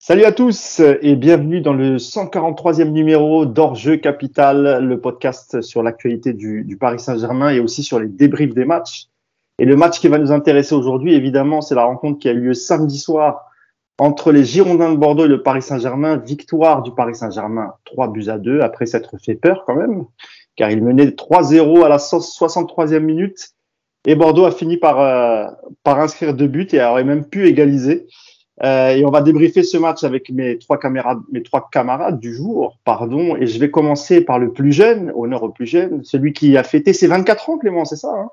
[0.00, 6.32] Salut à tous et bienvenue dans le 143e numéro d'Hors-jeu Capital, le podcast sur l'actualité
[6.32, 9.08] du, du, Paris Saint-Germain et aussi sur les débriefs des matchs.
[9.58, 12.40] Et le match qui va nous intéresser aujourd'hui, évidemment, c'est la rencontre qui a eu
[12.40, 13.50] lieu samedi soir
[13.98, 16.16] entre les Girondins de Bordeaux et le Paris Saint-Germain.
[16.16, 20.04] Victoire du Paris Saint-Germain, 3 buts à 2, après s'être fait peur quand même,
[20.54, 23.50] car il menait 3-0 à la 63e minute.
[24.06, 25.46] Et Bordeaux a fini par, euh,
[25.82, 28.06] par inscrire deux buts et aurait même pu égaliser.
[28.64, 32.34] Euh, et on va débriefer ce match avec mes trois camarades, mes trois camarades du
[32.34, 33.36] jour, pardon.
[33.36, 36.64] Et je vais commencer par le plus jeune, honneur au plus jeune, celui qui a
[36.64, 38.30] fêté ses 24 ans, Clément, c'est ça hein?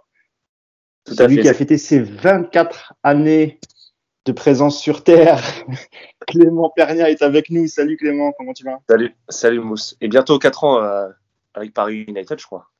[1.05, 3.59] Tout Celui qui a fêté ses 24 années
[4.25, 5.43] de présence sur Terre.
[6.27, 7.67] Clément Pernia est avec nous.
[7.67, 8.79] Salut Clément, comment tu vas?
[8.89, 9.95] Salut, salut Mousse.
[10.01, 11.07] Et bientôt 4 ans euh,
[11.53, 12.71] avec Paris United, je crois.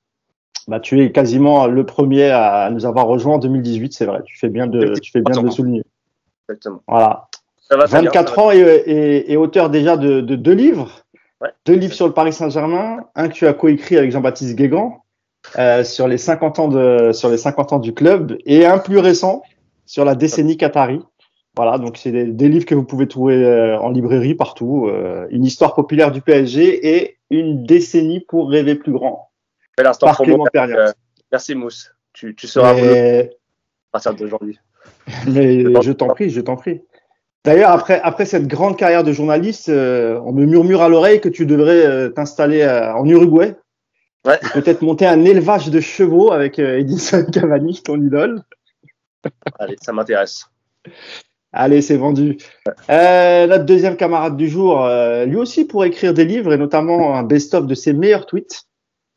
[0.68, 4.22] Bah, tu es quasiment le premier à nous avoir rejoint en 2018, c'est vrai.
[4.26, 5.84] Tu fais bien de, tu fais bien de le souligner.
[6.48, 6.82] Exactement.
[6.88, 7.28] Voilà.
[7.72, 10.92] 24 ans et, auteur déjà de, deux livres.
[11.66, 15.04] Deux livres sur le Paris Saint-Germain, un que tu as coécrit avec Jean-Baptiste Guégan
[15.60, 18.98] euh, sur, les 50 ans de, sur les 50 ans du club et un plus
[18.98, 19.44] récent
[19.86, 21.02] sur la décennie Qatari.
[21.56, 24.88] Voilà, donc c'est des, livres que vous pouvez trouver euh, en librairie partout.
[24.88, 29.30] Euh, une histoire populaire du PSG et une décennie pour rêver plus grand.
[30.00, 30.46] Par Clément
[31.32, 31.92] merci Mousse.
[32.14, 33.24] Tu, seras à
[33.92, 34.60] partir d'aujourd'hui.
[35.28, 36.82] Mais je t'en prie, je t'en prie.
[37.46, 41.30] D'ailleurs, après, après cette grande carrière de journaliste, euh, on me murmure à l'oreille que
[41.30, 43.56] tu devrais euh, t'installer euh, en Uruguay.
[44.26, 44.40] Ouais.
[44.54, 48.42] Peut-être monter un élevage de chevaux avec Edison Cavani, ton idole.
[49.60, 50.46] Allez, ça m'intéresse.
[51.54, 52.38] Allez, c'est vendu.
[52.90, 54.90] notre deuxième camarade du jour,
[55.28, 58.66] lui aussi pour écrire des livres et notamment un best-of de ses meilleurs tweets,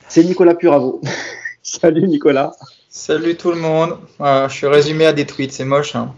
[0.07, 1.01] c'est Nicolas Puravo.
[1.63, 2.53] Salut Nicolas.
[2.99, 3.97] Salut tout le monde.
[4.19, 5.95] je suis résumé à des tweets, c'est moche.
[5.95, 6.13] Hein.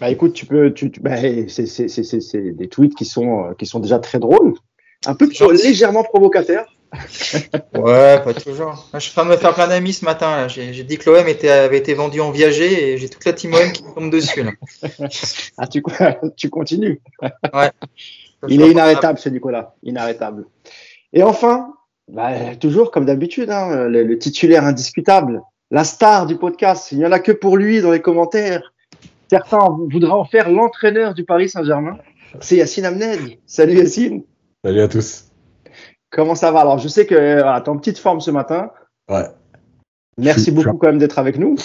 [0.00, 3.98] Bah écoute, tu peux, tu, bah, c'est des tweets qui sont, euh, qui sont déjà
[3.98, 4.54] très drôles,
[5.04, 5.28] un peu
[5.62, 6.74] légèrement provocateurs.
[7.74, 8.88] ouais, pas toujours.
[8.94, 10.48] Je suis en train de me faire plein d'amis ce matin.
[10.48, 13.70] J'ai dit que l'OM avait été vendu en viager et j'ai toute la team OM
[13.70, 14.42] qui tombe dessus.
[14.42, 14.52] Là.
[15.58, 15.82] ah, tu,
[16.34, 17.02] tu continues.
[17.52, 17.70] Ouais.
[18.48, 19.74] Il est inarrêtable, ce Nicolas.
[19.82, 20.46] Inarrêtable.
[21.12, 21.74] Et enfin,
[22.08, 26.92] bah, toujours comme d'habitude, hein, le, le, titulaire indiscutable, la star du podcast.
[26.92, 28.72] Il n'y en a que pour lui dans les commentaires.
[29.28, 31.96] Certains voudraient en faire l'entraîneur du Paris Saint-Germain.
[32.40, 33.38] C'est Yacine Amned.
[33.46, 34.24] Salut Yacine.
[34.64, 35.26] Salut à tous.
[36.10, 36.60] Comment ça va?
[36.60, 38.70] Alors, je sais que tu es en petite forme ce matin.
[39.08, 39.26] Ouais.
[40.18, 41.56] Merci beaucoup quand même d'être avec nous.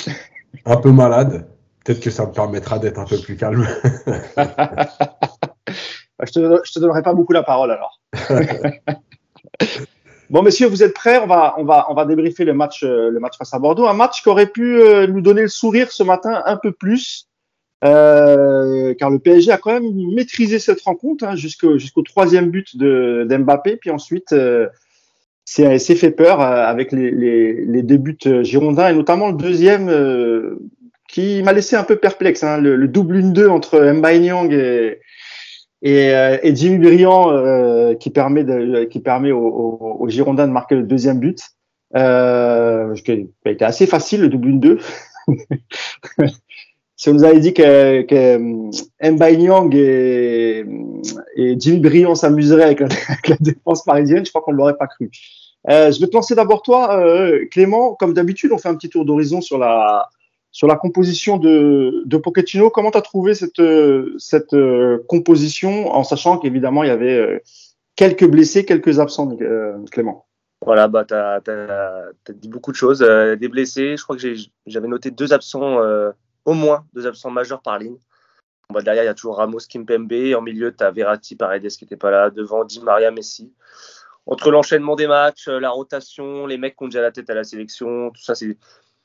[0.65, 1.47] Un peu malade.
[1.83, 3.67] Peut-être que ça me permettra d'être un peu plus calme.
[4.37, 7.99] je te, te donnerai pas beaucoup la parole alors.
[10.35, 11.17] Bon, messieurs, vous êtes prêts?
[11.19, 13.87] On va, on, va, on va débriefer le match, euh, le match face à Bordeaux.
[13.87, 17.29] Un match qui aurait pu euh, nous donner le sourire ce matin un peu plus.
[17.85, 23.25] Euh, car le PSG a quand même maîtrisé cette rencontre hein, jusqu'au troisième but de
[23.29, 24.67] d'Mbappé, puis ensuite euh,
[25.45, 29.89] c'est fait peur avec les, les, deux buts girondins et notamment le deuxième
[31.07, 34.99] qui m'a laissé un peu perplexe, hein, le, le, double 1-2 entre Mbaye Nyang et,
[35.85, 36.09] et,
[36.43, 39.01] et Jimmy Briand qui permet de, qui
[39.31, 41.39] aux, Girondins de marquer le deuxième but.
[41.95, 44.81] Euh, qui a été assez facile le double 1-2.
[46.97, 50.65] si on nous avait dit que, que euh, Nyang et,
[51.57, 55.09] Jimmy Briand s'amuseraient avec, la défense parisienne, je crois qu'on ne l'aurait pas cru.
[55.69, 57.95] Euh, je vais te lancer d'abord toi, euh, Clément.
[57.95, 60.09] Comme d'habitude, on fait un petit tour d'horizon sur la,
[60.55, 62.69] sur la composition de, de Pochettino.
[62.69, 63.61] Comment tu as trouvé cette,
[64.17, 67.39] cette euh, composition, en sachant qu'évidemment, il y avait euh,
[67.97, 69.35] quelques blessés, quelques absents,
[69.91, 70.27] Clément?
[70.65, 72.99] Voilà, bah, tu as, dit beaucoup de choses.
[72.99, 74.33] des blessés, je crois que
[74.65, 75.77] j'avais noté deux absents
[76.45, 77.97] au moins deux absents majeurs par ligne.
[78.71, 80.33] Bah, derrière, il y a toujours Ramos, Kimpembe.
[80.37, 82.29] En milieu, tu as Verratti, Paredes qui n'était pas là.
[82.29, 83.51] Devant, Di Maria, Messi.
[84.25, 87.35] Entre l'enchaînement des matchs, euh, la rotation, les mecs qui ont déjà la tête à
[87.35, 88.33] la sélection, tout ça,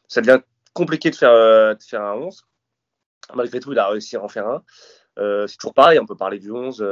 [0.08, 0.40] ça devient
[0.72, 2.46] compliqué de faire, euh, de faire un 11.
[3.34, 4.62] Malgré tout, il a réussi à en faire un.
[5.18, 6.84] Euh, c'est toujours pareil, on peut parler du 11.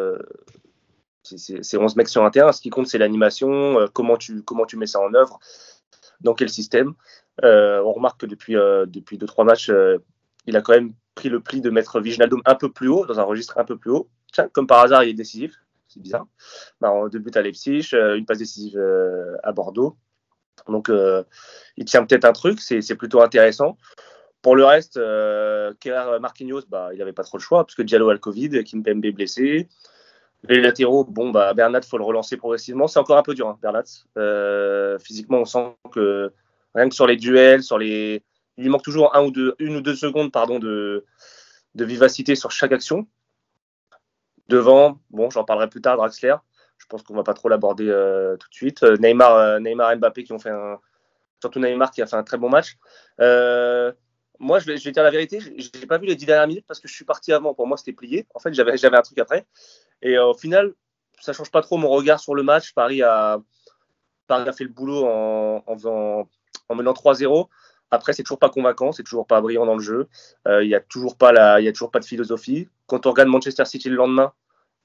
[1.22, 2.52] c'est 11 mecs sur un terrain.
[2.52, 5.38] Ce qui compte, c'est l'animation, comment, tu, comment tu mets ça en œuvre,
[6.20, 6.94] dans quel système.
[7.42, 9.70] on remarque que depuis 2-3 depuis deux, matchs,
[10.46, 13.18] il a quand même pris le pli de mettre Viginaldum un peu plus haut, dans
[13.18, 14.08] un registre un peu plus haut.
[14.32, 15.54] Tiens, comme par hasard, il est décisif.
[15.88, 16.26] C'est bizarre.
[16.80, 19.96] Bah, deux buts à Leipzig, euh, une passe décisive euh, à Bordeaux.
[20.66, 21.22] Donc, euh,
[21.76, 23.76] il tient peut-être un truc, c'est plutôt intéressant.
[24.42, 25.72] Pour le reste, euh,
[26.20, 29.06] Marquinhos, bah, il n'avait pas trop le choix, parce que Diallo a le Covid, Kimpembe
[29.12, 29.68] blessé.
[30.44, 32.86] Les latéraux, bon, bah, Bernat, il faut le relancer progressivement.
[32.86, 34.98] C'est encore un peu dur, hein, Bernat.
[35.00, 36.32] physiquement, on sent que
[36.74, 38.22] rien que sur les duels, sur les,
[38.58, 41.04] il lui manque toujours un ou deux, une ou deux secondes pardon, de,
[41.74, 43.06] de vivacité sur chaque action.
[44.48, 46.34] Devant, bon, j'en parlerai plus tard, Draxler.
[46.78, 47.86] Je pense qu'on va pas trop l'aborder
[48.38, 48.82] tout de suite.
[48.82, 50.52] Neymar, Neymar, Mbappé qui ont fait
[51.40, 52.78] surtout Neymar qui a fait un très bon match.
[53.18, 56.80] moi, je vais, dire la vérité, je n'ai pas vu les dix dernières minutes parce
[56.80, 57.52] que je suis parti avant.
[57.52, 58.26] Pour moi, c'était plié.
[58.34, 59.46] En fait, j'avais un truc après.
[60.02, 60.74] Et au final,
[61.20, 62.72] ça change pas trop mon regard sur le match.
[62.74, 63.40] Paris a,
[64.26, 66.28] Paris a fait le boulot en, faisant,
[66.68, 67.48] en menant 3-0.
[67.90, 70.08] Après, c'est toujours pas convaincant, c'est toujours pas brillant dans le jeu.
[70.46, 72.68] Euh, il n'y a a toujours pas de philosophie.
[72.86, 74.32] Quand on regarde Manchester City le lendemain,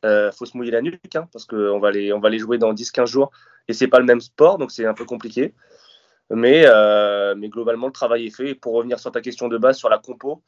[0.03, 2.57] euh, faut se mouiller la nuque hein, parce qu'on va les, on va les jouer
[2.57, 3.31] dans 10-15 jours
[3.67, 5.53] et c'est pas le même sport, donc c'est un peu compliqué.
[6.29, 8.55] Mais, euh, mais globalement, le travail est fait.
[8.55, 10.41] pour revenir sur ta question de base sur la compo,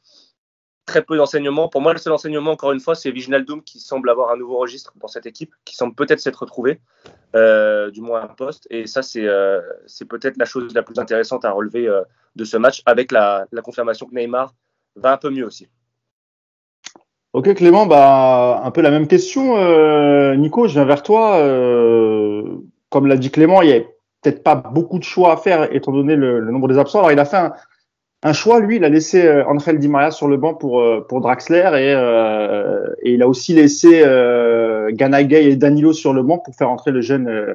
[0.84, 1.68] très peu d'enseignements.
[1.68, 4.58] Pour moi, le seul enseignement, encore une fois, c'est Viginaldoum qui semble avoir un nouveau
[4.58, 6.80] registre dans cette équipe, qui semble peut-être s'être retrouvé,
[7.34, 8.66] euh, du moins un poste.
[8.70, 9.60] Et ça, c'est euh,
[10.08, 11.88] peut-être la chose la plus intéressante à relever
[12.36, 14.54] de ce match, avec la, la, confirmation que Neymar
[14.96, 15.68] va un peu mieux aussi.
[17.36, 19.58] Ok Clément, bah, un peu la même question.
[19.58, 21.36] Euh, Nico, je viens vers toi.
[22.88, 23.80] comme l'a dit Clément, il n'y a
[24.22, 27.00] peut-être pas beaucoup de choix à faire étant donné le, le nombre des absents.
[27.00, 27.52] Alors il a fait un,
[28.22, 31.04] un choix, lui, il a laissé euh, Angel Di Maria sur le banc pour, euh,
[31.06, 36.22] pour Draxler et, euh, et il a aussi laissé euh, Ganagay et Danilo sur le
[36.22, 37.54] banc pour faire entrer le jeune euh,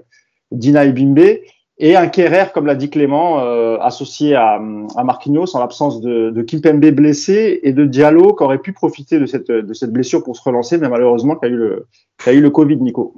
[0.52, 1.40] Dina Ebimbe
[1.82, 3.40] et un Kerrer, comme l'a dit Clément,
[3.80, 4.62] associé à,
[4.96, 9.20] à Marquinhos en l'absence de, de Kimpembe blessé et de Diallo qui aurait pu profiter
[9.20, 11.88] de cette, de cette blessure pour se relancer, mais malheureusement qui a eu le,
[12.24, 13.14] qui a eu le Covid, Nico.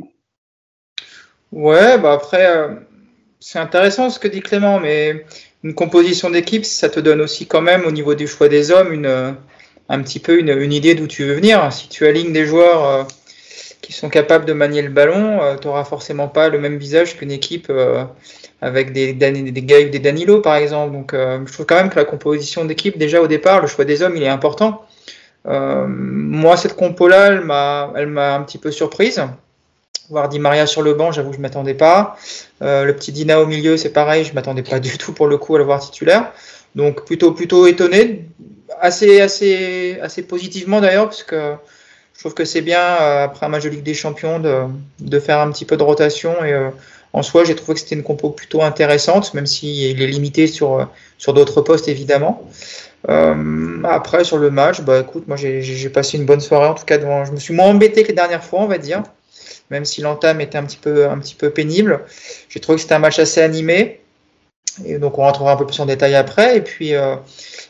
[1.52, 2.48] Ouais, bah après,
[3.40, 5.26] c'est intéressant ce que dit Clément, mais
[5.64, 8.94] une composition d'équipe, ça te donne aussi quand même au niveau du choix des hommes
[8.94, 9.36] une,
[9.90, 11.72] un petit peu une, une idée d'où tu veux venir.
[11.72, 13.04] Si tu alignes des joueurs euh,
[13.82, 17.18] qui sont capables de manier le ballon, euh, tu n'auras forcément pas le même visage
[17.18, 18.04] qu'une équipe euh,
[18.64, 20.94] avec des, des, des des Danilo par exemple.
[20.94, 24.02] Donc je trouve quand même que la composition d'équipe, déjà au départ, le choix des
[24.02, 24.86] hommes, il est important.
[25.46, 27.28] moi, cette compo-là,
[27.96, 29.22] elle m'a un petit peu surprise
[30.10, 32.18] voir Di Maria sur le banc, j'avoue que je m'attendais pas.
[32.62, 35.38] Euh, le petit Dina au milieu, c'est pareil, je m'attendais pas du tout pour le
[35.38, 36.32] coup à le voir titulaire.
[36.76, 38.26] Donc plutôt plutôt étonné,
[38.82, 41.54] assez assez assez positivement d'ailleurs parce que
[42.14, 44.64] je trouve que c'est bien euh, après un match de Ligue des Champions de,
[45.00, 46.70] de faire un petit peu de rotation et euh,
[47.14, 50.90] en soi j'ai trouvé que c'était une compo plutôt intéressante même s'il est limité sur
[51.18, 52.48] sur d'autres postes évidemment.
[53.08, 57.00] après sur le match, bah écoute, moi j'ai passé une bonne soirée en tout cas.
[57.26, 59.04] Je me suis moins embêté que les dernières fois, on va dire
[59.74, 62.06] même si l'entame était un petit peu, pénible.
[62.50, 64.00] J'ai trouvé que c'était un match assez animé.
[64.86, 66.58] Et donc on rentrera un peu plus en détail après.
[66.58, 67.16] Et puis, euh,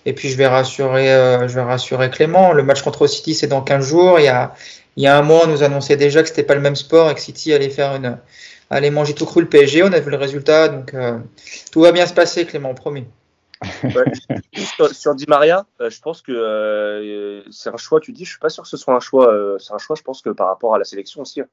[0.05, 2.53] et puis je, vais rassurer, euh, je vais rassurer Clément.
[2.53, 4.19] Le match contre City, c'est dans 15 jours.
[4.19, 4.53] Il y a,
[4.97, 7.09] il y a un mois, on nous annonçait déjà que c'était pas le même sport
[7.09, 8.17] et que City allait faire une,
[8.75, 9.83] allait manger tout cru le PSG.
[9.83, 10.69] On a vu le résultat.
[10.69, 11.19] Donc euh,
[11.71, 13.05] tout va bien se passer, Clément, promis.
[14.53, 18.01] sur, sur, Di Maria, je pense que c'est un choix.
[18.01, 19.57] Tu dis, je suis pas sûr que ce soit un choix.
[19.57, 21.39] c'est un choix, je pense que par rapport à la sélection aussi.
[21.39, 21.47] Hein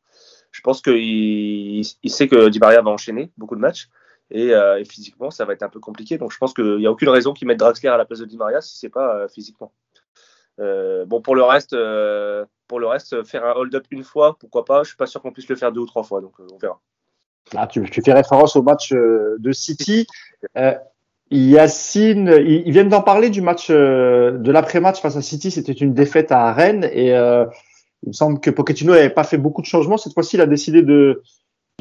[0.50, 3.88] je pense qu'il il sait que Di Maria va enchaîner beaucoup de matchs.
[4.32, 6.16] Euh, et, physiquement, ça va être un peu compliqué.
[6.16, 8.24] Donc, je pense qu'il n'y a aucune raison qu'il mette Draxler à la place de
[8.26, 9.72] Di Maria si c'est pas euh, physiquement.
[10.60, 11.74] Euh, bon, pour le reste,
[12.68, 14.82] pour le reste, faire un hold-up une fois, pourquoi pas.
[14.82, 16.80] Je suis pas sûr qu'on puisse le faire deux ou trois fois, donc on verra.
[17.56, 20.06] Ah, tu, fais référence au match de City.
[21.30, 25.50] Yacine, ils, viennent d'en parler du match de l'après-match face à City.
[25.50, 27.14] C'était une défaite à Rennes et
[28.02, 29.96] il me semble que Pochettino n'avait pas fait beaucoup de changements.
[29.96, 31.22] Cette fois-ci, il a décidé de,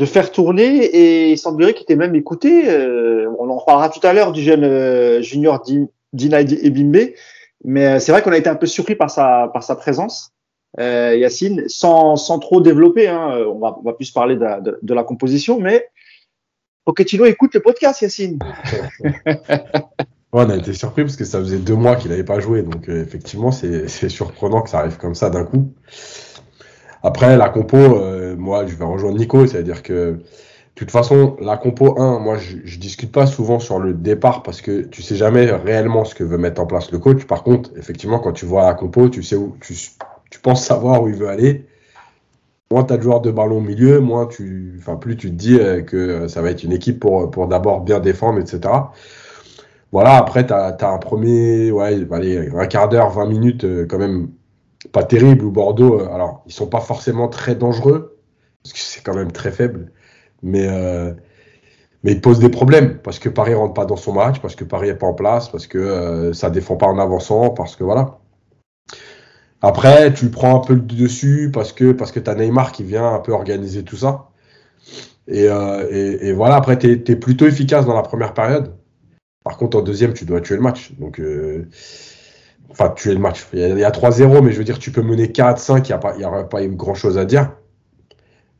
[0.05, 2.69] faire tourner et il semblerait qu'il était même écouté.
[2.69, 5.61] Euh, on en reparlera tout à l'heure du jeune euh, junior
[6.13, 7.13] Dina Ebimbe.
[7.65, 10.31] Mais euh, c'est vrai qu'on a été un peu surpris par sa présence,
[10.77, 13.07] euh, Yacine, sans, sans trop développer.
[13.07, 13.43] Hein.
[13.47, 15.89] On, va, on va plus parler de, la composition, mais
[16.85, 18.39] Pochettino écoute le podcast, Yacine.
[20.31, 22.61] on a été surpris parce que ça faisait deux mois qu'il n'avait pas joué.
[22.61, 25.73] Donc, euh, effectivement, c'est surprenant que ça arrive comme ça d'un coup.
[27.01, 29.47] Après, la compo, euh, moi, je vais rejoindre Nico.
[29.47, 30.21] C'est-à-dire que, de
[30.75, 34.61] toute façon, la compo 1, moi, je, je discute pas souvent sur le départ parce
[34.61, 37.25] que tu sais jamais réellement ce que veut mettre en place le coach.
[37.25, 39.75] Par contre, effectivement, quand tu vois la compo, tu sais où, tu,
[40.29, 41.65] tu penses savoir où il veut aller.
[42.71, 45.35] Moins tu as de joueurs de ballon au milieu, moins tu, enfin, plus tu te
[45.35, 48.69] dis euh, que ça va être une équipe pour, d'abord bien défendre, etc
[49.91, 53.97] voilà, après, tu as, un premier, ouais, allez, un quart d'heure, 20 minutes, euh, quand
[53.97, 54.31] même
[54.91, 58.17] pas terrible, où Bordeaux, euh, alors, ils sont pas forcément très dangereux,
[58.63, 59.91] parce que c'est quand même très faible,
[60.43, 61.13] mais, euh,
[62.03, 64.63] mais ils posent des problèmes, parce que Paris rentre pas dans son match, parce que
[64.63, 68.19] Paris est pas en place, parce que ça défend pas en avançant, parce que voilà.
[69.61, 72.83] Après, tu prends un peu le dessus, parce que, parce que tu as Neymar qui
[72.83, 74.29] vient un peu organiser tout ça.
[75.27, 78.73] Et, et, voilà, après, tu es plutôt efficace dans la première période.
[79.43, 80.93] Par contre, en deuxième, tu dois tuer le match.
[80.99, 81.67] Donc, euh,
[82.69, 83.47] enfin, tuer le match.
[83.53, 85.85] Il y a, 3-0, mais je veux dire, tu peux mener 4-5,
[86.15, 87.51] il n'y aurait pas grand chose à dire.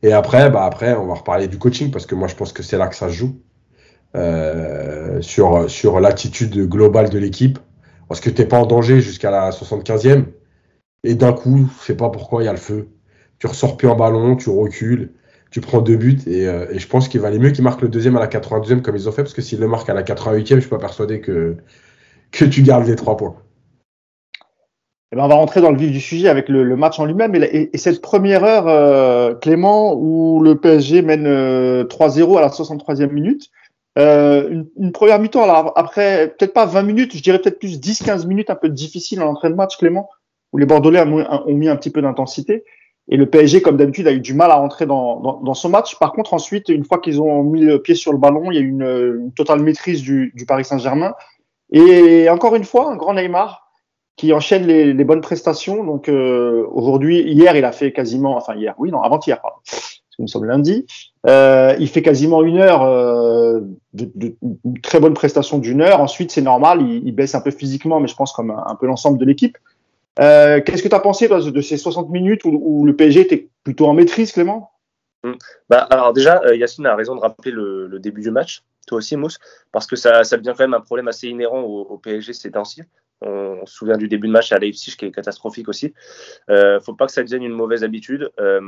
[0.02, 2.62] Et après, bah après, on va reparler du coaching parce que moi, je pense que
[2.62, 3.40] c'est là que ça se joue.
[4.16, 7.60] Euh, sur, sur l'attitude globale de l'équipe.
[8.08, 10.24] Parce que tu n'es pas en danger jusqu'à la 75e.
[11.04, 12.88] Et d'un coup, je sais pas pourquoi, il y a le feu.
[13.38, 15.12] Tu ressors plus en ballon, tu recules,
[15.50, 16.18] tu prends deux buts.
[16.26, 18.96] Et, euh, je pense qu'il valait mieux qu'ils marquent le deuxième à la 82e comme
[18.96, 19.22] ils ont fait.
[19.22, 21.56] Parce que s'ils le marquent à la 88e, je suis pas persuadé que,
[22.32, 23.36] que tu gardes les trois points.
[25.12, 27.34] Eh ben, on va rentrer dans le vif du sujet avec le, match en lui-même.
[27.34, 33.10] Et, et, cette première heure, euh, Clément, où le PSG mène 3-0 à la 63e
[33.10, 33.50] minute,
[33.98, 38.26] euh, une, une, première mi-temps, après, peut-être pas 20 minutes, je dirais peut-être plus 10-15
[38.26, 40.08] minutes un peu difficile en entrée de match, Clément,
[40.52, 42.64] où les Bordelais ont, mis un petit peu d'intensité.
[43.08, 45.68] Et le PSG, comme d'habitude, a eu du mal à rentrer dans, dans, dans, son
[45.68, 45.98] match.
[45.98, 48.58] Par contre, ensuite, une fois qu'ils ont mis le pied sur le ballon, il y
[48.58, 51.14] a eu une, une totale maîtrise du, du Paris Saint-Germain.
[51.72, 53.68] Et encore une fois, un grand Neymar
[54.16, 55.82] qui enchaîne les, les bonnes prestations.
[55.82, 59.58] Donc euh, aujourd'hui, hier, il a fait quasiment, enfin hier, oui, non, avant-hier, pardon
[60.20, 60.86] nous sommes lundi.
[61.26, 63.60] Euh, il fait quasiment une heure euh,
[63.94, 64.36] de, de,
[64.82, 66.00] très bonne prestation d'une heure.
[66.00, 68.86] Ensuite, c'est normal, il, il, baisse un peu physiquement, mais je pense comme un peu
[68.86, 69.58] l'ensemble de l'équipe.
[70.20, 73.20] Euh, Qu'est-ce que tu as pensé toi, de ces 60 minutes où, où, le PSG
[73.20, 74.70] était plutôt en maîtrise, Clément?
[75.22, 75.32] Mmh.
[75.68, 78.98] bah, Alors déjà, euh, Yacine a raison de rappeler le, le, début du match, toi
[78.98, 79.38] aussi Mousse,
[79.70, 82.50] parce que ça, ça devient quand même un problème assez inhérent au, au PSG ces
[82.50, 82.82] temps-ci.
[83.20, 85.92] On, on, se souvient du début de match à Leipzig qui est catastrophique aussi.
[86.48, 88.30] Euh, faut pas que ça devienne une mauvaise habitude.
[88.40, 88.60] Euh,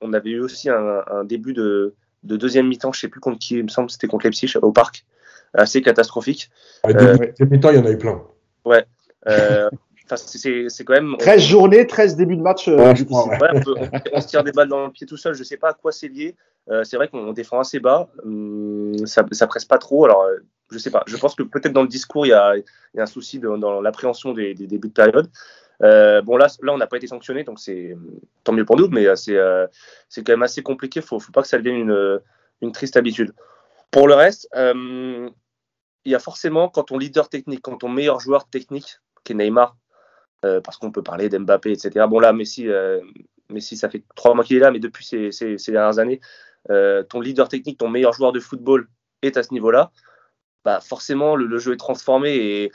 [0.00, 3.38] on avait eu aussi un, un début de, de deuxième mi-temps, je sais plus contre
[3.38, 5.04] qui, il me semble, c'était contre Leipzig au parc,
[5.52, 6.50] assez catastrophique.
[6.82, 8.22] Ah, euh, deuxième mi-temps, il y en a eu plein.
[8.64, 8.84] Ouais.
[9.28, 9.70] Euh,
[10.16, 11.16] c'est quand même.
[11.18, 11.46] 13 on...
[11.46, 12.68] journées, 13 débuts de match.
[12.68, 13.38] Euh, ouais, ouais.
[13.40, 15.34] Ouais, on, peut, on, on, se tire des balles dans le pied tout seul.
[15.34, 16.36] Je sais pas à quoi c'est lié.
[16.70, 18.08] Euh, c'est vrai qu'on défend assez bas.
[18.24, 20.04] Hum, ça, ça presse pas trop.
[20.04, 20.38] Alors, euh,
[20.70, 21.02] je sais pas.
[21.06, 22.64] Je pense que peut-être dans le discours, il y a, il
[22.96, 25.30] y a un souci de, dans l'appréhension des, des, débuts de période.
[25.82, 27.96] Euh, bon là, là on n'a pas été sanctionné, donc c'est
[28.44, 29.66] tant mieux pour nous, mais c'est euh,
[30.08, 31.00] c'est quand même assez compliqué.
[31.00, 32.20] Faut, faut pas que ça devienne une,
[32.62, 33.34] une triste habitude.
[33.90, 35.28] Pour le reste, euh,
[36.04, 39.36] il y a forcément quand ton leader technique, quand ton meilleur joueur technique, qui est
[39.36, 39.76] Neymar,
[40.62, 42.06] parce qu'on peut parler d'Mbappé, etc.
[42.08, 43.00] Bon là, Messi, euh,
[43.50, 46.20] Messi, ça fait trois mois qu'il est là, mais depuis ces, dernières années,
[46.68, 48.88] ton leader technique, ton meilleur joueur de football
[49.22, 49.92] est à ce niveau-là.
[50.64, 52.72] Bah forcément, le, jeu est transformé et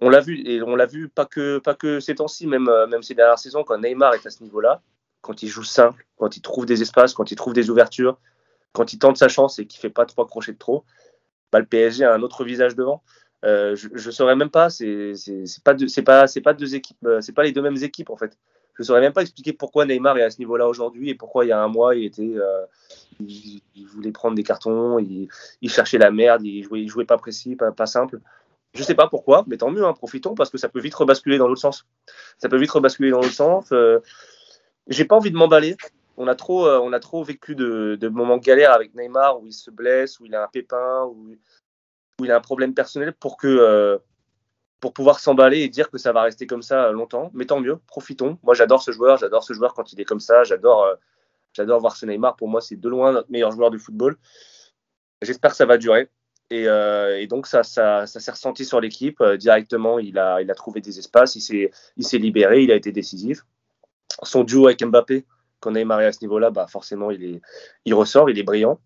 [0.00, 3.02] on l'a vu et on l'a vu pas que pas que ces temps-ci, même même
[3.02, 4.82] ces dernières saisons quand Neymar est à ce niveau-là,
[5.20, 8.18] quand il joue simple, quand il trouve des espaces, quand il trouve des ouvertures,
[8.72, 10.84] quand il tente sa chance et qu'il fait pas trois crochets de trop,
[11.52, 13.02] bah, le PSG a un autre visage devant.
[13.44, 15.12] Euh, je, je saurais même pas, c'est
[15.64, 18.36] pas c'est pas pas deux équipes, c'est pas les deux mêmes équipes en fait.
[18.78, 21.48] Je saurais même pas expliquer pourquoi Neymar est à ce niveau-là aujourd'hui et pourquoi il
[21.48, 22.64] y a un mois il était euh,
[23.20, 25.28] il, voulait prendre des cartons, il,
[25.68, 28.20] cherchait la merde, il jouait il jouait pas précis, pas, simple.
[28.74, 31.38] Je sais pas pourquoi, mais tant mieux, hein, profitons parce que ça peut vite rebasculer
[31.38, 31.86] dans l'autre sens.
[32.38, 33.72] Ça peut vite rebasculer dans l'autre sens.
[33.72, 33.98] Euh,
[34.86, 35.76] J'ai pas envie de m'emballer.
[36.16, 39.46] On a trop, euh, on a trop vécu de, de, moments galères avec Neymar où
[39.46, 41.36] il se blesse, où il a un pépin, où,
[42.20, 43.98] où il a un problème personnel pour que euh,
[44.80, 47.30] pour pouvoir s'emballer et dire que ça va rester comme ça longtemps.
[47.34, 48.38] Mais tant mieux, profitons.
[48.42, 50.44] Moi, j'adore ce joueur, j'adore ce joueur quand il est comme ça.
[50.44, 50.94] J'adore, euh,
[51.52, 52.36] j'adore voir ce Neymar.
[52.36, 54.16] Pour moi, c'est de loin notre meilleur joueur de football.
[55.22, 56.10] J'espère que ça va durer.
[56.50, 59.98] Et, euh, donc ça, ça, s'est ressenti sur l'équipe euh, directement.
[59.98, 62.92] Il a, il a trouvé des espaces, il s'est, il s'est libéré, il a été
[62.92, 63.44] décisif.
[64.22, 65.26] Son duo avec Mbappé,
[65.60, 67.42] quand Neymar est à ce niveau-là, bah forcément il est,
[67.84, 68.80] il ressort, il est brillant.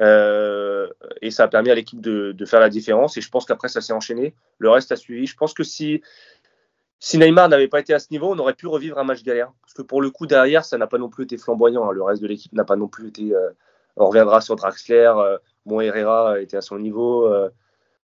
[0.00, 0.88] Euh,
[1.22, 3.16] et ça a permis à l'équipe de, faire la différence.
[3.16, 4.34] Et je pense qu'après ça s'est enchaîné.
[4.58, 5.26] Le reste a suivi.
[5.26, 6.02] Je pense que si
[7.14, 9.52] Neymar n'avait pas été à ce niveau, on aurait pu revivre un match galère.
[9.62, 11.88] Parce que pour le coup derrière, ça n'a pas non plus été flamboyant.
[11.88, 11.92] Hein.
[11.92, 13.34] Le reste de l'équipe n'a pas non plus été.
[13.34, 13.50] Euh,
[13.96, 15.12] on reviendra sur Draxler.
[15.16, 17.26] Euh, Bon, Herrera était à son niveau.
[17.26, 17.50] Euh,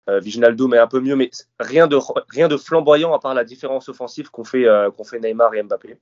[0.09, 4.31] euh, Viginaldo, mais un peu mieux, mais rien de, flamboyant à part la différence offensive
[4.31, 4.67] qu'ont fait,
[5.21, 5.99] Neymar et Mbappé.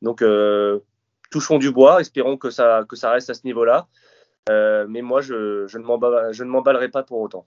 [0.00, 0.24] Donc,
[1.30, 3.88] touchons du bois, espérons que ça reste à ce niveau-là.
[4.48, 7.44] Euh, mais moi, je, je ne m'emballerai pas pour autant.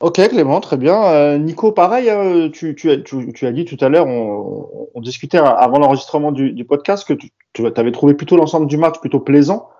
[0.00, 1.02] Ok, Clément, très bien.
[1.04, 6.64] Euh, Nico, pareil, hein, tu, as dit tout à l'heure, on, discutait avant l'enregistrement du,
[6.64, 9.70] podcast que tu, avais trouvé plutôt l'ensemble du match plutôt plaisant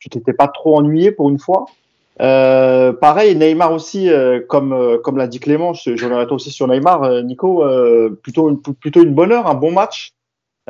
[0.00, 1.64] tu t'étais pas trop ennuyé pour une fois.
[2.20, 4.10] Euh, pareil, Neymar aussi,
[4.48, 7.64] comme l'a dit Clément, j'en arrête aussi sur Neymar, Nico,
[8.22, 10.12] plutôt une bonne heure, un bon match.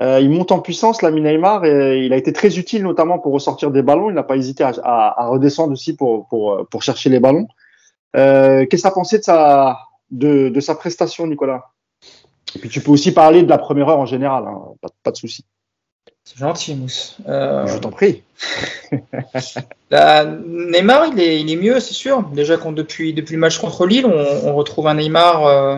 [0.00, 3.70] Il monte en puissance, l'ami Neymar, et il a été très utile notamment pour ressortir
[3.70, 4.10] des ballons.
[4.10, 7.46] Il n'a pas hésité à, à, à, redescendre aussi pour pour pour chercher les ballons.
[8.12, 9.78] Qu'est-ce que tu as pensé de sa
[10.10, 11.70] de, de sa prestation, Nicolas?
[12.56, 15.10] Et puis tu peux aussi parler de la première heure en général, hein, pas, pas
[15.10, 15.44] de souci.
[16.24, 17.18] C'est gentil, Mousse.
[17.28, 17.66] Euh...
[17.66, 18.22] Je t'en prie.
[19.90, 20.24] la...
[20.24, 22.22] Neymar, il est, il est mieux, c'est sûr.
[22.32, 25.76] Déjà, depuis, depuis le match contre Lille, on, on retrouve un Neymar euh,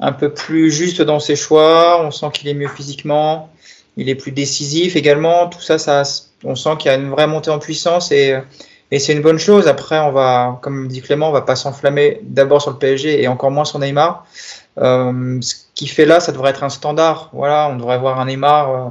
[0.00, 2.02] un peu plus juste dans ses choix.
[2.04, 3.50] On sent qu'il est mieux physiquement.
[3.96, 5.48] Il est plus décisif également.
[5.48, 6.04] Tout ça, ça
[6.44, 8.36] on sent qu'il y a une vraie montée en puissance et,
[8.96, 9.68] c'est une bonne chose.
[9.68, 13.28] Après, on va, comme dit Clément, on va pas s'enflammer d'abord sur le PSG et
[13.28, 14.24] encore moins sur Neymar.
[14.78, 17.28] Euh, ce qu'il fait là, ça devrait être un standard.
[17.34, 18.70] Voilà, on devrait avoir un Neymar.
[18.70, 18.88] Euh,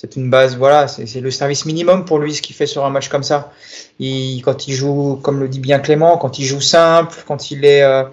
[0.00, 2.90] c'est une base, voilà, c'est le service minimum pour lui ce qu'il fait sur un
[2.90, 3.50] match comme ça.
[3.98, 7.82] Quand il joue, comme le dit bien Clément, quand il joue simple, quand il est,
[7.82, 8.04] euh,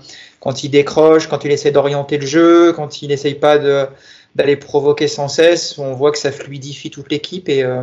[0.46, 5.08] quand il décroche, quand il essaie d'orienter le jeu, quand il n'essaye pas d'aller provoquer
[5.08, 7.82] sans cesse, on voit que ça fluidifie toute l'équipe et, euh,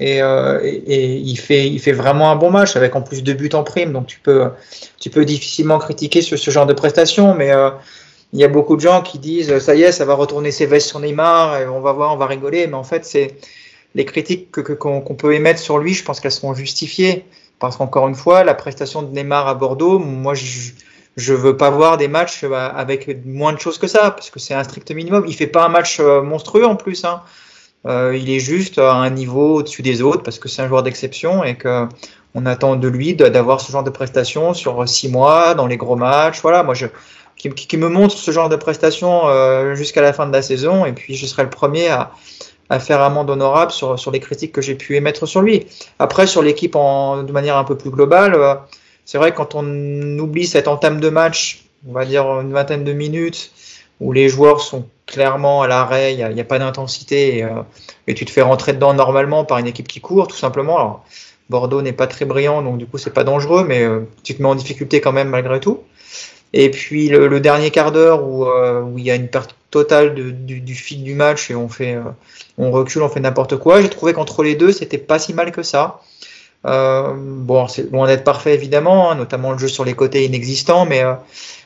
[0.00, 4.06] euh, il fait vraiment un bon match avec en plus deux buts en prime, donc
[4.06, 7.52] tu peux difficilement critiquer sur ce genre de prestation, mais
[8.32, 10.64] il y a beaucoup de gens qui disent ça y est, ça va retourner ses
[10.64, 13.34] vestes sur Neymar, et on va voir, on va rigoler, mais en fait c'est
[13.94, 17.26] les critiques que, qu'on, peut émettre sur lui, je pense qu'elles seront justifiées.
[17.58, 20.70] Parce qu'encore une fois, la prestation de Neymar à Bordeaux, moi je
[21.18, 24.38] je veux pas voir des matchs euh, avec moins de choses que ça parce que
[24.38, 25.24] c'est un strict minimum.
[25.26, 27.04] Il fait pas un match euh, monstrueux en plus.
[27.04, 27.22] Hein.
[27.86, 30.82] Euh, il est juste à un niveau au-dessus des autres parce que c'est un joueur
[30.82, 31.86] d'exception et que
[32.34, 35.96] on attend de lui d'avoir ce genre de prestations sur six mois dans les gros
[35.96, 36.40] matchs.
[36.40, 36.86] Voilà, moi je
[37.38, 40.84] qui, me montre ce genre de prestations euh, jusqu'à la fin de la saison.
[40.84, 42.10] Et puis, je serai le premier à,
[42.68, 45.66] à faire amende honorable sur, sur les critiques que j'ai pu émettre sur lui.
[45.98, 48.54] Après, sur l'équipe de manière un peu plus globale, euh,
[49.08, 52.92] c'est vrai quand on oublie cette entame de match, on va dire une vingtaine de
[52.92, 53.52] minutes,
[54.00, 57.62] où les joueurs sont clairement à l'arrêt, il n'y a, pas d'intensité, et, euh,
[58.06, 60.76] et, tu te fais rentrer dedans normalement par une équipe qui court, tout simplement.
[60.76, 61.04] Alors,
[61.48, 64.42] Bordeaux n'est pas très brillant, donc du coup c'est pas dangereux, mais euh, tu te
[64.42, 65.84] mets en difficulté quand même malgré tout.
[66.52, 70.14] Et puis le, dernier quart d'heure où, euh, où, il y a une perte totale
[70.14, 71.96] du, du, fil du match et on fait,
[72.58, 73.80] on recule, on fait n'importe quoi.
[73.80, 76.02] J'ai trouvé qu'entre les deux, c'était pas si mal que ça.
[76.66, 80.86] Euh, bon, c'est loin d'être parfait évidemment, hein, notamment le jeu sur les côtés inexistant,
[80.86, 81.14] mais euh,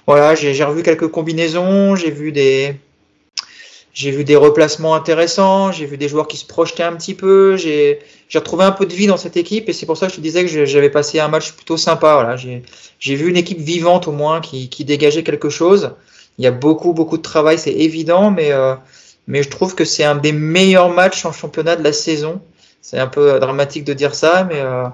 [0.06, 2.76] voilà, j'ai revu quelques combinaisons, j'ai vu des,
[3.94, 7.56] j'ai vu des replacements intéressants, j'ai vu des joueurs qui se projetaient un petit peu,
[7.56, 7.98] j'ai
[8.34, 10.22] retrouvé un peu de vie dans cette équipe et c'est pour ça que je te
[10.22, 12.14] disais que j'avais passé un match plutôt sympa.
[12.14, 12.36] Voilà.
[12.36, 15.92] J'ai vu une équipe vivante au moins qui, qui, dégageait quelque chose.
[16.38, 18.74] Il y a beaucoup, beaucoup de travail, c'est évident, mais, euh,
[19.26, 22.40] mais je trouve que c'est un des meilleurs matchs en championnat de la saison.
[22.82, 24.84] C'est un peu dramatique de dire ça, mais euh,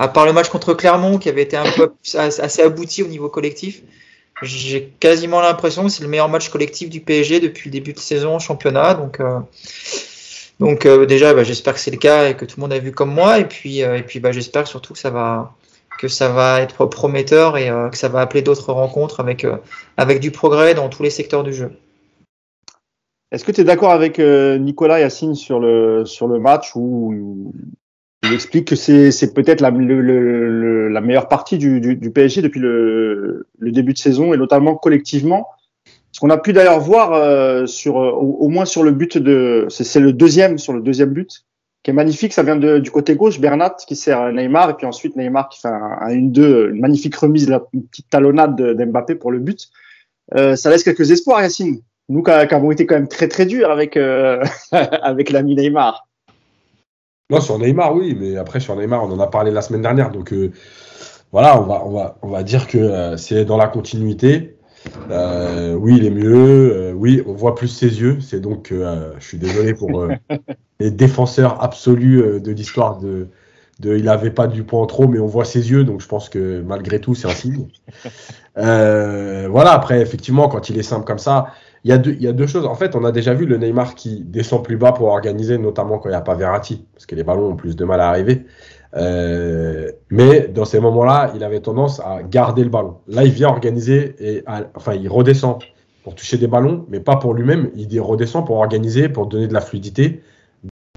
[0.00, 3.28] à part le match contre Clermont qui avait été un peu assez abouti au niveau
[3.28, 3.82] collectif,
[4.42, 8.00] j'ai quasiment l'impression que c'est le meilleur match collectif du PSG depuis le début de
[8.00, 8.94] saison en championnat.
[8.94, 9.38] Donc, euh,
[10.58, 12.80] donc euh, déjà, bah, j'espère que c'est le cas et que tout le monde a
[12.80, 13.38] vu comme moi.
[13.38, 15.54] Et puis, et puis bah, j'espère surtout que ça va
[15.98, 19.46] que ça va être prometteur et que ça va appeler d'autres rencontres avec,
[19.96, 21.70] avec du progrès dans tous les secteurs du jeu.
[23.32, 27.52] Est-ce que tu es d'accord avec Nicolas Yacine sur le, sur le match où
[28.22, 33.46] il explique que c'est peut-être la, la meilleure partie du, du, du PSG depuis le,
[33.58, 35.48] le, début de saison et notamment collectivement?
[36.12, 39.66] Ce qu'on a pu d'ailleurs voir euh, sur au, au, moins sur le but de
[39.68, 41.44] c'est le deuxième sur le deuxième but
[41.82, 42.32] qui est magnifique.
[42.32, 45.60] Ça vient de, du côté gauche, Bernat qui sert Neymar et puis ensuite Neymar qui
[45.60, 49.40] fait un, un une deux, une magnifique remise, la, une petite talonnade d'Mbappé pour le
[49.40, 49.68] but.
[50.34, 51.80] Euh, ça laisse quelques espoirs, Yacine.
[52.08, 54.42] Nous qui avons été quand même très très durs avec euh,
[54.72, 56.06] avec l'ami Neymar.
[57.30, 60.12] Non, sur Neymar, oui, mais après sur Neymar, on en a parlé la semaine dernière,
[60.12, 60.52] donc euh,
[61.32, 64.52] voilà, on va, on va, on va dire que euh, c'est dans la continuité.
[65.10, 66.92] Oui, il est mieux.
[66.94, 68.18] Oui, on voit plus ses yeux.
[68.20, 70.06] C'est donc, je suis désolé pour
[70.80, 73.26] les défenseurs absolus de l'histoire de,
[73.80, 76.06] de, il n'avait pas du point en trop, mais on voit ses yeux, donc je
[76.06, 77.66] pense que malgré tout, c'est un signe.
[78.54, 79.72] voilà.
[79.72, 81.48] Après, effectivement, quand il est simple comme ça,
[81.86, 82.66] il y, a deux, choses.
[82.66, 85.98] En fait, on a déjà vu le Neymar qui descend plus bas pour organiser, notamment
[85.98, 88.08] quand il n'y a pas Verratti, parce que les ballons ont plus de mal à
[88.08, 88.44] arriver.
[88.96, 92.96] Euh, mais dans ces moments-là, il avait tendance à garder le ballon.
[93.06, 94.42] Là, il vient organiser et
[94.74, 95.60] enfin, il redescend
[96.02, 97.70] pour toucher des ballons, mais pas pour lui-même.
[97.76, 100.22] Il redescend pour organiser, pour donner de la fluidité,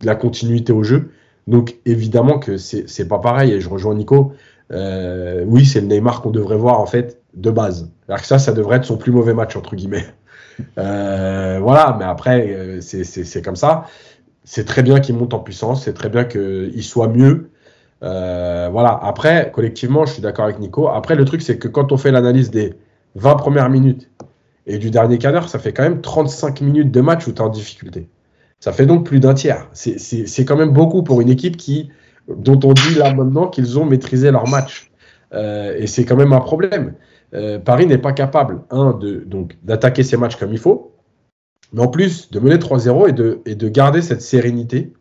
[0.02, 1.12] de la continuité au jeu.
[1.45, 3.52] Donc, évidemment que c'est pas pareil.
[3.52, 4.34] Et je rejoins Nico.
[4.71, 7.91] Euh, oui, c'est le Neymar qu'on devrait voir en fait de base.
[8.08, 10.06] Alors que ça, ça devrait être son plus mauvais match entre guillemets.
[10.77, 13.85] Euh, voilà, mais après, euh, c'est comme ça.
[14.43, 17.49] C'est très bien qu'il monte en puissance, c'est très bien qu'il soit mieux.
[18.01, 20.87] Euh, voilà, après, collectivement, je suis d'accord avec Nico.
[20.87, 22.73] Après, le truc, c'est que quand on fait l'analyse des
[23.15, 24.09] 20 premières minutes
[24.65, 27.41] et du dernier quart ça fait quand même 35 minutes de match où tu es
[27.41, 28.07] en difficulté.
[28.59, 29.67] Ça fait donc plus d'un tiers.
[29.73, 31.89] C'est quand même beaucoup pour une équipe qui,
[32.27, 34.91] dont on dit là maintenant qu'ils ont maîtrisé leur match.
[35.33, 36.93] Euh, et c'est quand même un problème.
[37.33, 40.95] Euh, Paris n'est pas capable, donc, d'attaquer ses matchs comme il faut,
[41.73, 43.09] mais en plus de mener 3-0
[43.45, 44.93] et de, garder cette sérénité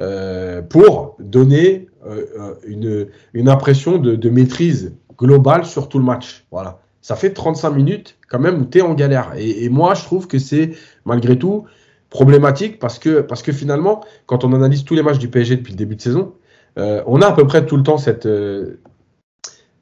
[0.00, 6.46] euh, pour donner euh, une, impression de, maîtrise globale sur tout le match.
[6.50, 6.80] Voilà.
[7.00, 9.32] ça fait 35 minutes quand même où tu es en galère.
[9.36, 10.72] Et, moi, je trouve que c'est
[11.04, 11.64] malgré tout
[12.10, 15.94] problématique parce que, finalement, quand on analyse tous les matchs du PSG depuis le début
[15.94, 16.34] de saison,
[16.76, 18.26] on a à peu près tout le temps cette,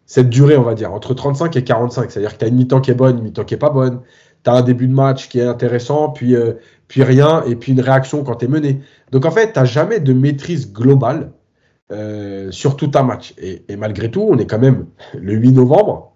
[0.07, 2.11] cette durée, on va dire, entre 35 et 45.
[2.11, 4.01] C'est-à-dire que tu as une mi-temps qui est bonne, une mi-temps qui est pas bonne.
[4.45, 6.55] Tu as un début de match qui est intéressant, puis, euh,
[6.97, 8.81] rien, et puis une réaction quand tu es mené.
[9.11, 11.33] Donc en fait, tu n'as jamais de maîtrise globale
[12.51, 13.35] sur tout un match.
[13.39, 16.15] Et, malgré tout, on est quand même le 8 novembre.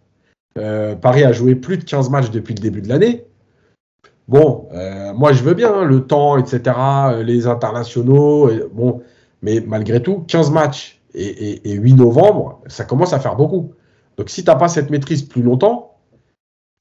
[1.00, 3.24] Paris a joué plus de 15 matchs depuis le début de l'année.
[4.26, 4.68] Bon,
[5.14, 6.76] moi je veux bien hein, le temps, etc.,
[7.22, 8.50] les internationaux.
[8.72, 9.00] bon,
[9.42, 13.72] mais malgré tout, 15 matchs et, 8 novembre, ça commence à faire beaucoup.
[14.20, 15.96] Donc si tu n'as pas cette maîtrise plus longtemps,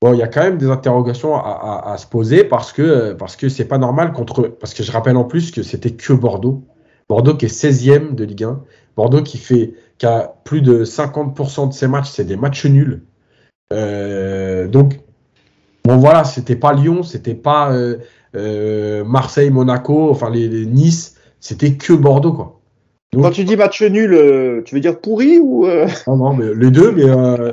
[0.04, 3.64] il y a quand même des interrogations à, se poser parce que parce que c'est
[3.64, 4.50] pas normal contre.
[4.50, 6.66] Parce que je rappelle en plus que c'était que Bordeaux.
[7.08, 8.62] Bordeaux qui est 16e de Ligue 1.
[8.98, 13.06] Bordeaux qui fait qui a plus de 50% de ses matchs, c'est des matchs nuls.
[13.72, 15.00] Euh, donc
[15.86, 18.00] bon voilà, c'était pas Lyon, c'était pas euh,
[18.36, 22.59] euh, Marseille, Monaco, enfin les Nice c'était que Bordeaux, quoi.
[23.14, 26.54] Quand tu dis match nul, euh, tu veux dire pourri ou euh Non, non, mais
[26.54, 27.52] les deux, mais euh,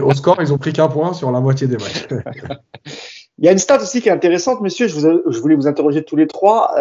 [0.00, 2.06] au score, ils ont pris qu'un point sur la moitié des matchs.
[3.38, 4.86] Il y a une stat aussi qui est intéressante, messieurs.
[4.86, 6.76] Je, voulais vous interroger tous les trois,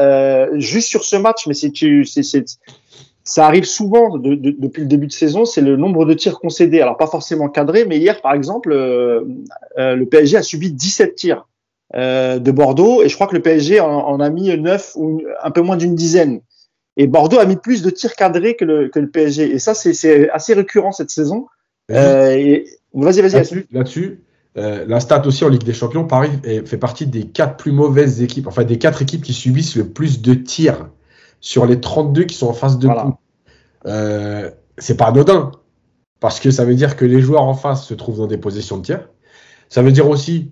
[0.55, 2.05] juste sur ce match, mais si tu,
[3.23, 6.81] ça arrive souvent depuis le début de saison, c'est le nombre de tirs concédés.
[6.81, 11.47] Alors pas forcément cadrés, mais hier, par exemple, le PSG a subi 17 tirs
[11.95, 15.61] de Bordeaux, et je crois que le PSG en, a mis 9 ou un peu
[15.61, 16.41] moins d'une dizaine.
[16.97, 19.51] Et Bordeaux a mis plus de tirs cadrés que le, que le PSG.
[19.51, 21.47] Et ça, c'est assez récurrent cette saison.
[21.89, 22.59] Euh,
[22.93, 23.65] vas-y, vas-y.
[23.71, 24.21] Là-dessus,
[24.57, 26.31] euh, la stat aussi en Ligue des Champions, Paris
[26.65, 30.21] fait partie des quatre plus mauvaises équipes, enfin des quatre équipes qui subissent le plus
[30.21, 30.89] de tirs
[31.39, 33.17] sur les 32 qui sont en face de voilà.
[33.87, 35.51] Euh, c'est pas anodin,
[36.19, 38.77] parce que ça veut dire que les joueurs en face se trouvent dans des positions
[38.77, 39.09] de tir.
[39.69, 40.51] Ça veut dire aussi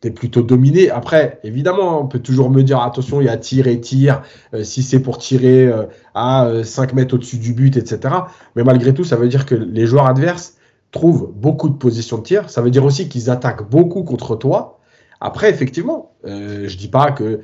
[0.00, 0.90] tu plutôt dominé.
[0.90, 4.22] Après, évidemment, on peut toujours me dire attention, il y a tir et tir,
[4.54, 5.84] euh, si c'est pour tirer euh,
[6.14, 8.14] à 5 euh, mètres au-dessus du but, etc.
[8.56, 10.56] Mais malgré tout, ça veut dire que les joueurs adverses
[10.90, 12.48] trouvent beaucoup de positions de tir.
[12.48, 14.78] Ça veut dire aussi qu'ils attaquent beaucoup contre toi.
[15.20, 17.40] Après, effectivement, je dis pas que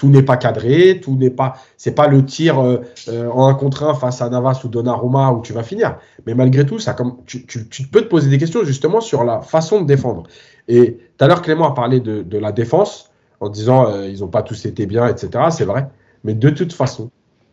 [0.00, 3.92] tout n'est pas cadré, tout n'est pas, c'est pas le tir en un contre un
[3.92, 5.98] face à Navas ou Donnarumma où tu vas finir.
[6.24, 9.42] Mais malgré tout, ça, comme, tu, tu, peux te poser des questions justement sur la
[9.42, 10.22] façon de défendre.
[10.68, 13.10] Et tout à l'heure, Clément a parlé de, la défense
[13.40, 15.48] en disant euh, ils n'ont pas tous été bien, etc.
[15.50, 15.90] C'est vrai.
[16.24, 17.10] Mais de toute façon,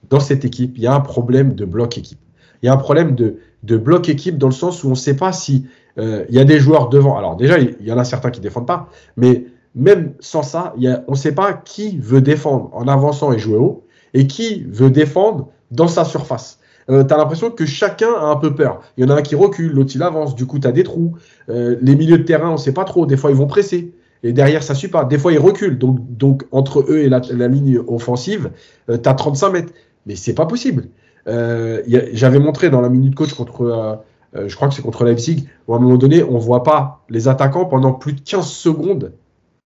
[0.09, 2.19] dans cette équipe, il y a un problème de bloc équipe.
[2.63, 5.17] Il y a un problème de, bloc équipe dans le sens où on ne sait
[5.17, 5.65] pas si
[5.97, 7.17] euh, il y a des joueurs devant.
[7.17, 10.73] Alors déjà, il y en a certains qui défendent pas, mais même sans ça,
[11.07, 14.89] on ne sait pas qui veut défendre en avançant et jouer haut et qui veut
[14.89, 16.59] défendre dans sa surface.
[16.89, 18.81] Euh, tu as l'impression que chacun a un peu peur.
[18.97, 20.83] Il y en a un qui recule, l'autre il avance, du coup tu as des
[20.83, 21.15] trous.
[21.49, 23.93] Euh, les milieux de terrain, on sait pas trop, des fois ils vont presser.
[24.23, 25.05] Et derrière, ça suit pas.
[25.05, 25.77] Des fois, ils reculent.
[25.77, 28.49] Donc, entre eux et la, ligne offensive,
[28.89, 29.73] euh, tu as 35 mètres.
[30.07, 30.87] Mais c'est pas possible.
[31.27, 34.01] J'avais montré dans la minute coach contre,
[34.33, 37.27] je crois que c'est contre Leipzig, où à un moment donné, on voit pas les
[37.27, 39.11] attaquants pendant plus de 15 secondes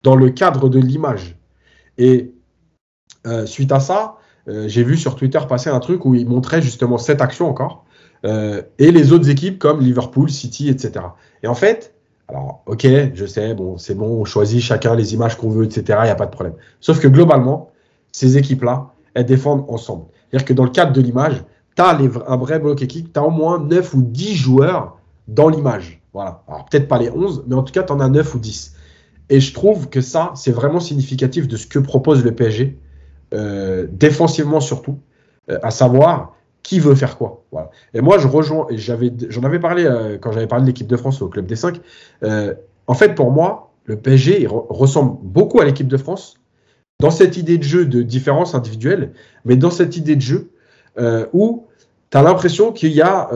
[0.03, 1.37] dans le cadre de l'image.
[1.99, 2.33] Et
[3.47, 6.99] suite à ça, euh, j'ai vu sur Twitter passer un truc où il montrait justement
[6.99, 7.85] cette action encore
[8.25, 11.07] euh, et les autres équipes comme Liverpool, City, etc.
[11.43, 11.95] Et en fait,
[12.29, 15.99] alors ok, je sais, bon, c'est bon, on choisit chacun les images qu'on veut, etc.
[16.03, 16.55] Il n'y a pas de problème.
[16.81, 17.71] Sauf que globalement,
[18.13, 20.07] ces équipes-là, elles défendent ensemble.
[20.31, 21.45] C'est-à-dire que dans le cadre de l'image,
[21.77, 25.49] tu as un vrai bloc équipe, tu as au moins 9 ou 10 joueurs dans
[25.49, 26.01] l'image.
[26.13, 26.43] Voilà.
[26.49, 28.76] Alors peut-être pas les 11, mais en tout cas, tu en as 9 ou 10.
[29.29, 32.79] Et je trouve que ça, c'est vraiment significatif de ce que propose le PSG
[33.35, 35.01] euh, défensivement surtout,
[35.51, 37.45] euh, à savoir qui veut faire quoi.
[37.93, 40.97] Et moi, je rejoins, j'avais, j'en avais parlé euh, quand j'avais parlé de l'équipe de
[40.97, 41.81] France au Club des 5.
[42.87, 46.35] en fait, pour moi, le PSG ressemble beaucoup à l'équipe de France
[47.01, 49.13] dans cette idée de jeu de différence individuelle,
[49.45, 50.51] mais dans cette idée de jeu
[51.33, 51.67] où
[52.11, 53.29] tu as l'impression qu'il y a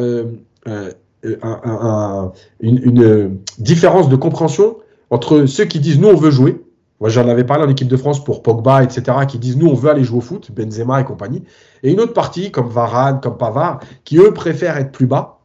[2.60, 4.76] une, différence de compréhension
[5.10, 6.62] entre ceux qui disent nous on veut jouer
[7.00, 9.74] moi, j'en avais parlé en équipe de France pour Pogba, etc., qui disent nous, on
[9.74, 11.42] veut aller jouer au foot, Benzema et compagnie.
[11.82, 15.40] Et une autre partie, comme Varane, comme Pavard, qui eux préfèrent être plus bas,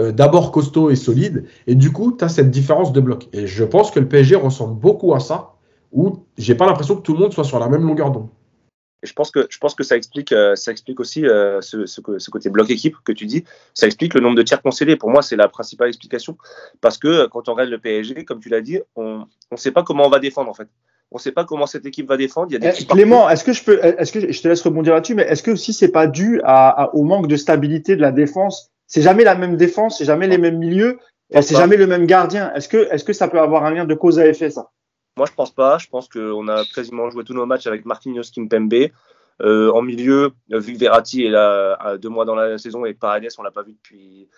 [0.00, 1.44] euh, d'abord costaud et solide.
[1.68, 3.28] Et du coup, tu as cette différence de bloc.
[3.32, 5.54] Et je pense que le PSG ressemble beaucoup à ça,
[5.92, 8.28] où j'ai pas l'impression que tout le monde soit sur la même longueur d'onde.
[9.02, 12.00] Je pense que je pense que ça explique euh, ça explique aussi euh, ce, ce,
[12.30, 13.44] côté bloc équipe que tu dis.
[13.74, 14.96] Ça explique le nombre de tirs concédés.
[14.96, 16.36] Pour moi, c'est la principale explication
[16.80, 19.82] parce que quand on regarde le PSG, comme tu l'as dit, on ne sait pas
[19.82, 20.68] comment on va défendre en fait.
[21.12, 22.48] On ne sait pas comment cette équipe va défendre.
[22.50, 24.94] Il y a des Clément, est-ce que je peux, est-ce que je te laisse rebondir
[24.94, 28.12] là-dessus, mais est-ce que aussi c'est pas dû à, au manque de stabilité de la
[28.12, 28.70] défense?
[28.86, 30.98] C'est jamais la même défense, c'est jamais les mêmes milieux.
[31.32, 32.52] Et c'est jamais le même gardien.
[32.54, 34.70] Est-ce que, est-ce que ça peut avoir un lien de cause à effet, ça?
[35.20, 35.76] Moi, je pense pas.
[35.76, 38.88] Je pense qu'on a quasiment joué tous nos matchs avec Marquinhos Kimpembe.
[39.42, 42.94] Euh, en milieu, vu que Verratti est là à deux mois dans la saison et
[42.94, 44.30] Paredes, on l'a pas vu depuis,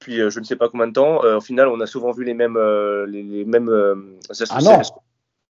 [0.00, 1.22] depuis euh, je ne sais pas combien de temps.
[1.24, 2.58] Euh, au final, on a souvent vu les mêmes,
[3.06, 3.68] les, les, mêmes
[4.48, 4.80] ah non.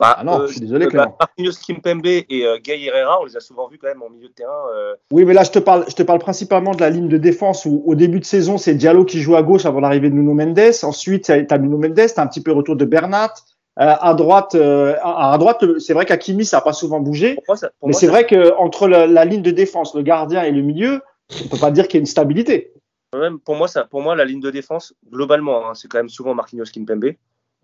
[0.01, 2.25] Bah, ah non, je suis désolé, bah, Marquinhos Kimpembe et
[2.65, 4.65] Gay Herrera, on les a souvent vus quand même en milieu de terrain.
[5.13, 7.67] Oui, mais là, je te parle, je te parle principalement de la ligne de défense
[7.67, 10.35] où, au début de saison, c'est Diallo qui joue à gauche avant l'arrivée de Nuno
[10.35, 10.73] Mendes.
[10.83, 13.33] Ensuite, tu as Nuno Mendes, tu as un petit peu retour de Bernat.
[13.81, 17.39] Euh, à droite, euh, à, droite, c'est vrai qu'Akimi ça n'a pas souvent bougé,
[17.83, 21.01] mais c'est vrai qu'entre la, la ligne de défense, le gardien et le milieu,
[21.45, 22.75] on peut pas dire qu'il y a une stabilité.
[23.17, 26.09] Même pour moi, ça, pour moi, la ligne de défense, globalement, hein, c'est quand même
[26.09, 27.13] souvent Marquinhos Kimpembe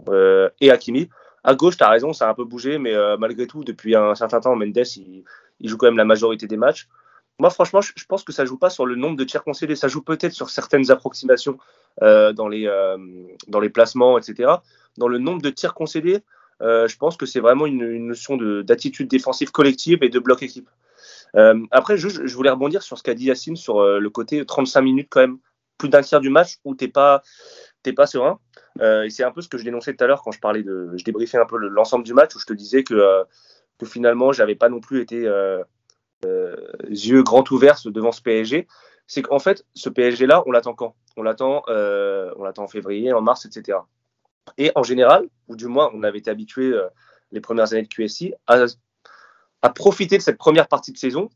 [0.09, 1.09] euh, et Hakimi.
[1.44, 3.94] À gauche, tu as raison, ça a un peu bougé, mais euh, malgré tout, depuis
[3.94, 5.22] un certain temps, Mendes, il,
[5.61, 6.88] il, joue quand même la majorité des matchs.
[7.38, 9.88] Moi, franchement, je, pense que ça joue pas sur le nombre de tirs concédés, ça
[9.88, 11.59] joue peut-être sur certaines approximations
[12.03, 12.66] euh, dans, les,
[13.49, 14.57] dans les placements, etc
[14.99, 16.20] dans le nombre de tirs concédés,
[16.62, 20.42] euh, je pense que c'est vraiment une, une notion d'attitude défensive collective et de bloc
[20.42, 20.68] équipe.
[21.35, 24.44] Euh, après, je, je, voulais rebondir sur ce qu'a dit Yacine sur euh, le côté
[24.44, 25.38] 35 minutes quand même,
[25.77, 27.22] plus d'un tiers du match où t'es pas
[27.83, 28.40] t'es pas serein.
[28.81, 30.62] Euh, et c'est un peu ce que je dénonçais tout à l'heure quand je parlais
[30.62, 33.25] de, je débriefais un peu l'ensemble du match où je te disais que, euh,
[33.79, 35.62] que finalement j'avais pas non plus été euh,
[36.88, 38.66] yeux grands ouverts devant ce PSG.
[39.07, 40.96] C'est qu'en fait, ce PSG là, on l'attend quand?
[41.16, 43.79] On l'attend, on l'attend en février, en mars, etc.
[44.59, 46.87] Et en général, ou du moins on avait été habitué euh,
[47.33, 51.29] les premières années de QSI à, profiter de cette première partie de saison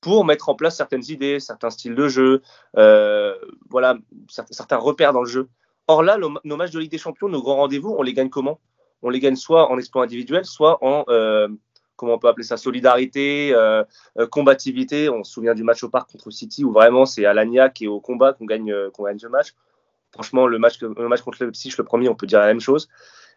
[0.00, 2.40] pour mettre en place certaines idées, certains styles de jeu,
[2.78, 3.34] euh,
[3.68, 5.48] voilà, certains repères dans le jeu.
[5.86, 8.60] Or là, nos, matchs de Ligue des Champions, nos grands rendez-vous, on les gagne comment?
[9.02, 11.48] On les gagne soit en exploit individuel, soit en euh,
[12.00, 13.84] comment on peut appeler ça, solidarité, euh,
[14.18, 15.08] euh, combativité.
[15.08, 17.88] On se souvient du match au parc contre City où vraiment c'est à l'agnac et
[17.88, 19.54] au combat qu'on gagne, qu'on gagne ce match.
[20.12, 22.60] Franchement, le match, le match contre le Psych, le premier, on peut dire la même
[22.60, 22.88] chose.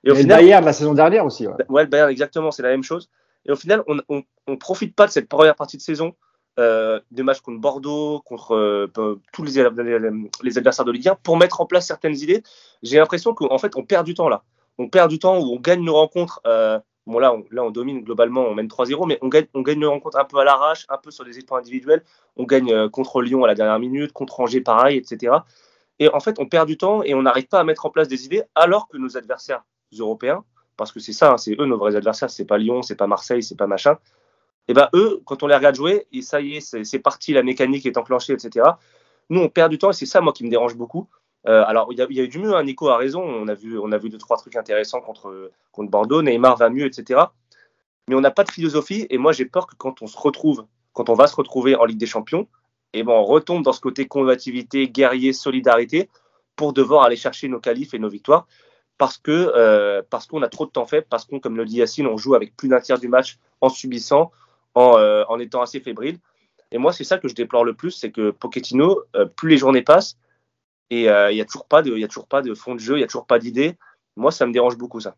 [0.04, 1.46] Et au final, Bayern la saison dernière aussi.
[1.46, 3.10] Ouais, ouais Bayern, exactement, c'est la même chose.
[3.46, 6.16] Et au final, on ne profite pas de cette première partie de saison
[6.60, 9.52] euh, des matchs contre Bordeaux, contre euh, tous les,
[10.44, 12.44] les, adversaires de Ligue 1 pour mettre en place certaines idées.
[12.84, 14.44] J'ai l'impression qu'en fait, on perd du temps là.
[14.78, 16.42] On perd du temps où on gagne nos rencontres.
[16.46, 19.62] Euh, bon, là on, là, on domine globalement, on mène 3-0, mais on gagne, on
[19.62, 22.04] gagne nos rencontres un peu à l'arrache, un peu sur des exploits individuels.
[22.36, 25.36] On gagne euh, contre Lyon à la dernière minute, contre Angers, pareil, etc.
[26.00, 28.08] Et en fait, on perd du temps et on n'arrive pas à mettre en place
[28.08, 29.64] des idées alors que nos adversaires
[29.98, 30.44] européens,
[30.78, 33.08] parce que c'est ça, hein, c'est eux nos vrais adversaires, c'est pas Lyon, c'est pas
[33.08, 33.98] Marseille, c'est pas machin.
[34.68, 37.44] Et ben eux, quand on les regarde jouer, et ça y est, c'est parti, la
[37.44, 38.66] mécanique est enclenchée, etc.
[39.30, 41.08] Nous, on perd du temps et c'est ça, moi, qui me dérange beaucoup.
[41.48, 43.78] Euh, alors, il y, a eu du mieux, hein, Nico a raison, on a vu,
[43.78, 47.22] on a vu deux, trois trucs intéressants contre, contre Bordeaux, Neymar va mieux, etc.
[48.08, 49.08] Mais on n'a pas de philosophie.
[49.10, 51.86] Et moi, j'ai peur que quand on se retrouve, quand on va se retrouver en
[51.86, 52.48] Ligue des Champions,
[52.94, 56.10] et ben on retombe dans ce côté combativité, guerrier, solidarité
[56.56, 58.48] pour devoir aller chercher nos qualifs et nos victoires.
[59.00, 61.78] Parce que euh, parce qu'on a trop de temps fait, parce qu'on, comme le dit
[61.78, 64.32] Yacine, on joue avec plus d'un tiers du match en subissant,
[64.76, 66.20] en, euh, en étant assez fébrile.
[66.72, 69.04] Et moi, c'est ça que je déplore le plus, c'est que Pochettino,
[69.36, 70.18] plus les journées passent,
[71.02, 72.80] et il n'y a toujours pas de, il y a toujours pas de fond de
[72.80, 73.78] jeu, il y a toujours pas d'idée.
[74.16, 75.16] Moi, ça me dérange beaucoup ça.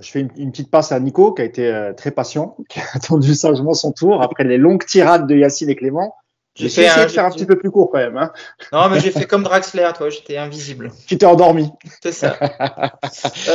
[0.00, 2.80] Je fais une, une, petite passe à Nico, qui a été euh, très patient, qui
[2.80, 6.14] a attendu sagement son tour après les longues tirades de Yacine et Clément.
[6.54, 8.16] J'ai essayé de faire un petit peu plus court quand même.
[8.16, 8.32] Hein.
[8.72, 10.90] Non, mais j'ai fait comme Draxler, toi, j'étais invisible.
[11.06, 11.70] Tu t'es endormi.
[12.02, 12.34] C'est ça.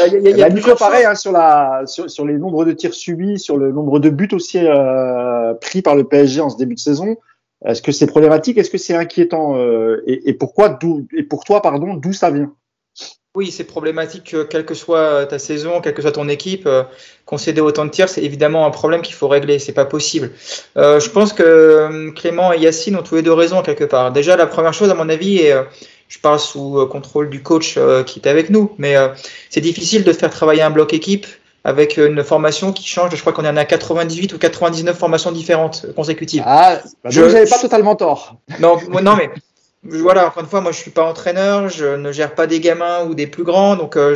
[0.07, 2.63] Il euh, y a, y a, Nico, pareil, hein, sur, la, sur, sur, les nombres
[2.63, 6.51] de tirs subis, sur le nombre de buts aussi euh, pris par le PSG en
[6.51, 7.17] ce début de saison.
[7.65, 8.57] Est-ce que c'est problématique?
[8.57, 9.55] Est-ce que c'est inquiétant?
[9.55, 10.79] Euh, et, et, pourquoi
[11.15, 12.53] Et pour toi, pardon, d'où ça vient?
[13.33, 16.83] Oui, c'est problématique, quelle que soit ta saison, quelle que soit ton équipe, euh,
[17.25, 20.31] concéder autant de tirs, c'est évidemment un problème qu'il faut régler, c'est pas possible.
[20.75, 24.11] Euh, je pense que euh, Clément et Yacine ont tous les deux raison quelque part.
[24.11, 25.53] Déjà, la première chose, à mon avis, et
[26.09, 28.97] je parle sous contrôle du coach qui est avec nous, mais
[29.49, 31.25] c'est difficile de faire travailler un bloc équipe
[31.63, 33.15] avec une formation qui change.
[33.15, 36.43] Je crois qu'on en a 98 ou 99 formations différentes consécutives.
[36.45, 38.37] Ah, bah je n'avais pas totalement tort.
[38.59, 39.29] Non, non mais
[39.83, 43.05] voilà, encore une fois, moi je suis pas entraîneur, je ne gère pas des gamins
[43.05, 44.13] ou des plus grands, donc euh,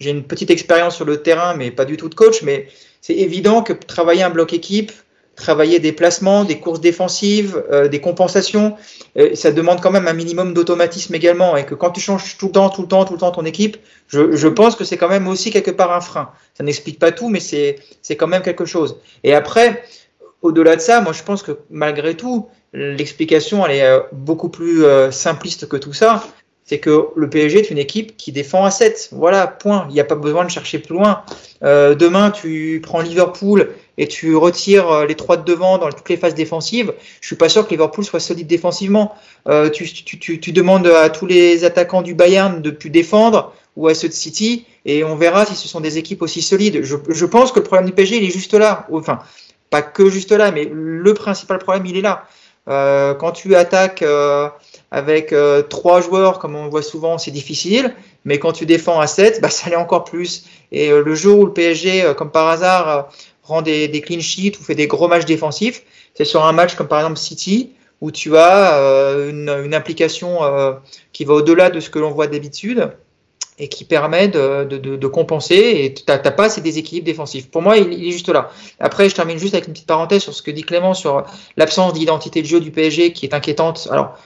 [0.00, 2.42] j'ai une petite expérience sur le terrain, mais pas du tout de coach.
[2.42, 2.68] Mais
[3.02, 4.92] c'est évident que travailler un bloc équipe,
[5.36, 8.76] travailler des placements, des courses défensives, euh, des compensations,
[9.18, 11.56] euh, ça demande quand même un minimum d'automatisme également.
[11.56, 13.44] Et que quand tu changes tout le temps, tout le temps, tout le temps ton
[13.44, 13.76] équipe,
[14.08, 16.30] je, je pense que c'est quand même aussi quelque part un frein.
[16.56, 17.76] Ça n'explique pas tout, mais c'est
[18.16, 18.96] quand même quelque chose.
[19.24, 19.82] Et après,
[20.44, 24.84] au-delà de ça, moi je pense que malgré tout, l'explication elle est euh, beaucoup plus
[24.84, 26.22] euh, simpliste que tout ça.
[26.66, 29.10] C'est que le PSG est une équipe qui défend à 7.
[29.12, 29.86] Voilà, point.
[29.90, 31.22] Il n'y a pas besoin de chercher plus loin.
[31.62, 36.08] Euh, demain, tu prends Liverpool et tu retires euh, les trois de devant dans toutes
[36.08, 39.14] les phases défensives, je suis pas sûr que Liverpool soit solide défensivement.
[39.48, 44.08] Euh, tu, demandes à tous les attaquants du Bayern de plus défendre ou à ceux
[44.08, 46.82] de City et on verra si ce sont des équipes aussi solides.
[46.82, 48.86] Je, pense que le problème du PSG il est juste là.
[48.92, 49.18] Enfin,
[49.70, 52.26] pas que juste là, mais le principal problème il est là.
[52.66, 54.04] Euh, quand tu attaques
[54.90, 55.34] avec
[55.68, 57.94] trois joueurs, comme on le voit souvent, c'est difficile.
[58.24, 60.46] Mais quand tu défends à 7, bah, ça l'est encore plus.
[60.72, 63.08] Et le jour où le PSG, comme par hasard,
[63.44, 65.82] rend des, clean sheets ou fait des gros matchs défensifs,
[66.14, 68.76] c'est sur un match comme par exemple City, où tu as
[69.28, 70.40] une, une, implication
[71.12, 72.90] qui va au-delà de ce que l'on voit d'habitude
[73.58, 77.50] et qui permet de, compenser et tu n'as pas ces déséquilibres défensifs.
[77.50, 78.50] Pour moi, il, est juste là.
[78.80, 81.24] Après, je termine juste avec une petite parenthèse sur ce que dit Clément sur
[81.56, 83.88] l'absence d'identité de jeu du PSG qui est inquiétante.
[83.90, 84.18] Alors,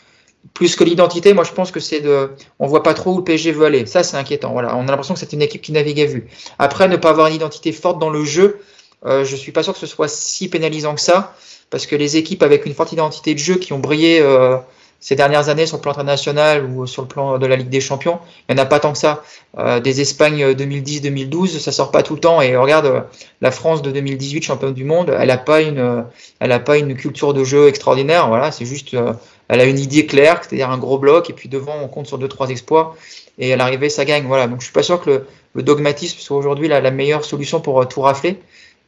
[0.55, 3.25] plus que l'identité, moi je pense que c'est de, on voit pas trop où le
[3.25, 3.85] PSG veut aller.
[3.85, 4.53] Ça, c'est inquiétant.
[4.53, 6.27] Voilà, on a l'impression que c'est une équipe qui navigue à vue.
[6.59, 8.61] Après, ne pas avoir une identité forte dans le jeu,
[9.07, 11.35] euh, je suis pas sûr que ce soit si pénalisant que ça,
[11.71, 14.57] parce que les équipes avec une forte identité de jeu qui ont brillé euh,
[15.01, 17.81] ces dernières années sur le plan international ou sur le plan de la Ligue des
[17.81, 19.23] Champions, il n'y en a pas tant que ça.
[19.57, 22.41] Euh, des Espagnes 2010-2012, ça sort pas tout le temps.
[22.41, 23.01] Et regarde, euh,
[23.41, 26.05] la France de 2018, championne du monde, elle n'a pas une,
[26.41, 28.29] elle a pas une culture de jeu extraordinaire.
[28.29, 29.13] Voilà, c'est juste, euh,
[29.49, 32.19] elle a une idée claire, c'est-à-dire un gros bloc, et puis devant, on compte sur
[32.19, 32.97] deux trois exploits.
[33.39, 34.27] Et à l'arrivée, ça gagne.
[34.27, 34.49] Voilà.
[34.49, 37.61] Donc je suis pas sûr que le, le dogmatisme soit aujourd'hui la, la, meilleure solution
[37.61, 38.41] pour tout rafler.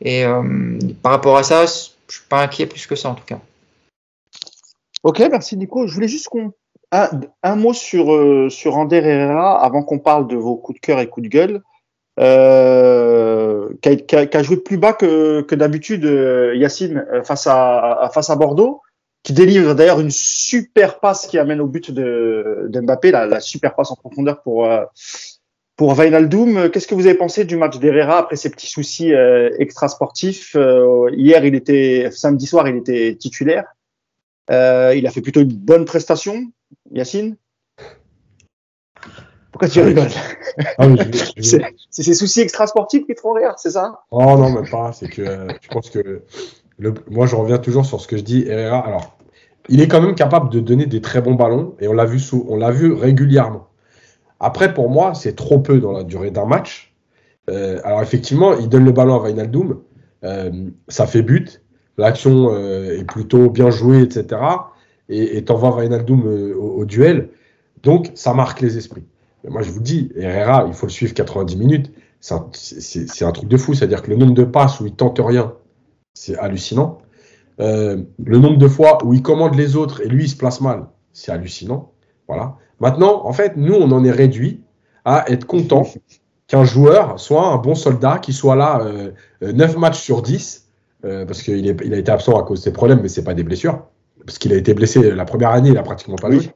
[0.02, 0.24] Et
[1.02, 3.38] par rapport à ça, je suis pas inquiet plus que ça en tout cas.
[5.02, 5.86] Ok, merci Nico.
[5.86, 6.52] Je voulais juste qu'on
[6.92, 11.00] un, mot sur euh, sur Ander Herrera avant qu'on parle de vos coups de cœur
[11.00, 11.62] et coups de gueule.
[12.18, 18.28] Euh, qui, a, joué plus bas que, que d'habitude euh, Yacine euh, face à, face
[18.28, 18.82] à Bordeaux,
[19.22, 23.90] qui délivre d'ailleurs une super passe qui amène au but de, Mbappé, la, super passe
[23.90, 24.84] en profondeur pour euh,
[25.80, 26.68] pour Vainaldoum.
[26.68, 30.54] Qu'est-ce que vous avez pensé du match d'Herrera après ses petits soucis euh, extra sportifs
[31.12, 33.64] Hier, il était samedi soir, il était titulaire.
[34.50, 36.52] Euh, il a fait plutôt une bonne prestation,
[36.92, 37.38] Yacine?
[39.52, 40.10] Pourquoi tu rigoles?
[40.76, 40.86] Ah,
[41.40, 44.00] C'est ces soucis extrasportifs qui te font rire, c'est ça?
[44.10, 44.92] Oh non, même pas.
[44.92, 46.24] C'est que euh, je pense que
[46.76, 48.44] le, moi, je reviens toujours sur ce que je dis.
[48.46, 49.16] Herrera, alors,
[49.70, 52.18] il est quand même capable de donner des très bons ballons et on l'a vu
[52.18, 53.69] sous, on l'a vu régulièrement.
[54.40, 56.94] Après, pour moi, c'est trop peu dans la durée d'un match.
[57.48, 59.80] Euh, alors effectivement, il donne le ballon à Vainaldoum,
[60.24, 61.62] euh, ça fait but,
[61.96, 64.40] l'action euh, est plutôt bien jouée, etc.
[65.08, 67.30] Et t'envoies Wijnaldum euh, au, au, duel.
[67.82, 69.04] Donc, ça marque les esprits.
[69.48, 71.92] Moi, je vous dis, Herrera, il faut le suivre 90 minutes.
[72.20, 73.74] C'est un, truc de fou.
[73.74, 75.54] C'est-à-dire que le nombre de passes où il tente rien,
[76.14, 76.98] c'est hallucinant.
[77.58, 80.86] Le nombre de fois où il commande les autres et lui, il se place mal,
[81.12, 81.92] c'est hallucinant.
[82.28, 82.56] Voilà.
[82.80, 84.62] Maintenant, en fait, nous, on en est réduit
[85.04, 85.86] à être content
[86.46, 90.66] qu'un joueur soit un bon soldat, qui soit là euh, 9 matchs sur 10
[91.04, 93.34] euh, parce qu'il il a été absent à cause de ses problèmes, mais c'est pas
[93.34, 93.86] des blessures.
[94.26, 96.50] Parce qu'il a été blessé la première année, il a pratiquement pas joué.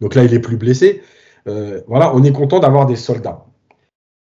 [0.00, 1.02] Donc là, il est plus blessé.
[1.46, 3.44] Euh, voilà, on est content d'avoir des soldats.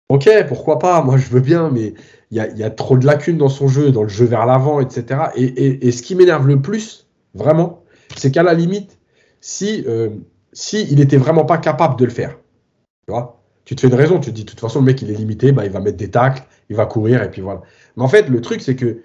[0.09, 1.95] Ok, pourquoi pas, moi je veux bien, mais
[2.31, 4.45] il y a, y a, trop de lacunes dans son jeu, dans le jeu vers
[4.45, 5.21] l'avant, etc.
[5.37, 7.83] Et, et, et, ce qui m'énerve le plus, vraiment,
[8.17, 8.99] c'est qu'à la limite,
[9.41, 10.11] si, euh,
[10.53, 12.38] si il était vraiment pas capable de le faire,
[13.07, 15.01] tu vois, tu te fais une raison, tu te dis de toute façon le mec
[15.03, 17.62] il est limité, bah, il va mettre des tacles, il va courir et puis voilà.
[17.97, 19.03] Mais en fait le truc c'est que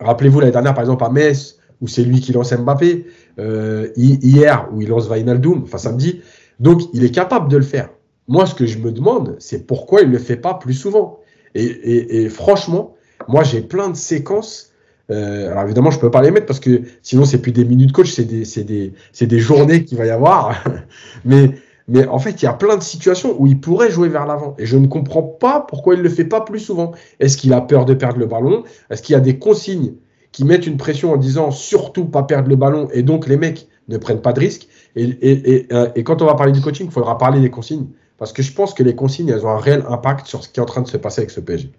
[0.00, 3.06] Rappelez-vous l'année dernière, par exemple, à Metz, où c'est lui qui lance Mbappé,
[3.38, 6.20] euh, hier, où il lance Vainaldoum, enfin samedi.
[6.60, 7.90] Donc, il est capable de le faire.
[8.28, 11.20] Moi, ce que je me demande, c'est pourquoi il ne le fait pas plus souvent.
[11.54, 12.96] Et franchement,
[13.28, 14.72] moi, j'ai plein de séquences.
[15.10, 17.92] Euh, alors évidemment, je peux pas les mettre parce que sinon, c'est plus des minutes
[17.92, 20.64] coach, c'est des, des, des journées qu'il va y avoir.
[21.24, 21.52] Mais
[21.88, 24.56] mais en fait, il y a plein de situations où il pourrait jouer vers l'avant.
[24.58, 26.92] Et je ne comprends pas pourquoi il ne le fait pas plus souvent.
[27.20, 28.64] Est-ce qu'il a peur de perdre le ballon?
[28.90, 29.94] Est-ce qu'il y a des consignes
[30.32, 33.68] qui mettent une pression en disant surtout pas perdre le ballon et donc les mecs
[33.88, 34.66] ne prennent pas de risques
[34.96, 37.50] et, et, et, euh, et, quand on va parler du coaching, il faudra parler des
[37.50, 37.86] consignes.
[38.18, 40.58] Parce que je pense que les consignes, elles ont un réel impact sur ce qui
[40.58, 41.70] est en train de se passer avec ce PSG.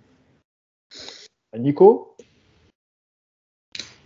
[1.58, 2.07] Nico?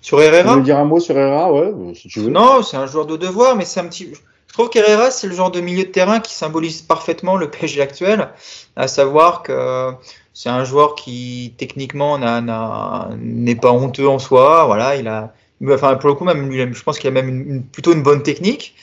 [0.02, 2.30] Sur Herrera Tu veux dire un mot sur Herrera ouais, si tu veux.
[2.30, 4.12] Non, c'est un joueur de devoir, mais c'est un petit.
[4.48, 7.82] Je trouve qu'Herrera, c'est le genre de milieu de terrain qui symbolise parfaitement le PSG
[7.82, 8.30] actuel,
[8.76, 9.94] à savoir que
[10.34, 14.66] c'est un joueur qui techniquement n'est pas honteux en soi.
[14.66, 15.34] Voilà, il a,
[15.70, 18.24] enfin pour le coup même, je pense qu'il a même une, une, plutôt une bonne
[18.24, 18.76] technique.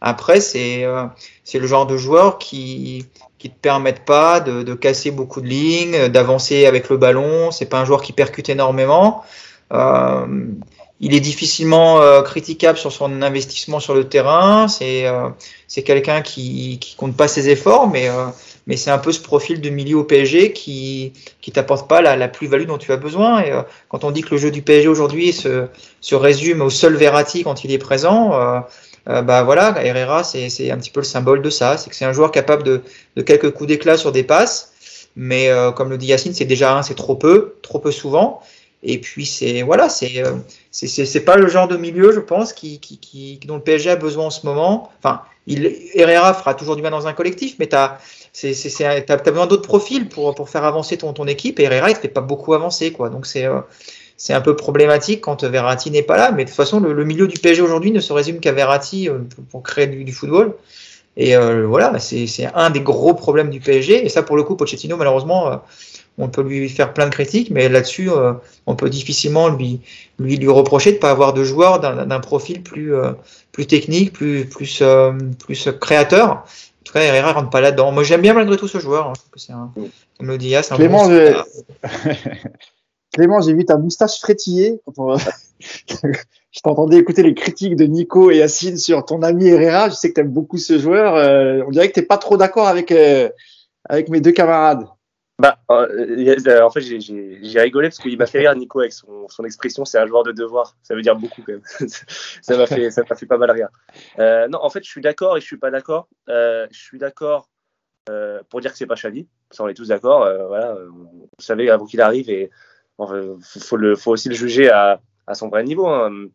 [0.00, 1.06] Après, c'est euh,
[1.42, 3.06] c'est le genre de joueur qui
[3.38, 7.50] qui te permettent pas de, de casser beaucoup de lignes, d'avancer avec le ballon.
[7.50, 9.24] C'est pas un joueur qui percute énormément.
[9.72, 10.26] Euh,
[11.00, 14.66] il est difficilement euh, critiquable sur son investissement sur le terrain.
[14.68, 15.28] C'est euh,
[15.84, 18.26] quelqu'un qui qui compte pas ses efforts, mais euh,
[18.66, 22.16] mais c'est un peu ce profil de milieu au PSG qui qui t'apporte pas la,
[22.16, 23.42] la plus-value dont tu as besoin.
[23.42, 25.66] Et euh, quand on dit que le jeu du PSG aujourd'hui se,
[26.00, 28.60] se résume au seul Verratti quand il est présent, euh,
[29.08, 31.76] euh, bah voilà, Herrera c'est un petit peu le symbole de ça.
[31.76, 32.82] C'est que c'est un joueur capable de,
[33.16, 34.72] de quelques coups d'éclat sur des passes,
[35.14, 38.40] mais comme le dit Yacine, c'est déjà un, c'est trop peu, trop peu souvent.
[38.82, 40.22] Et puis c'est voilà, c'est
[40.70, 43.96] c'est pas le genre de milieu, je pense, qui, qui, qui, dont le PSG a
[43.96, 44.92] besoin en ce moment.
[44.98, 47.98] Enfin, il, Herrera fera toujours du bien dans un collectif, mais tu as,
[48.42, 51.58] as, besoin d'autres profils pour, pour faire avancer ton, ton équipe.
[51.60, 52.92] Et Herrera, il ne fait pas beaucoup avancer.
[52.92, 53.08] Quoi.
[53.08, 53.60] Donc c'est euh,
[54.18, 56.32] c'est un peu problématique quand Verratti n'est pas là.
[56.32, 59.18] Mais de toute façon, le, milieu du PSG aujourd'hui ne se résume qu'à Verratti euh,
[59.50, 60.54] pour, créer du, du, football.
[61.16, 64.04] Et euh, voilà, c'est un des gros problèmes du PSG.
[64.04, 65.62] Et ça, pour le coup, Pochettino, malheureusement,
[66.18, 68.32] on peut lui faire plein de critiques, mais là-dessus, euh,
[68.66, 69.80] on peut difficilement lui,
[70.18, 73.12] lui, lui reprocher de ne pas avoir de joueur d'un profil plus, euh,
[73.52, 76.28] plus technique, plus, plus, euh, plus créateur.
[76.30, 77.92] En tout cas, Herrera rentre pas là-dedans.
[77.92, 79.08] Moi, j'aime bien malgré tout ce joueur.
[79.08, 79.12] Hein.
[79.14, 79.72] Je trouve que c'est un,
[80.18, 81.34] comme le dit, un Clément, bon
[83.12, 84.80] Clément, j'ai vu ta moustache frétiller
[85.88, 89.88] je t'entendais écouter les critiques de Nico et Yacine sur ton ami Herrera.
[89.88, 91.14] Je sais que tu aimes beaucoup ce joueur.
[91.66, 92.92] on dirait que tu n'es pas trop d'accord avec,
[93.88, 94.86] avec mes deux camarades.
[95.38, 99.84] Bah, euh, en fait, j'ai rigolé parce qu'il m'a fait rire, Nico, avec son, expression
[99.84, 100.76] c'est un joueur de devoir.
[100.82, 101.62] Ça veut dire beaucoup quand même.
[102.42, 103.68] ça m'a fait, fait pas mal rire.
[104.18, 106.08] Euh, non, en fait, je suis d'accord et je suis pas d'accord.
[106.30, 107.50] Euh, je suis d'accord
[108.48, 109.26] pour dire que c'est pas Xavi.
[109.50, 110.20] Ça, on est tous d'accord.
[110.48, 112.50] Voilà, vous savez avant qu'il arrive et
[112.96, 115.86] faut, faut aussi le juger à, à son vrai niveau.
[115.88, 116.28] Hein.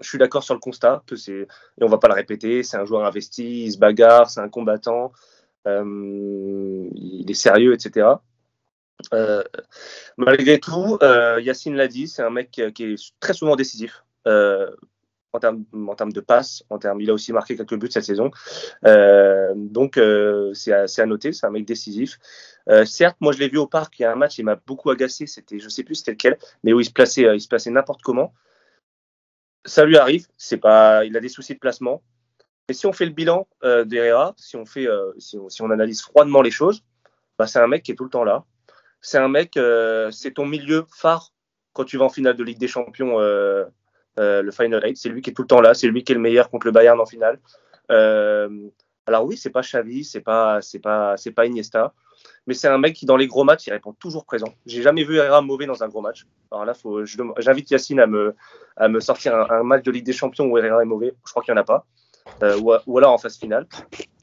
[0.00, 2.64] Je suis d'accord sur le constat que c'est et on va pas le répéter.
[2.64, 5.12] C'est un joueur investi, il se bagarre, c'est un combattant.
[5.66, 8.16] il est sérieux, etc.
[9.12, 9.42] Euh,
[10.16, 14.04] malgré tout, euh, Yacine l'a dit, c'est un mec qui, est très souvent décisif.
[14.26, 14.70] Euh,
[15.32, 18.30] en termes, de passes, en termes, il a aussi marqué quelques buts cette saison.
[18.86, 19.98] Euh, donc
[20.54, 22.18] c'est à, noter, c'est un mec décisif.
[22.68, 24.56] Euh, certes, moi je l'ai vu au parc, il y a un match, il m'a
[24.56, 27.48] beaucoup agacé, c'était, je sais plus c'était lequel, mais où il se plaçait, il se
[27.48, 28.34] plaçait n'importe comment.
[29.64, 32.02] Ça lui arrive, c'est pas, il a des soucis de placement.
[32.68, 34.86] Mais si on fait le bilan euh, d'Herrera, si on fait,
[35.18, 36.84] si on, si, on, analyse froidement les choses,
[37.38, 38.44] bah, c'est un mec qui est tout le temps là,
[39.02, 41.32] c'est un mec, euh, c'est ton milieu phare
[41.72, 43.64] quand tu vas en finale de Ligue des Champions, euh,
[44.18, 44.96] euh, le Final 8.
[44.96, 46.66] C'est lui qui est tout le temps là, c'est lui qui est le meilleur contre
[46.66, 47.40] le Bayern en finale.
[47.88, 51.92] alors oui, c'est pas Xavi, c'est pas, c'est pas, c'est pas Iniesta,
[52.46, 54.54] mais c'est un mec qui dans les gros matchs, il répond toujours présent.
[54.66, 56.24] J'ai jamais vu Herrera mauvais dans un gros match.
[56.52, 56.72] Alors là,
[57.38, 58.36] j'invite Yacine à me,
[58.76, 61.14] à me sortir un, un, match de Ligue des Champions où Herrera est mauvais.
[61.26, 61.86] Je crois qu'il y en a pas.
[62.42, 63.66] Euh, ou, ou, alors en phase finale.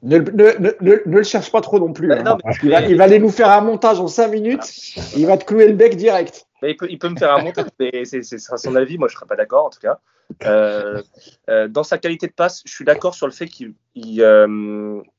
[0.02, 2.12] Ne, ne, ne, ne, le cherche pas trop non plus.
[2.12, 2.22] Hein.
[2.22, 4.94] Non, il, va, il, va, aller nous faire un montage en 5 minutes.
[5.16, 6.46] Il va te clouer le bec direct.
[6.62, 8.98] Mais il, peut, il peut me faire un montage, mais c'est son avis.
[8.98, 9.98] Moi, je ne serais pas d'accord en tout cas.
[10.44, 11.02] Euh,
[11.48, 13.74] euh, dans sa qualité de passe, je suis d'accord sur le fait qu'il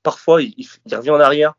[0.03, 1.55] parfois il, il, revient en arrière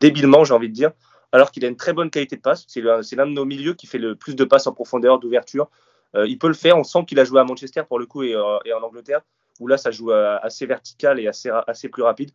[0.00, 0.92] débilement, j'ai envie de dire,
[1.32, 2.64] alors qu'il a une très bonne qualité de passe.
[2.68, 5.68] C'est l'un de nos milieux qui fait le plus de passes en profondeur, d'ouverture.
[6.14, 6.78] il peut le faire.
[6.78, 9.22] On sent qu'il a joué à Manchester pour le coup et, et en Angleterre
[9.60, 12.30] où là ça joue euh, assez vertical et assez, assez plus rapide.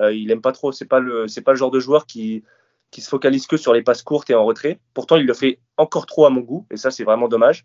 [0.00, 2.44] Euh, il aime pas trop, c'est pas le c'est pas le genre de joueur qui
[2.90, 4.78] qui se focalise que sur les passes courtes et en retrait.
[4.92, 7.64] Pourtant, il le fait encore trop à mon goût, et ça, c'est vraiment dommage.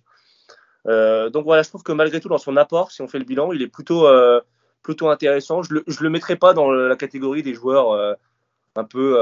[0.87, 3.25] Euh, donc voilà, je trouve que malgré tout, dans son apport, si on fait le
[3.25, 4.07] bilan, il est plutôt,
[4.83, 5.63] plutôt intéressant.
[5.63, 8.15] Je le, je le mettrai pas dans la catégorie des joueurs
[8.77, 9.21] un peu,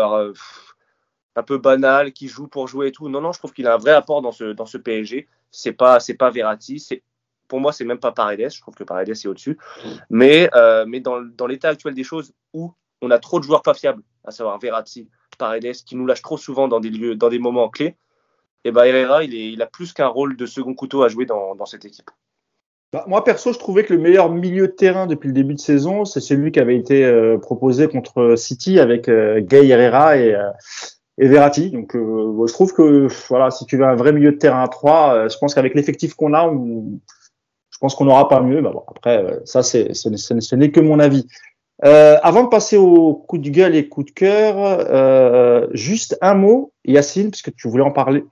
[1.35, 3.09] un peu banal, qui jouent pour jouer et tout.
[3.09, 5.27] Non, non, je trouve qu'il a un vrai apport dans ce, dans ce PSG.
[5.49, 6.79] C'est pas, c'est pas Verratti,
[7.47, 8.51] pour moi, c'est même pas Paredes.
[8.51, 9.57] Je trouve que Paredes est au-dessus.
[10.09, 13.73] Mais, euh, mais dans, l'état actuel des choses où on a trop de joueurs pas
[13.73, 17.39] fiables, à savoir Verratti, Paredes, qui nous lâchent trop souvent dans des lieux, dans des
[17.39, 17.97] moments clés,
[18.65, 21.65] et eh ben Herrera, il, a plus qu'un rôle de second couteau à jouer dans,
[21.67, 22.09] cette équipe.
[22.91, 25.59] Bah, moi, perso, je trouvais que le meilleur milieu de terrain depuis le début de
[25.59, 30.33] saison, c'est celui qui avait été euh, proposé contre City avec euh, Gay Herrera et,
[30.33, 30.49] euh,
[31.19, 31.69] et Verratti.
[31.69, 34.67] Donc, euh, je trouve que voilà, si tu veux un vrai milieu de terrain à
[34.67, 36.99] 3, je pense qu'avec l'effectif qu'on a, on,
[37.75, 38.61] je pense qu'on n'aura pas mieux.
[38.61, 41.27] Bah bon, après, euh, ça, c'est, ce n'est que mon avis.
[41.83, 46.35] Euh, avant de passer au coup de gueule et coup de cœur, euh, juste un
[46.35, 48.23] mot, Yacine, puisque tu voulais en parler,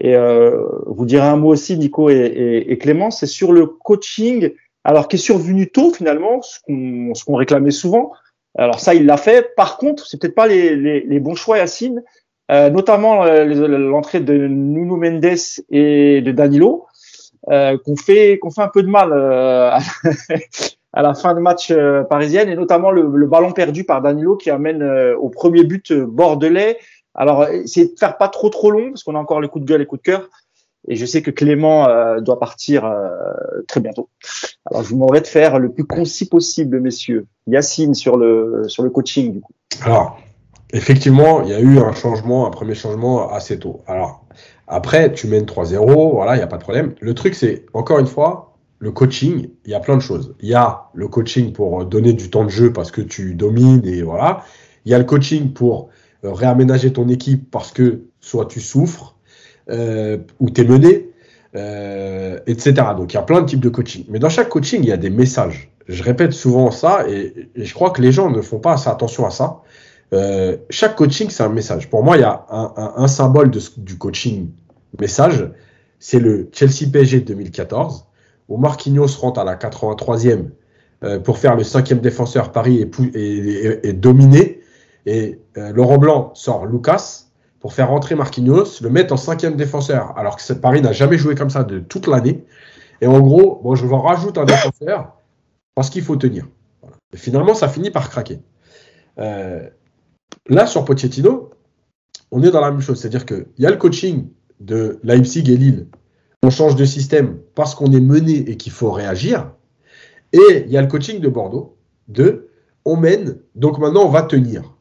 [0.00, 4.50] et euh, vous direz un mot aussi, Nico et, et, Clément, c'est sur le coaching,
[4.84, 8.12] alors qui est survenu tôt finalement, ce qu'on, ce qu'on réclamait souvent.
[8.58, 9.54] Alors ça, il l'a fait.
[9.56, 12.02] Par contre, c'est peut-être pas les, les, les, bons choix, Yacine,
[12.50, 13.46] euh, notamment euh,
[13.78, 15.38] l'entrée de Nuno Mendes
[15.70, 16.84] et de Danilo
[17.50, 19.70] euh, qu'on fait fait un peu de mal euh,
[20.92, 24.36] à la fin de match euh, parisienne et notamment le, le, ballon perdu par Danilo
[24.36, 26.78] qui amène euh, au premier but bordelais.
[27.14, 29.70] Alors essayez de faire pas trop trop long parce qu'on a encore les coups de
[29.70, 30.28] gueule et coups de cœur.
[30.88, 31.86] Et je sais que Clément
[32.20, 32.92] doit partir
[33.66, 34.10] très bientôt.
[34.66, 37.26] Alors je vous demanderai de faire le plus concis possible, messieurs.
[37.46, 39.54] Yacine sur le sur le coaching du coup.
[39.82, 40.18] Alors
[40.74, 43.80] effectivement, il y a eu un changement, un premier changement assez tôt.
[43.86, 44.23] Alors,
[44.66, 46.94] après, tu mènes 3-0, voilà, il n'y a pas de problème.
[47.00, 50.34] Le truc, c'est, encore une fois, le coaching, il y a plein de choses.
[50.40, 53.82] Il y a le coaching pour donner du temps de jeu parce que tu domines
[53.84, 54.44] et voilà.
[54.84, 55.88] Il y a le coaching pour
[56.24, 59.16] euh, réaménager ton équipe parce que soit tu souffres
[59.70, 61.10] euh, ou tu es mené,
[61.56, 62.74] euh, etc.
[62.96, 64.04] Donc il y a plein de types de coaching.
[64.08, 65.70] Mais dans chaque coaching, il y a des messages.
[65.86, 69.26] Je répète souvent ça et, je crois que les gens ne font pas assez attention
[69.26, 69.62] à ça.
[70.14, 71.90] Euh, chaque coaching, c'est un message.
[71.90, 74.50] Pour moi, il y a un, symbole du coaching
[74.98, 75.50] message.
[75.98, 78.06] C'est le Chelsea PSG 2014,
[78.48, 80.50] où Marquinhos rentre à la 83e
[81.02, 82.52] euh, pour faire le cinquième défenseur.
[82.52, 84.60] Paris est, dominé.
[85.06, 87.24] Et euh, Laurent Blanc sort Lucas
[87.60, 91.34] pour faire rentrer Marquinhos, le mettre en cinquième défenseur, alors que Paris n'a jamais joué
[91.34, 92.44] comme ça de toute l'année.
[93.00, 95.16] Et en gros, bon, je vous rajoute un défenseur
[95.74, 96.46] parce qu'il faut tenir.
[97.12, 98.40] Et finalement, ça finit par craquer.
[99.18, 99.68] Euh,
[100.48, 101.50] là, sur Pochettino,
[102.30, 103.00] on est dans la même chose.
[103.00, 104.28] C'est-à-dire qu'il y a le coaching
[104.60, 105.86] de Leipzig et Lille.
[106.42, 109.52] On change de système parce qu'on est mené et qu'il faut réagir.
[110.32, 111.76] Et il y a le coaching de Bordeaux
[112.08, 112.50] de
[112.84, 114.74] on mène, donc maintenant on va tenir.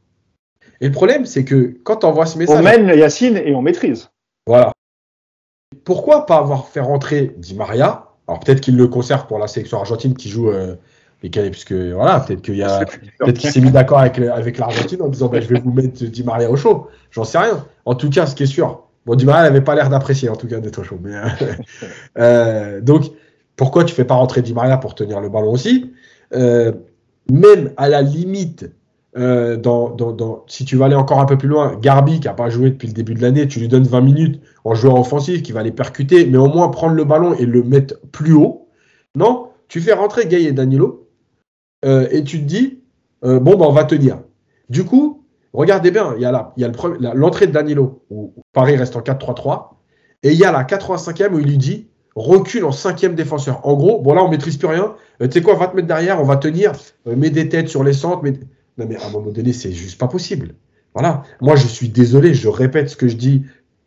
[0.82, 2.59] Et le problème, c'est que quand on voit ce message.
[2.59, 4.09] On mène Yacine et on maîtrise.
[4.45, 4.74] Voilà.
[5.86, 8.09] Pourquoi pas avoir fait rentrer Di Maria?
[8.28, 10.76] Alors peut-être qu'il le conserve pour la sélection argentine qui joue euh,
[11.30, 12.86] puisque voilà, peut-être qu'il y a,
[13.19, 16.03] peut-être qu'il s'est mis d'accord avec, avec l'Argentine en disant bah, je vais vous mettre
[16.03, 16.88] Di Maria au chaud.
[17.11, 17.65] J'en sais rien.
[17.86, 18.84] En tout cas, ce qui est sûr.
[19.05, 20.99] Bon, Di Maria n'avait pas l'air d'apprécier en tout cas d'être au chaud.
[21.01, 21.15] Mais,
[22.17, 23.05] euh, donc,
[23.55, 25.93] pourquoi tu fais pas rentrer Di Maria pour tenir le ballon aussi?
[26.34, 26.74] Euh,
[27.32, 28.69] Même à la limite,
[29.15, 32.34] euh, dans, dans, si tu vas aller encore un peu plus loin, Garbi, qui n'a
[32.34, 35.41] pas joué depuis le début de l'année, tu lui donnes 20 minutes en joueur offensif
[35.43, 38.67] qui va les percuter, mais au moins prendre le ballon et le mettre plus haut.
[39.15, 41.03] Non, tu fais rentrer Gay et Danilo
[41.84, 42.79] euh, et tu te dis,
[43.23, 44.19] euh, bon, ben, on va tenir.
[44.69, 45.23] Du coup,
[45.53, 49.69] regardez bien, il y a l'entrée de Danilo, où Paris reste en 4-3-3,
[50.23, 53.65] et il y a la 85e où il lui dit, recule en cinquième défenseur.
[53.67, 54.95] En gros, bon là, on maîtrise plus rien.
[55.19, 56.71] tu sais quoi, va te mettre derrière, on va tenir,
[57.05, 58.23] mets des têtes sur les centres,
[58.77, 60.55] non, mais à un moment donné, c'est juste pas possible.
[60.93, 61.23] Voilà.
[61.41, 63.43] Moi, je suis désolé, je répète ce que je dis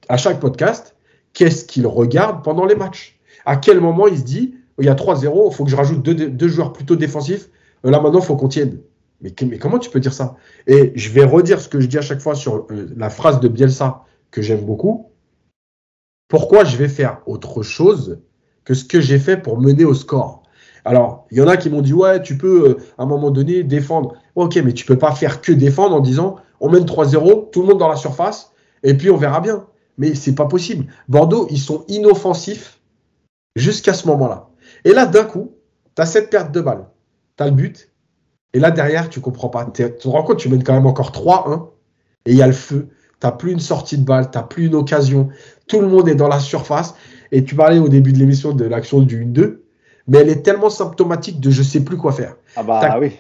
[0.09, 0.97] à chaque podcast.
[1.32, 3.18] Qu'est-ce qu'il regarde pendant les matchs?
[3.44, 6.03] À quel moment il se dit il y a 3-0, il faut que je rajoute
[6.03, 7.49] deux, joueurs plutôt défensifs.
[7.85, 8.81] Euh, là, maintenant, il faut qu'on tienne.
[9.20, 10.37] Mais, comment tu peux dire ça?
[10.66, 13.41] Et je vais redire ce que je dis à chaque fois sur euh, la phrase
[13.41, 15.11] de Bielsa que j'aime beaucoup.
[16.29, 18.20] Pourquoi je vais faire autre chose
[18.64, 20.43] que ce que j'ai fait pour mener au score?
[20.85, 23.31] Alors, il y en a qui m'ont dit, ouais, tu peux, euh, à un moment
[23.31, 24.14] donné, défendre.
[24.35, 27.68] Ok, mais tu peux pas faire que défendre en disant, on mène 3-0, tout le
[27.68, 28.53] monde dans la surface,
[28.83, 29.66] et puis on verra bien.
[29.99, 30.87] Mais c'est pas possible.
[31.09, 32.81] Bordeaux, ils sont inoffensifs
[33.57, 34.49] jusqu'à ce moment-là.
[34.85, 35.55] Et là, d'un coup,
[35.97, 36.87] tu as cette perte de balle.
[37.37, 37.91] Tu as le but.
[38.53, 39.64] Et là, derrière, tu comprends pas.
[39.66, 41.68] Tu te rends compte, tu mènes quand même encore 3-1.
[42.26, 42.89] Et il y a le feu.
[43.20, 45.28] Tu plus une sortie de balle, tu plus une occasion.
[45.66, 46.95] Tout le monde est dans la surface.
[47.32, 49.59] Et tu parlais au début de l'émission de l'action du 1-2
[50.09, 52.37] mais elle est tellement symptomatique de je sais plus quoi faire.
[52.55, 53.12] Ah bah oui.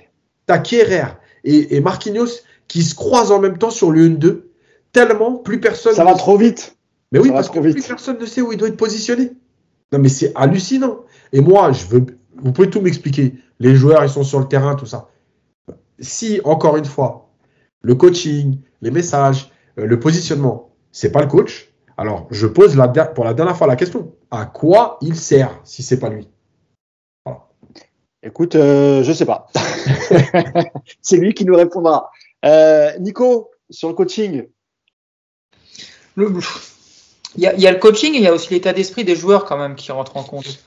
[0.46, 1.02] T'as Kierer
[1.44, 4.42] et, et, Marquinhos qui se croisent en même temps sur le 1-2,
[4.92, 5.94] tellement plus personne.
[5.94, 6.76] Ça va trop vite.
[7.12, 9.32] Mais oui, parce que plus personne ne sait où il doit être positionné.
[9.92, 11.00] Non, mais c'est hallucinant.
[11.32, 12.06] Et moi, je veux.
[12.36, 13.34] Vous pouvez tout m'expliquer.
[13.58, 15.08] Les joueurs, ils sont sur le terrain, tout ça.
[15.98, 17.30] Si, encore une fois,
[17.80, 22.88] le coaching, les messages, euh, le positionnement, c'est pas le coach, alors je pose la,
[22.88, 26.28] pour la dernière fois la question à quoi il sert si c'est pas lui?
[28.22, 29.46] Écoute, euh, je sais pas.
[31.00, 32.10] c'est lui qui nous répondra.
[32.44, 34.48] Euh, Nico, sur le coaching.
[37.36, 39.56] Il, y a, le coaching et il y a aussi l'état d'esprit des joueurs quand
[39.56, 40.58] même qui rentrent en compte.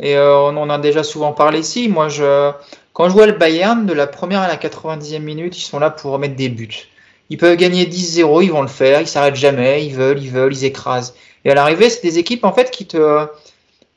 [0.00, 1.88] Et euh, on en a déjà souvent parlé ici.
[1.88, 2.52] Moi, je,
[2.92, 5.90] quand je vois le Bayern, de la première à la 90e minute, ils sont là
[5.90, 6.88] pour mettre des buts.
[7.30, 10.52] Ils peuvent gagner 10-0, ils vont le faire, ils s'arrêtent jamais, ils veulent, ils veulent,
[10.52, 11.14] ils écrasent.
[11.44, 13.26] Et à l'arrivée, c'est des équipes en fait qui te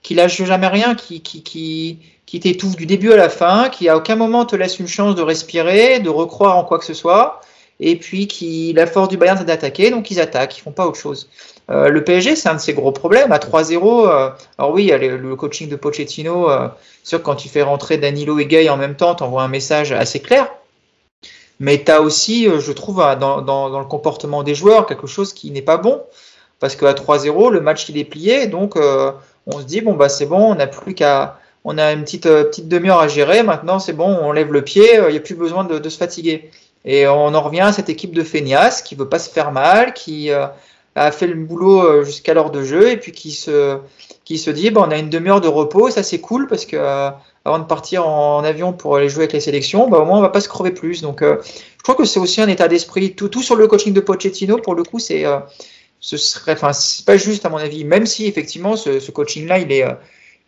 [0.02, 3.88] qui lâchent jamais rien, qui, qui, qui, qui t'étouffe du début à la fin, qui
[3.88, 6.94] à aucun moment te laisse une chance de respirer, de recroire en quoi que ce
[6.94, 7.42] soit,
[7.82, 10.88] et puis qui la force du Bayern c'est d'attaquer, donc ils attaquent, ils font pas
[10.88, 11.28] autre chose.
[11.70, 13.32] Euh, le PSG, c'est un de ses gros problèmes.
[13.32, 16.50] À 3-0, euh, alors oui, le, coaching de Pochettino.
[16.50, 16.68] Euh,
[17.04, 19.92] sûr quand tu fais rentrer Danilo et Gay en même temps, tu envoies un message
[19.92, 20.52] assez clair.
[21.60, 25.52] Mais tu as aussi, euh, je trouve, dans, le comportement des joueurs, quelque chose qui
[25.52, 26.02] n'est pas bon.
[26.60, 28.78] Parce qu'à 3-0, le match il est plié, donc
[29.48, 32.24] on se dit, bon, bah c'est bon, on n'a plus qu'à on a une petite,
[32.24, 33.42] petite demi-heure à gérer.
[33.42, 36.52] Maintenant, c'est bon, on lève le pied, il n'y a plus besoin de, se fatiguer.
[36.86, 39.94] Et on en revient à cette équipe de feignasses qui veut pas se faire mal,
[39.94, 40.48] qui, euh,
[40.96, 43.78] a fait le boulot jusqu'à l'heure de jeu et puis qui se,
[44.26, 46.76] qui se dit bah, on a une demi-heure de repos, ça c'est cool parce que
[47.46, 50.22] avant de partir en, avion pour aller jouer avec les sélections, bah, au moins on
[50.22, 51.02] va pas se crever plus.
[51.02, 53.14] Donc je crois que c'est aussi un état d'esprit.
[53.16, 55.24] Tout, tout sur le coaching de Pochettino, pour le coup, c'est
[56.02, 57.86] ce serait, enfin, c'est pas juste à mon avis.
[57.86, 59.86] Même si effectivement ce, coaching-là, il est,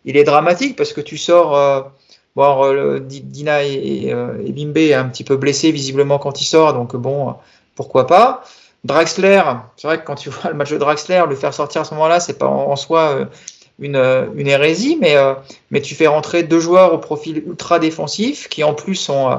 [0.04, 1.92] il est dramatique parce que tu sors.
[2.36, 6.72] Bon, le, Dina et, et, Bimbe est un petit peu blessé visiblement quand il sort,
[6.72, 7.34] donc bon,
[7.76, 8.42] pourquoi pas.
[8.84, 9.42] Draxler,
[9.76, 11.94] c'est vrai que quand tu vois le match de Draxler, le faire sortir à ce
[11.94, 13.24] moment-là, c'est pas en, soi euh,
[13.78, 13.96] une,
[14.36, 15.34] une, hérésie, mais, euh,
[15.70, 19.30] mais tu fais rentrer deux joueurs au profil ultra défensif qui en plus sont.
[19.30, 19.36] Euh,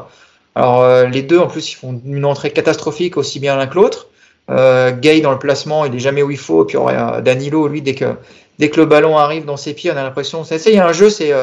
[0.57, 4.07] alors les deux en plus ils font une entrée catastrophique aussi bien l'un que l'autre.
[4.47, 6.63] Gay dans le placement, il est jamais où il faut.
[6.63, 6.77] Puis
[7.23, 8.15] Danilo, lui, dès que,
[8.57, 10.45] dès que le ballon arrive dans ses pieds, on a l'impression.
[10.45, 11.33] C'est il y a un jeu, c'est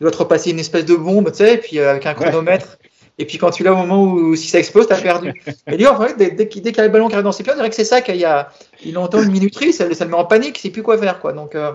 [0.00, 2.78] il doit te repasser une espèce de bombe, tu sais, et puis avec un chronomètre.
[3.20, 5.32] Et puis quand tu l'as au moment où si ça explose, tu as perdu.
[5.66, 7.42] Et lui, en fait, dès, dès, qu'il y a le ballon qui arrive dans ses
[7.42, 8.50] pieds, on dirait que c'est ça qu'il y a.
[8.84, 11.18] Il entend une minuterie, ça, ça, le met en panique, il sait plus quoi faire.
[11.18, 11.32] Quoi.
[11.32, 11.72] Donc, euh,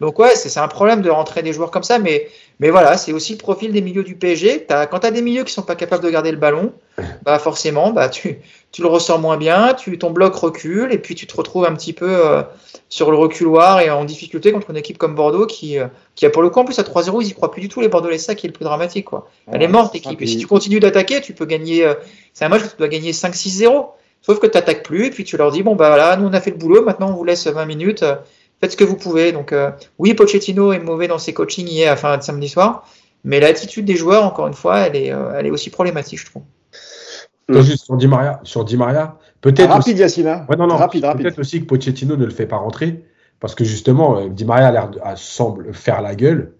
[0.00, 1.98] donc ouais, c'est un problème de rentrer des joueurs comme ça.
[1.98, 2.28] Mais,
[2.60, 4.66] mais voilà, c'est aussi le profil des milieux du PSG.
[4.68, 6.72] As, quand tu as des milieux qui sont pas capables de garder le ballon,
[7.22, 8.40] bah forcément, bah, tu,
[8.72, 11.74] tu le ressens moins bien, tu, ton bloc recule, et puis tu te retrouves un
[11.74, 12.42] petit peu euh,
[12.88, 15.86] sur le reculoir et en difficulté contre une équipe comme Bordeaux qui, euh,
[16.16, 17.80] qui a pour le coup en plus à 3-0, ils y croient plus du tout
[17.80, 19.04] les Bordelais, ça qui est le plus dramatique.
[19.04, 19.28] Quoi.
[19.52, 20.20] Elle est morte l'équipe.
[20.20, 21.84] Et si tu continues d'attaquer, tu peux gagner.
[21.84, 21.94] Euh,
[22.32, 23.86] c'est un match où tu dois gagner 5-6-0.
[24.20, 26.32] Sauf que tu n'attaques plus et puis tu leur dis bon bah voilà, nous on
[26.32, 28.04] a fait le boulot, maintenant on vous laisse 20 minutes,
[28.60, 29.32] faites ce que vous pouvez.
[29.32, 29.54] Donc
[29.98, 32.86] oui, Pochettino est mauvais dans ses coachings hier, enfin samedi soir,
[33.24, 36.42] mais l'attitude des joueurs, encore une fois, elle est, elle est aussi problématique, je trouve.
[37.48, 39.70] Juste sur Di Maria, sur Di Maria peut-être.
[39.70, 40.44] rapide, Yassina.
[40.48, 40.76] Ouais, non, non.
[40.76, 41.22] Rapide, rapide.
[41.22, 43.04] Peut-être aussi que Pochettino ne le fait pas rentrer
[43.40, 46.54] parce que justement, euh, Di Maria a l'air semble faire la gueule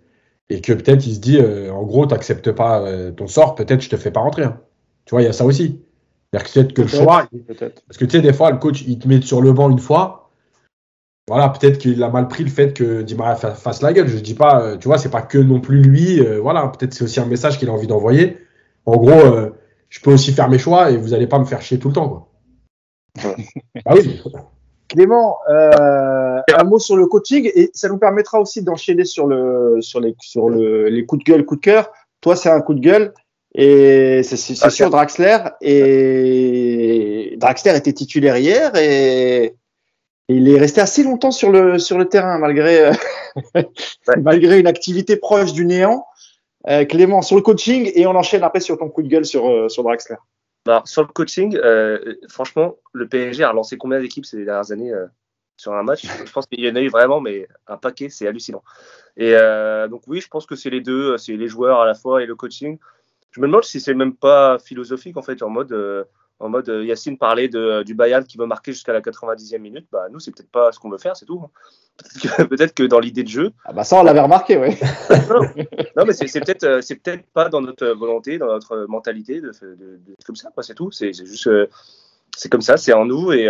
[0.49, 3.83] et que peut-être il se dit, euh, en gros, t'acceptes pas euh, ton sort, peut-être
[3.83, 4.45] je te fais pas rentrer.
[4.45, 4.61] Hein.
[5.05, 5.81] Tu vois, il y a ça aussi.
[6.31, 7.29] C'est-à-dire que peut-être que le choix,
[7.87, 9.79] parce que tu sais, des fois, le coach, il te met sur le banc une
[9.79, 10.28] fois.
[11.29, 14.09] Voilà, peut-être qu'il a mal pris le fait que Di Maria fasse la gueule.
[14.09, 16.21] Je dis pas, tu vois, c'est pas que non plus lui.
[16.41, 18.39] voilà, peut-être c'est aussi un message qu'il a envie d'envoyer.
[18.87, 19.53] En gros,
[19.89, 21.95] je peux aussi faire mes choix et vous n'allez pas me faire chier tout le
[21.95, 22.09] temps.
[22.09, 22.29] Quoi.
[23.85, 24.21] ah oui.
[24.89, 29.79] Clément, euh, un mot sur le coaching et ça nous permettra aussi d'enchaîner sur le
[29.81, 31.93] sur les sur le, les coups de gueule, coups de cœur.
[32.23, 33.13] Toi, c'est un coup de gueule
[33.55, 39.55] et c'est sur Draxler et Draxler était titulaire hier et,
[40.29, 42.91] il est resté assez longtemps sur le sur le terrain malgré
[44.23, 46.05] malgré une activité proche du néant.
[46.67, 49.49] Euh, Clément, sur le coaching, et on enchaîne après sur ton coup de gueule sur,
[49.49, 50.17] euh, sur Draxler.
[50.67, 54.93] Bah, sur le coaching, euh, franchement, le PSG a relancé combien d'équipes ces dernières années
[55.57, 56.05] sur un match?
[56.25, 58.63] Je pense qu'il y en a eu vraiment, mais un paquet, c'est hallucinant.
[59.17, 59.35] Et
[59.89, 62.27] donc oui, je pense que c'est les deux, c'est les joueurs à la fois et
[62.27, 62.79] le coaching.
[63.31, 65.73] Je me demande si c'est même pas philosophique en fait, en mode
[66.41, 69.59] en mode euh, Yacine parlait de, euh, du Bayern qui veut marquer jusqu'à la 90e
[69.59, 69.87] minute.
[69.91, 71.43] Bah, nous, c'est peut-être pas ce qu'on veut faire, c'est tout.
[71.45, 71.51] Hein.
[72.49, 73.51] Peut-être que, dans l'idée de jeu.
[73.65, 74.77] Ah bah ça, on l'avait remarqué, oui.
[75.97, 79.51] non, mais c'est peut-être euh, c'est peut-être pas dans notre volonté, dans notre mentalité de,
[79.51, 80.93] de, comme ça, c'est tout.
[80.93, 81.51] C'est juste
[82.37, 83.47] c'est comme ça, c'est en nous et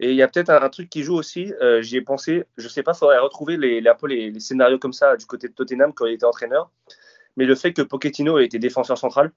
[0.00, 1.52] et il y a peut-être un, truc qui joue aussi.
[1.80, 2.44] J'y ai pensé.
[2.56, 5.48] Je sais pas, faudrait retrouver les, un peu les, les, scénarios comme ça du côté
[5.48, 6.70] de Tottenham quand il était entraîneur.
[7.36, 9.32] Mais le fait que Pochettino ait été défenseur central,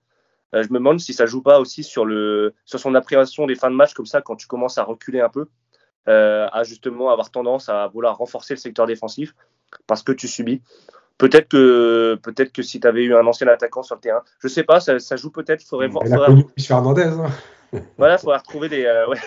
[0.56, 3.56] euh, je me demande si ça joue pas aussi sur, le, sur son appréhension des
[3.56, 5.48] fins de match comme ça, quand tu commences à reculer un peu,
[6.08, 9.36] euh, à justement avoir tendance à vouloir renforcer le secteur défensif
[9.88, 10.62] parce que tu subis.
[11.18, 14.48] Peut-être que, peut-être que si tu avais eu un ancien attaquant sur le terrain, je
[14.48, 15.64] sais pas, ça, joue peut-être.
[15.64, 16.06] Faudrait voir.
[16.06, 16.46] Faudrait...
[16.60, 17.04] Fernandez.
[17.04, 17.30] Hein.
[17.98, 18.86] voilà, faudrait retrouver des.
[18.86, 19.20] Euh, ouais.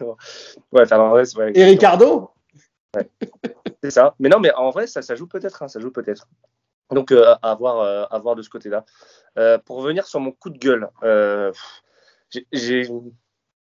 [0.72, 1.36] ouais, Fernandez.
[1.36, 2.30] Ouais, Et Ricardo?
[2.94, 3.10] Ouais.
[3.82, 4.14] C'est ça.
[4.20, 5.62] Mais non, mais en vrai, ça, ça joue peut-être.
[5.62, 6.28] Hein, ça joue peut-être.
[6.90, 8.84] Donc, euh, à, voir, euh, à voir de ce côté-là.
[9.38, 10.88] Euh, pour revenir sur mon coup de gueule,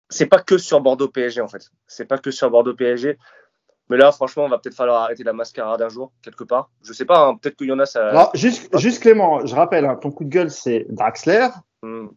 [0.09, 1.69] c'est pas que sur Bordeaux PSG en fait.
[1.87, 3.17] C'est pas que sur Bordeaux PSG.
[3.89, 6.69] Mais là, franchement, on va peut-être falloir arrêter la mascarade un jour, quelque part.
[6.81, 8.31] Je sais pas, hein, peut-être qu'il y en a ça.
[8.33, 11.49] juste, juste, Clément, je rappelle, hein, ton coup de gueule, c'est Draxler.
[11.83, 12.07] Hmm.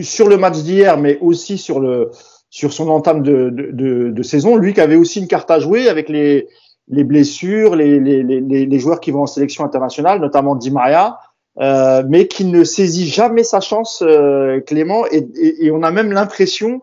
[0.00, 2.10] Sur le match d'hier, mais aussi sur, le,
[2.50, 5.88] sur son entame de, de, de, saison, lui qui avait aussi une carte à jouer
[5.88, 6.48] avec les,
[6.90, 11.18] les blessures, les, les, les, les, joueurs qui vont en sélection internationale, notamment Di Maria,
[11.60, 15.90] euh, mais qui ne saisit jamais sa chance, euh, Clément, et, et, et, on a
[15.90, 16.82] même l'impression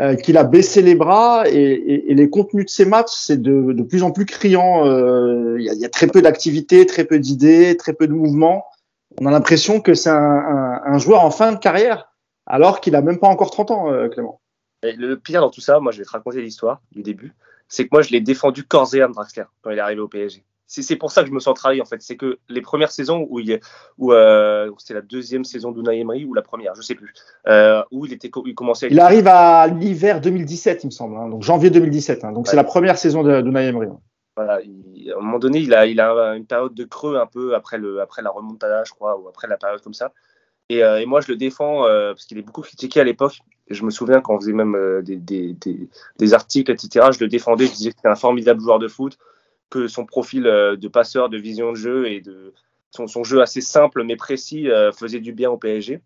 [0.00, 3.72] euh, qu'il a baissé les bras, et, et, les contenus de ses matchs, c'est de,
[3.72, 4.86] de plus en plus criant.
[4.86, 8.12] Euh, il y, a, y, a, très peu d'activité, très peu d'idées, très peu de
[8.12, 8.64] mouvements.
[9.20, 12.10] On a l'impression que c'est un, un, un, joueur en fin de carrière,
[12.46, 14.40] alors qu'il a même pas encore 30 ans, euh, Clément.
[14.82, 17.34] Le pire dans tout ça, moi je vais te raconter l'histoire du début
[17.72, 20.06] c'est que moi, je l'ai défendu corps et âme, Draxler, quand il est arrivé au
[20.06, 20.44] PSG.
[20.66, 22.02] c'est pour ça que je me sens trahi en fait.
[22.02, 23.60] C'est que les premières saisons où il
[23.96, 27.14] où euh, c'était la deuxième saison d'Unai Emery ou la première, je sais plus,
[27.48, 28.88] euh, où il était il commençait.
[28.90, 32.24] Il arrive à l'hiver 2017, il me semble, hein, donc janvier 2017.
[32.24, 33.88] Hein, donc c'est la première saison d'Unai Emery.
[34.36, 37.54] Voilà, à un moment donné, il a, il a une période de creux un peu
[37.54, 40.12] après le, après la remontada, je crois, ou après la période comme ça.
[40.68, 43.38] Et, euh, et moi, je le défends euh, parce qu'il est beaucoup critiqué à l'époque.
[43.68, 45.56] Je me souviens quand on faisait même euh, des, des,
[46.18, 47.06] des, articles, etc.
[47.12, 49.18] Je le défendais, je disais que c'était un formidable joueur de foot
[49.70, 52.52] que son profil euh, de passeur, de vision de jeu et de
[52.90, 56.00] son, son jeu assez simple mais précis euh, faisait du bien au PSG.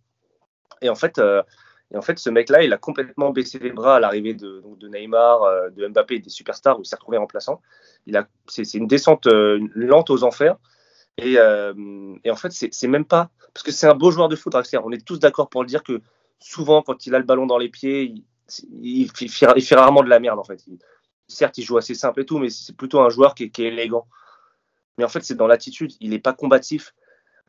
[0.83, 4.01] Et en fait, et en fait ce mec-là, il a complètement baissé les bras à
[4.01, 5.41] l'arrivée de, de, Neymar,
[5.75, 7.63] de Mbappé et des superstars où il s'est retrouvé remplaçant.
[8.47, 10.57] C'est une descente lente aux enfers.
[11.17, 11.37] Et,
[12.25, 13.31] et en fait, c'est même pas.
[13.55, 14.81] Parce que c'est un beau joueur de foot, Draxler.
[14.85, 16.03] On est tous d'accord pour le dire que
[16.39, 18.14] souvent, quand il a le ballon dans les pieds,
[18.82, 20.64] il, fait, rarement de la merde en fait.
[21.28, 24.07] Certes, il joue assez simple et tout, mais c'est plutôt un joueur qui est, élégant.
[24.99, 25.93] Mais en fait, c'est dans l'attitude.
[26.01, 26.95] Il n'est pas combatif.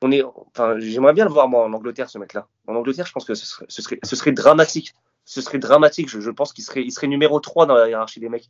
[0.01, 2.47] On est, enfin, j'aimerais bien le voir moi en Angleterre, ce mec-là.
[2.67, 3.45] En Angleterre, je pense que ce
[3.81, 4.93] serait, dramatique.
[5.25, 6.09] Ce serait dramatique.
[6.09, 8.49] Je, pense qu'il serait, serait numéro 3 dans la hiérarchie des mecs.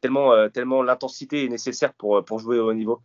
[0.00, 3.00] Tellement, euh, tellement l'intensité est nécessaire pour, pour jouer au haut niveau.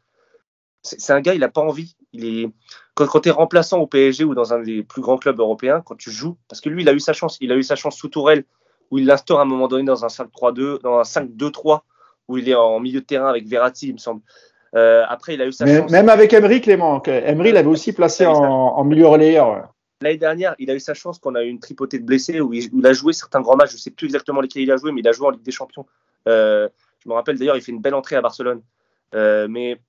[0.83, 1.95] C'est un gars, il n'a pas envie.
[2.13, 2.49] Il est
[2.93, 5.81] quand, quand tu es remplaçant au PSG ou dans un des plus grands clubs européens,
[5.85, 7.37] quand tu joues, parce que lui, il a eu sa chance.
[7.41, 8.45] Il a eu sa chance sous Tourelle
[8.91, 11.81] où il l'instaure à un moment donné dans un 5-3-2, dans un 5-2-3,
[12.27, 14.21] où il est en milieu de terrain avec Verratti, il me semble.
[14.75, 15.91] Euh, après, il a eu sa Mais, chance.
[15.91, 17.01] Même avec Emery, Clément.
[17.03, 19.73] Emery l'avait aussi placé en, en, milieu relayeur.
[20.01, 22.53] L'année dernière, il a eu sa chance qu'on a eu une tripotée de blessés où
[22.53, 23.71] il, où il, a joué certains grands matchs.
[23.71, 25.41] Je ne sais plus exactement lesquels il a joué, mais il a joué en Ligue
[25.41, 25.85] des Champions.
[26.27, 26.67] Euh,
[26.99, 28.61] je me rappelle d'ailleurs, il fait une belle entrée à Barcelone.
[29.15, 29.79] Euh, mais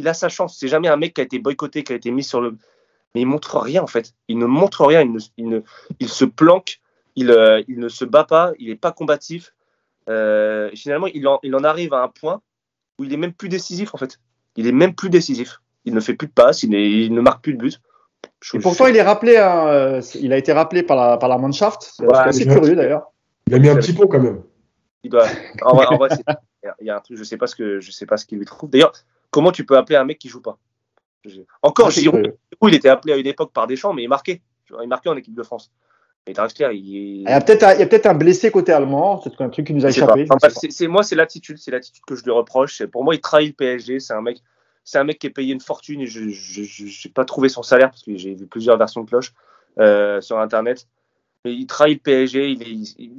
[0.00, 0.56] il a sa chance.
[0.58, 2.56] C'est jamais un mec qui a été boycotté, qui a été mis sur le.
[3.14, 4.14] Mais il montre rien en fait.
[4.28, 5.02] Il ne montre rien.
[5.02, 5.60] Il, ne, il, ne,
[6.00, 6.80] il se planque
[7.16, 9.54] il, euh, il, ne se bat pas, il n'est pas combatif.
[10.08, 12.40] Euh, finalement, il en, il en, arrive à un point
[12.98, 14.18] où il est même plus décisif en fait.
[14.56, 15.60] Il est même plus décisif.
[15.84, 17.80] Il ne fait plus de passes, il, il ne marque plus de but.
[18.40, 18.90] Je, Et pourtant, je...
[18.90, 21.92] il est rappelé, hein, il a été rappelé par la, par la Mannschaft.
[21.96, 23.10] C'est ouais, assez curieux d'ailleurs.
[23.46, 24.42] Il a mis un petit pot quand même.
[25.02, 25.26] Il doit.
[25.62, 26.08] En vrai, en vrai
[26.80, 28.38] il y a un truc, je sais pas ce que, je sais pas ce qu'il
[28.38, 28.68] lui trouve.
[28.68, 28.92] D'ailleurs,
[29.30, 30.58] comment tu peux appeler un mec qui joue pas
[31.62, 34.42] Encore, ah, Giroud, il était appelé à une époque par Deschamps, mais il marquait.
[34.82, 35.70] Il marquait en équipe de France.
[36.32, 37.22] Draxler, il, il...
[37.22, 39.88] y a peut-être un, peut un, blessé côté allemand, c'est un truc qui nous a
[39.88, 40.26] échappé.
[40.30, 42.84] Enfin, c'est moi, c'est l'attitude, c'est l'attitude que je lui reproche.
[42.86, 44.00] Pour moi, il trahit le PSG.
[44.00, 44.40] C'est un mec,
[44.84, 47.90] c'est un mec qui est payé une fortune et je n'ai pas trouvé son salaire
[47.90, 49.32] parce que j'ai vu plusieurs versions de cloche
[49.78, 50.86] euh, sur internet.
[51.44, 52.58] Mais il trahit le PSG.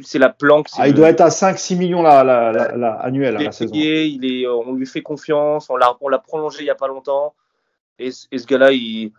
[0.01, 0.67] C'est la planque.
[0.77, 3.51] Ah, il le, doit être à 5-6 millions la, la, la, la annuel il la
[3.51, 3.71] saison.
[3.71, 5.69] Payé, il est, on lui fait confiance.
[5.69, 7.33] On l'a, on l'a prolongé il y a pas longtemps.
[7.97, 9.11] Et, et ce gars-là, il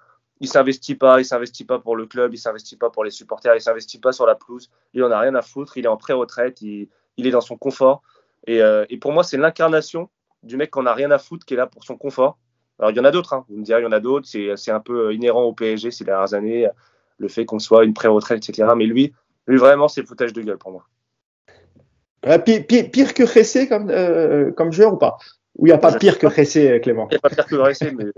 [0.42, 3.54] il s'investit pas, il s'investit pas pour le club, il s'investit pas pour les supporters,
[3.54, 5.96] il s'investit pas sur la pelouse, il en a rien à foutre, il est en
[5.96, 8.02] pré-retraite, il, il, est dans son confort.
[8.48, 10.10] Et, euh, et pour moi, c'est l'incarnation
[10.42, 12.38] du mec qu'on a rien à foutre, qui est là pour son confort.
[12.80, 13.44] Alors il y en a d'autres, hein.
[13.48, 16.02] vous me direz, il y en a d'autres, c'est un peu inhérent au PSG ces
[16.02, 16.68] dernières années,
[17.22, 18.68] le fait qu'on soit une pré-retraite, etc.
[18.76, 19.14] Mais lui,
[19.46, 20.84] lui vraiment, c'est foutage de gueule pour moi.
[22.26, 25.18] Euh, pire, pire, pire, que Ressé comme, euh, comme joueur ou pas?
[25.58, 27.08] Ou il n'y a pas pire que Ressé, Clément?
[27.10, 28.12] Il n'y a pas pire que Ressé, mais euh,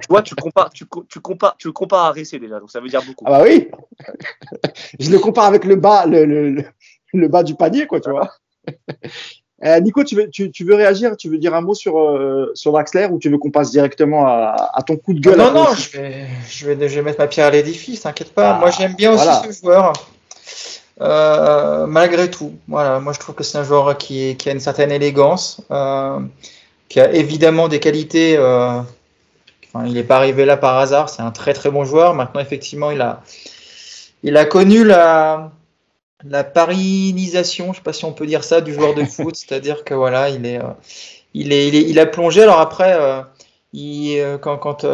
[0.00, 2.80] tu vois, tu compares, tu, tu, compares, tu le compares à Ressé déjà, donc ça
[2.80, 3.24] veut dire beaucoup.
[3.26, 3.68] Ah bah oui
[5.00, 6.64] Je le compare avec le bas, le, le,
[7.12, 8.30] le bas du panier, quoi, tu vois.
[9.64, 11.16] Euh, Nico, tu veux, tu, tu, veux réagir?
[11.16, 14.26] Tu veux dire un mot sur, euh, sur Draxler ou tu veux qu'on passe directement
[14.26, 15.38] à, à, ton coup de gueule?
[15.38, 18.56] Non, non, je vais, je, vais, je vais mettre ma pierre à l'édifice, t'inquiète pas.
[18.56, 19.94] Ah, moi, j'aime bien aussi ce joueur.
[21.00, 24.60] Euh, malgré tout, voilà, moi je trouve que c'est un joueur qui, qui, a une
[24.60, 26.20] certaine élégance, euh,
[26.88, 28.36] qui a évidemment des qualités.
[28.38, 28.80] Euh,
[29.66, 32.14] enfin, il n'est pas arrivé là par hasard, c'est un très très bon joueur.
[32.14, 33.22] Maintenant, effectivement, il a,
[34.22, 35.52] il a connu la,
[36.24, 39.84] la parinisation, je sais pas si on peut dire ça, du joueur de foot, c'est-à-dire
[39.84, 40.60] que voilà, il est,
[41.34, 42.42] il est, il est, il a plongé.
[42.42, 42.98] Alors après,
[43.72, 44.84] il, quand, quand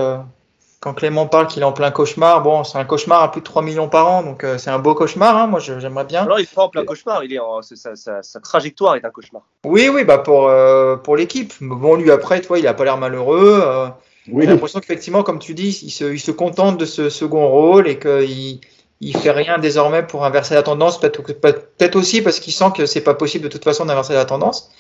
[0.83, 3.45] quand Clément parle qu'il est en plein cauchemar, bon, c'est un cauchemar à plus de
[3.45, 6.27] 3 millions par an, donc euh, c'est un beau cauchemar, hein, moi j'aimerais bien.
[6.27, 9.05] Non, il est pas en plein cauchemar, il est en, sa, sa, sa, trajectoire est
[9.05, 9.43] un cauchemar.
[9.65, 11.55] Oui, oui, bah pour, euh, pour l'équipe.
[11.61, 13.61] Bon, lui après, toi, il a pas l'air malheureux.
[13.65, 13.87] Euh,
[14.27, 14.43] oui.
[14.43, 17.87] J'ai l'impression qu'effectivement, comme tu dis, il se, il se contente de ce second rôle
[17.87, 18.59] et qu'il
[19.03, 22.87] il fait rien désormais pour inverser la tendance, peut-être peut aussi parce qu'il sent que
[22.87, 24.71] c'est pas possible de toute façon d'inverser la tendance.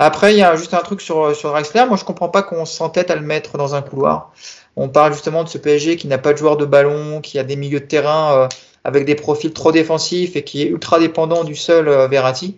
[0.00, 2.64] Après, il y a juste un truc sur, sur Draxler, moi je comprends pas qu'on
[2.64, 4.32] s'entête à le mettre dans un couloir.
[4.76, 7.44] On parle justement de ce PSG qui n'a pas de joueur de ballon, qui a
[7.44, 8.48] des milieux de terrain euh,
[8.82, 12.56] avec des profils trop défensifs et qui est ultra dépendant du seul euh, Verratti.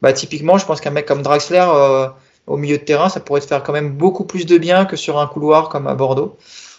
[0.00, 2.08] Bah, typiquement, je pense qu'un mec comme Draxler euh,
[2.46, 4.96] au milieu de terrain, ça pourrait te faire quand même beaucoup plus de bien que
[4.96, 6.36] sur un couloir comme à Bordeaux.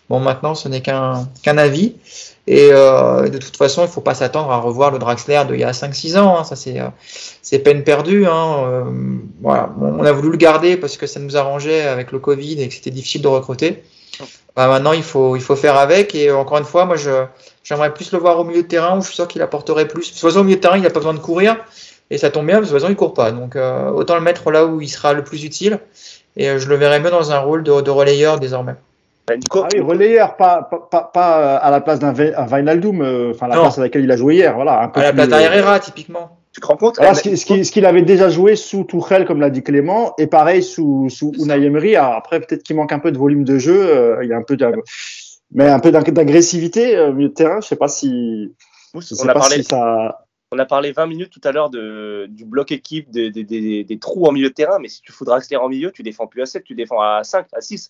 [0.09, 1.95] Bon, maintenant, ce n'est qu'un qu'un avis.
[2.45, 5.59] Et euh, de toute façon, il ne faut pas s'attendre à revoir le Draxler d'il
[5.59, 6.37] y a 5-6 ans.
[6.37, 6.43] Hein.
[6.43, 6.89] Ça, c'est euh,
[7.41, 8.25] c'est peine perdue.
[8.25, 8.65] Hein.
[8.65, 8.83] Euh,
[9.41, 9.73] voilà.
[9.79, 12.73] On a voulu le garder parce que ça nous arrangeait avec le Covid et que
[12.73, 13.83] c'était difficile de recruter.
[14.55, 16.15] Bah, maintenant, il faut, il faut faire avec.
[16.15, 16.97] Et encore une fois, moi,
[17.63, 20.13] j'aimerais plus le voir au milieu de terrain où je suis sûr qu'il apporterait plus.
[20.13, 21.57] De au milieu de terrain, il n'a pas besoin de courir.
[22.09, 23.31] Et ça tombe bien, parce que façon, il court pas.
[23.31, 25.79] Donc, euh, autant le mettre là où il sera le plus utile.
[26.35, 28.75] Et euh, je le verrai mieux dans un rôle de, de relayeur désormais.
[29.29, 33.55] Ah oui, relayeur, pas, pas, pas, pas à la place d'un Vinaldoom, euh, enfin la
[33.55, 33.61] Non.
[33.63, 34.53] place à laquelle il a joué hier.
[34.55, 36.37] Voilà, un peu À la plus, place euh, d'Herrera, typiquement.
[36.51, 38.55] Tu te rends compte Alors, elle- ce qui- ce qui- ce qu'il avait déjà joué
[38.55, 41.95] sous Tuchel, comme l'a dit Clément, et pareil sous, sous Unai Emery.
[41.95, 44.37] Alors, Après, peut-être qu'il manque un peu de volume de jeu, euh, il y a
[44.37, 44.67] un peu de,
[45.53, 47.59] mais un peu d'ag- d'agressivité euh, au milieu de terrain.
[47.61, 48.53] Je sais pas si,
[48.93, 50.25] je on sais a pas parlé, si ça.
[50.51, 53.83] on a parlé 20 minutes tout à l'heure de, du bloc équipe, des, des, des,
[53.85, 56.27] des trous en milieu de terrain, mais si tu fous Draxler en milieu, tu défends
[56.27, 57.89] plus à 7, tu défends à 5, à 6.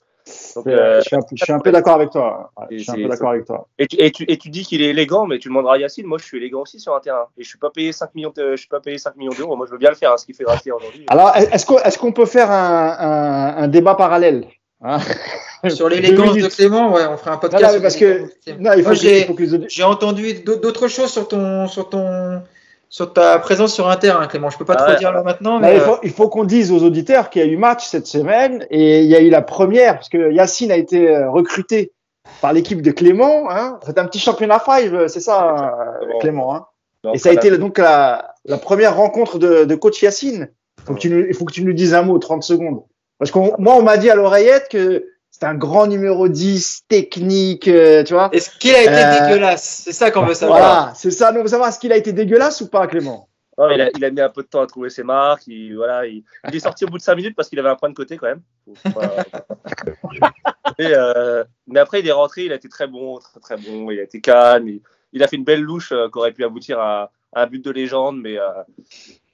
[0.55, 2.51] Donc, euh, je suis un, peu- je suis un peu d'accord avec toi.
[2.57, 3.67] Ouais, Et je suis un c'est- peu d'accord avec toi.
[3.77, 6.05] et, tu, et, tu, et tu dis qu'il est élégant, mais tu demanderas à Yacine,
[6.05, 7.27] moi je suis élégant aussi sur un terrain.
[7.37, 9.55] Et je suis pas payé 5 millions de- je suis pas payé 5 millions d'euros,
[9.55, 11.05] moi je veux bien le faire, hein, ce qu'il fait Draxler aujourd'hui.
[11.09, 14.45] Alors, est-ce qu'on peut faire un, un, un débat parallèle
[14.81, 14.97] hein?
[15.69, 16.47] Sur l'élégance de.
[16.47, 17.63] Clément, ouais, on fera un Non, podcast.
[17.63, 18.59] non, mais parce que de Clément.
[18.61, 20.89] non, il faut, Moi, que, j'ai- il faut que les audi- J'ai entendu d'aut- d'autres
[20.89, 22.41] choses sur ton, sur ton,
[22.93, 24.51] sur ta présence sur un terrain, Clément.
[24.51, 24.99] Je peux pas Ah trop ouais.
[24.99, 27.47] dire là maintenant, mais il faut, il faut qu'on dise aux auditeurs qu'il y a
[27.47, 30.77] eu match cette semaine et il y a eu la première, parce que Yacine a
[30.77, 31.91] été euh, recruté
[32.39, 33.49] par l'équipe de Clément.
[33.49, 33.79] Hein.
[33.83, 35.55] C'est un petit championnat five, euh, c'est ça,
[36.03, 36.19] euh, Bon.
[36.19, 36.53] Clément.
[36.55, 36.67] Hein.
[37.03, 40.49] Donc, Et ça a été donc la, la première rencontre de, de coach Yacine.
[40.85, 42.83] Faut que tu nous- il faut que tu nous dises un mot, 30 secondes.
[43.17, 45.03] Parce que moi, on m'a dit à l'oreillette que
[45.35, 48.29] c'est un grand numéro 10, technique, euh, tu vois.
[48.31, 49.81] est-ce qu'il a été Euh, dégueulasse?
[49.85, 50.59] C'est ça qu'on veut savoir.
[50.59, 51.31] Voilà, c'est ça.
[51.31, 53.27] Nous, on veut savoir est-ce qu'il a été dégueulasse ou pas, Clément?
[53.57, 55.47] Non, il, a, il a mis un peu de temps à trouver ses marques.
[55.47, 57.75] Il, voilà, il, il est sorti au bout de 5 minutes parce qu'il avait un
[57.75, 58.41] point de côté quand même.
[60.77, 63.89] Et, euh, mais après, il est rentré, il a été très bon, très, très bon.
[63.91, 64.67] Il a été calme.
[64.67, 64.81] Il,
[65.13, 67.63] il a fait une belle louche euh, qui aurait pu aboutir à, à un but
[67.63, 68.19] de légende.
[68.21, 68.49] Mais, euh,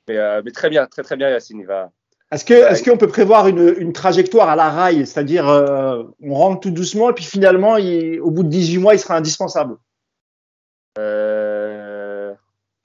[0.07, 1.59] mais, euh, mais très bien, très très bien, Yacine.
[1.59, 1.91] Il va...
[2.31, 6.33] Est-ce que est-ce qu'on peut prévoir une, une trajectoire à la rail, c'est-à-dire euh, on
[6.35, 9.77] rentre tout doucement et puis finalement, il- au bout de 18 mois, il sera indispensable
[10.97, 12.33] Euh...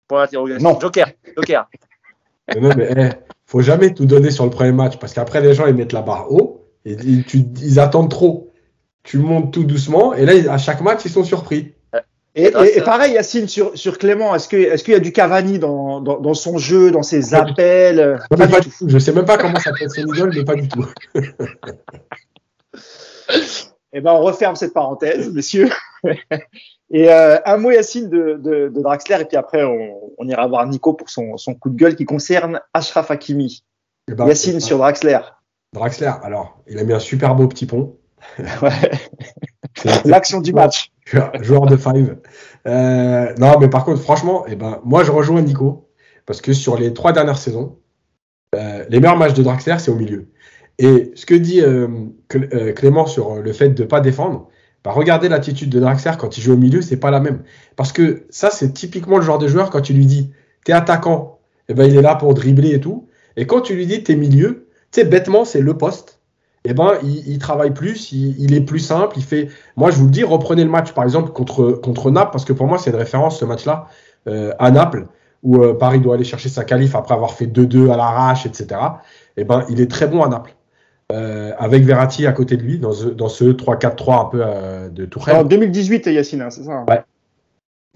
[0.08, 0.68] Point d'interrogation.
[0.72, 0.80] Non.
[0.80, 1.10] Joker.
[1.36, 1.68] Joker.
[2.54, 3.08] Mais non, mais eh,
[3.46, 6.02] faut jamais tout donner sur le premier match parce qu'après les gens ils mettent la
[6.02, 8.52] barre haut et ils, tu- ils attendent trop.
[9.02, 11.72] Tu montes tout doucement et là à chaque match ils sont surpris.
[12.36, 15.12] Et, et- et pareil, Yacine, sur, sur Clément, est-ce que est-ce qu'il y a du
[15.12, 18.60] Cavani dans, dans, dans son jeu, dans ses Pas du appels Non, Pas mais pas
[18.60, 18.88] du du tout.
[18.88, 20.84] Je sais même pas comment ça s'appelle son idole, mais pas du tout.
[23.92, 25.70] Eh ben, on referme cette parenthèse, messieurs.
[26.90, 30.46] et euh, un mot, Yacine, de, de, de Draxler, et puis après, on, on ira
[30.48, 33.62] voir Nico pour son, son coup de gueule qui concerne Ashraf Hakimi.
[34.10, 35.20] Eh ben, Yacine sur Draxler.
[35.72, 36.10] Draxler.
[36.24, 37.96] Alors il a mis un super beau petit pont.
[38.62, 38.70] Ouais.
[40.04, 40.90] L'action du match.
[41.40, 42.16] Joueur de five.
[42.66, 45.88] Euh, non, mais par contre, franchement, eh ben, moi, je rejoins Nico
[46.26, 47.78] parce que sur les trois dernières saisons,
[48.54, 50.28] euh, les meilleurs matchs de Draxler, c'est au milieu.
[50.78, 51.88] Et ce que dit euh,
[52.30, 54.48] Cl- Clément sur le fait de ne pas défendre,
[54.84, 57.42] bah, regardez l'attitude de Draxler quand il joue au milieu, c'est pas la même.
[57.76, 60.32] Parce que ça, c'est typiquement le genre de joueur quand tu lui dis,
[60.64, 63.08] t'es attaquant, eh ben, il est là pour dribbler et tout.
[63.36, 66.13] Et quand tu lui dis, t'es milieu, tu bêtement, c'est le poste.
[66.66, 69.96] Eh ben, il, il travaille plus, il, il est plus simple, il fait, moi, je
[69.96, 72.78] vous le dis, reprenez le match, par exemple, contre, contre Naples, parce que pour moi,
[72.78, 73.86] c'est une référence, ce match-là,
[74.28, 75.06] euh, à Naples,
[75.42, 78.80] où euh, Paris doit aller chercher sa qualif après avoir fait 2-2 à l'arrache, etc.
[79.36, 80.54] Eh ben, il est très bon à Naples.
[81.12, 84.38] Euh, avec Verratti à côté de lui, dans ce, dans ce 3-4-3 un peu
[84.90, 85.46] de En Tourelle.
[85.48, 86.86] 2018, Yacine, hein, c'est ça hein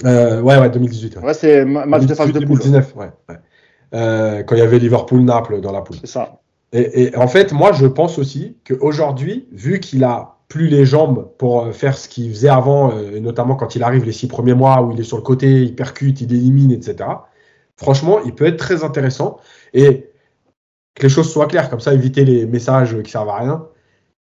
[0.04, 1.16] Euh, ouais, ouais, 2018.
[1.16, 1.22] ouais.
[1.24, 2.58] Ouais, c'est ma- match de phase de poule.
[2.58, 3.10] 2019, ouais.
[3.30, 4.44] ouais.
[4.46, 5.96] Quand il y avait Liverpool-Naples dans la poule.
[6.02, 6.38] C'est ça.
[6.72, 11.30] Et, et en fait, moi, je pense aussi qu'aujourd'hui, vu qu'il a plus les jambes
[11.38, 14.28] pour euh, faire ce qu'il faisait avant, euh, et notamment quand il arrive les six
[14.28, 17.08] premiers mois où il est sur le côté, il percute, il élimine, etc.
[17.76, 19.38] Franchement, il peut être très intéressant.
[19.74, 20.10] Et
[20.94, 23.66] que les choses soient claires, comme ça, éviter les messages qui servent à rien.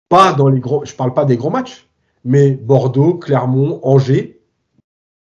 [0.09, 1.89] Pas dans les gros, je parle pas des gros matchs,
[2.25, 4.41] mais Bordeaux, Clermont, Angers,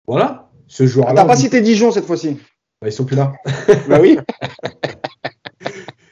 [0.08, 0.48] voilà.
[0.66, 2.38] Ce Ah, joueur-là, T'as pas cité Dijon cette fois-ci
[2.80, 3.32] bah, ils sont plus là.
[3.88, 4.18] Bah oui.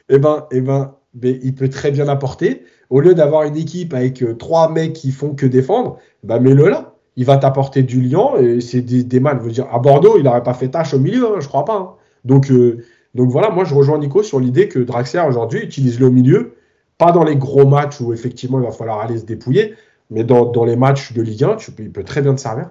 [0.09, 2.63] eh ben, eh ben, il peut très bien apporter.
[2.89, 6.69] Au lieu d'avoir une équipe avec euh, trois mecs qui font que défendre, ben, mets-le
[6.69, 6.93] là.
[7.15, 9.19] Il va t'apporter du lion et c'est des, des.
[9.19, 11.65] Je veux dire, à Bordeaux, il n'aurait pas fait tâche au milieu, hein, je crois
[11.65, 11.75] pas.
[11.77, 11.89] hein.
[12.25, 12.83] Donc, euh,
[13.15, 16.53] donc voilà, moi je rejoins Nico sur l'idée que Draxler aujourd'hui utilise le milieu,
[16.99, 19.73] pas dans les gros matchs où effectivement il va falloir aller se dépouiller,
[20.11, 22.69] mais dans, dans les matchs de Ligue 1, tu il peut très bien te servir.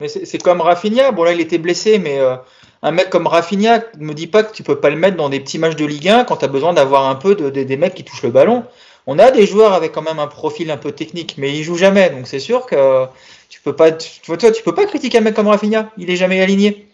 [0.00, 1.12] Mais c'est c'est comme Rafinha.
[1.12, 2.36] Bon, là, il était blessé, mais euh,
[2.82, 5.28] un mec comme Rafinha, ne me dis pas que tu peux pas le mettre dans
[5.28, 7.76] des petits matchs de Ligue 1 quand tu as besoin d'avoir un peu de, des
[7.76, 8.64] mecs qui touchent le ballon.
[9.06, 11.76] On a des joueurs avec quand même un profil un peu technique, mais ils jouent
[11.76, 12.10] jamais.
[12.10, 13.06] Donc c'est sûr que
[13.48, 15.90] tu peux pas, toi, tu peux pas critiquer un mec comme Rafinha.
[15.96, 16.86] Il est jamais aligné.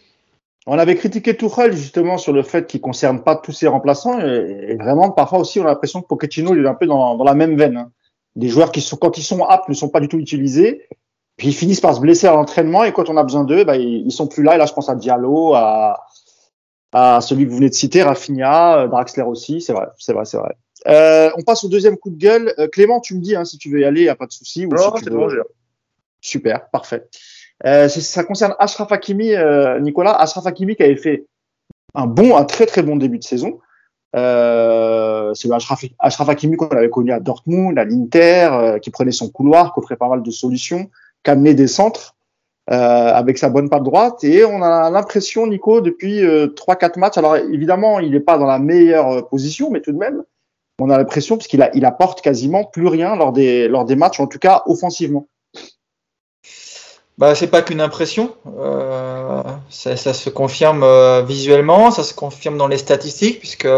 [0.66, 4.76] On avait critiqué Tuchel justement sur le fait qu'il concerne pas tous ses remplaçants et,
[4.76, 7.59] vraiment parfois aussi on a l'impression que Pochettino est un peu dans, dans la même
[7.59, 7.76] veine.
[7.76, 7.91] Hein.
[8.35, 10.89] Des joueurs qui sont quand ils sont aptes ne sont pas du tout utilisés
[11.37, 13.76] puis ils finissent par se blesser à l'entraînement et quand on a besoin d'eux, bah,
[13.76, 14.55] ils, sont plus là.
[14.55, 16.07] Et là, je pense à Diallo, à,
[16.93, 19.61] à celui que vous venez de citer, Rafinha, euh, Draxler aussi.
[19.61, 20.55] C'est vrai, c'est vrai, c'est vrai.
[20.87, 22.55] Euh, on passe au deuxième coup de gueule.
[22.59, 24.26] Euh, Clément, tu me dis hein, si tu veux y aller, il n'y a pas
[24.26, 24.66] de souci.
[24.66, 25.28] Non, si bon,
[26.20, 27.07] Super, parfait.
[27.66, 30.12] Euh, ça concerne Ashraf Hakimi, euh, Nicolas.
[30.12, 31.26] Ashraf Hakimi qui avait fait
[31.95, 33.59] un bon, un très très bon début de saison.
[34.16, 39.11] Euh, c'est le Ashraf, Ashraf Hakimi qu'on avait connu à Dortmund, à l'Inter, qui prenait
[39.11, 40.91] son couloir, qui offrait pas mal de solutions
[41.25, 42.14] qu'amener des centres
[42.70, 42.75] euh,
[43.12, 44.25] avec sa bonne patte droite.
[44.25, 48.39] Et on a l'impression, Nico, depuis euh, trois 4 matchs, alors évidemment, il n'est pas
[48.39, 50.22] dans la meilleure euh, position, mais tout de même,
[50.81, 54.18] on a l'impression, parce qu'il il apporte quasiment plus rien lors des, lors des matchs,
[54.18, 55.27] en tout cas offensivement.
[57.18, 60.85] Bah, c'est pas qu'une impression, euh, ça, ça, se confirme
[61.27, 63.68] visuellement, ça se confirme dans les statistiques, puisque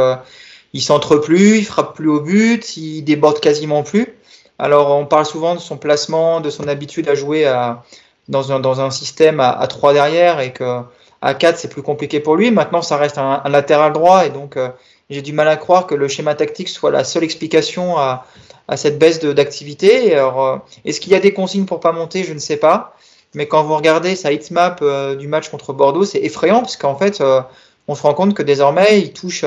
[0.73, 4.16] il centre plus, il frappe plus au but, il déborde quasiment plus.
[4.59, 7.83] Alors, on parle souvent de son placement, de son habitude à jouer à,
[8.29, 10.83] dans, un, dans un système à, à 3 derrière et que
[11.23, 12.51] à 4 c'est plus compliqué pour lui.
[12.51, 14.69] Maintenant, ça reste un, un latéral droit et donc euh,
[15.11, 18.27] j'ai du mal à croire que le schéma tactique soit la seule explication à,
[18.69, 20.17] à cette baisse d'activité.
[20.17, 22.25] Euh, est-ce qu'il y a des consignes pour pas monter?
[22.25, 22.97] Je ne sais pas.
[23.35, 26.97] Mais quand vous regardez sa hitmap euh, du match contre Bordeaux, c'est effrayant parce qu'en
[26.97, 27.41] fait, euh,
[27.89, 29.45] on se rend compte que désormais, il touche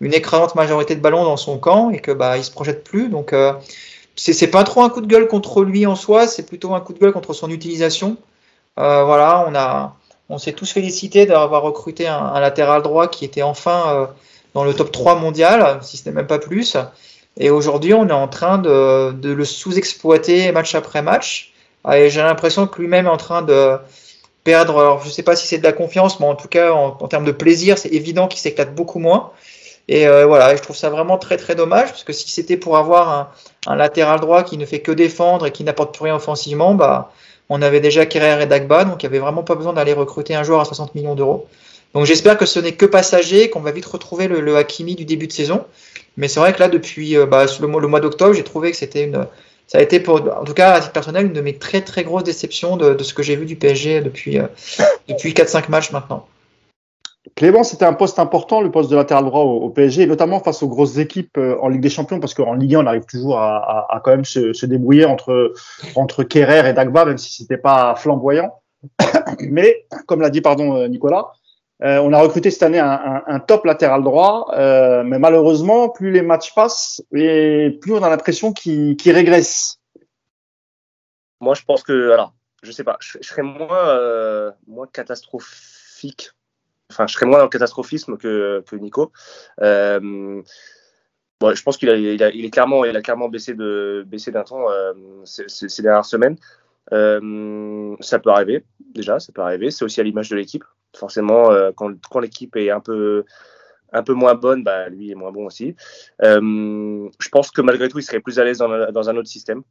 [0.00, 3.08] une écrasante majorité de ballons dans son camp et que bah il se projette plus.
[3.08, 3.34] Donc
[4.16, 6.92] c'est pas trop un coup de gueule contre lui en soi, c'est plutôt un coup
[6.92, 8.16] de gueule contre son utilisation.
[8.78, 9.96] Euh, voilà, on a,
[10.28, 14.06] on s'est tous félicités d'avoir recruté un, un, latéral droit qui était enfin euh,
[14.54, 16.76] dans le top 3 mondial, si ce n'est même pas plus.
[17.38, 21.52] Et aujourd'hui, on est en train de, de le sous-exploiter match après match.
[21.92, 23.76] Et j'ai l'impression que lui-même est en train de
[24.44, 26.72] perdre, alors je ne sais pas si c'est de la confiance, mais en tout cas,
[26.72, 29.32] en, en termes de plaisir, c'est évident qu'il s'éclate beaucoup moins.
[29.88, 32.76] Et euh, voilà, je trouve ça vraiment très très dommage parce que si c'était pour
[32.76, 33.28] avoir un,
[33.66, 37.12] un, latéral droit qui ne fait que défendre et qui n'apporte plus rien offensivement, bah
[37.48, 40.34] on avait déjà Kerrer et Dagba, donc il n'y avait vraiment pas besoin d'aller recruter
[40.34, 41.46] un joueur à 60 millions d'euros.
[41.94, 45.04] Donc j'espère que ce n'est que passager, qu'on va vite retrouver le, le, Hakimi du
[45.04, 45.66] début de saison.
[46.16, 48.76] Mais c'est vrai que là, depuis euh, bah, le mois, mois d'octobre, j'ai trouvé que
[48.76, 49.26] c'était une,
[49.66, 52.04] ça a été pour, en tout cas à titre personnel, une de mes très très
[52.04, 54.46] grosses déceptions de, de ce que j'ai vu du PSG depuis, euh,
[55.08, 56.26] depuis 4-5 matchs maintenant.
[57.36, 60.68] Clément, c'était un poste important, le poste de latéral droit au, PSG, notamment face aux
[60.68, 64.00] grosses équipes euh, en Ligue des Champions, parce qu'en Ligue 1, on arrive toujours à,
[64.02, 65.54] quand même se, débrouiller entre,
[65.94, 68.60] entre et Dagba, même si c'était pas flamboyant.
[69.38, 71.30] Mais, comme l'a dit pardon euh, Nicolas,
[71.84, 74.46] euh, on a recruté cette année un, top latéral droit,
[75.04, 79.80] mais malheureusement, plus les matchs passent, et plus on a l'impression qu'il qu régresse.
[81.40, 86.30] Moi, je pense que, alors, je sais pas, je, serais moins, moins catastrophique
[86.92, 89.12] enfin, je serais moins dans le catastrophisme que, que Nico.
[89.60, 90.42] Euh,
[91.40, 94.70] bon, je pense qu'il a, est clairement, il a clairement baissé de, baissé d'un temps
[94.70, 94.92] euh,
[95.24, 96.36] ces, dernières semaines.
[96.92, 98.64] Euh, ça peut arriver,
[98.94, 99.70] déjà, ça peut arriver.
[99.70, 100.64] C'est aussi à l'image de l'équipe.
[100.94, 103.24] Forcément, euh, quand, quand l'équipe est un peu,
[103.92, 105.74] un peu moins bonne, bah, lui est moins bon aussi.
[106.20, 109.62] Je pense que malgré tout, il serait plus à l'aise dans, dans un autre système.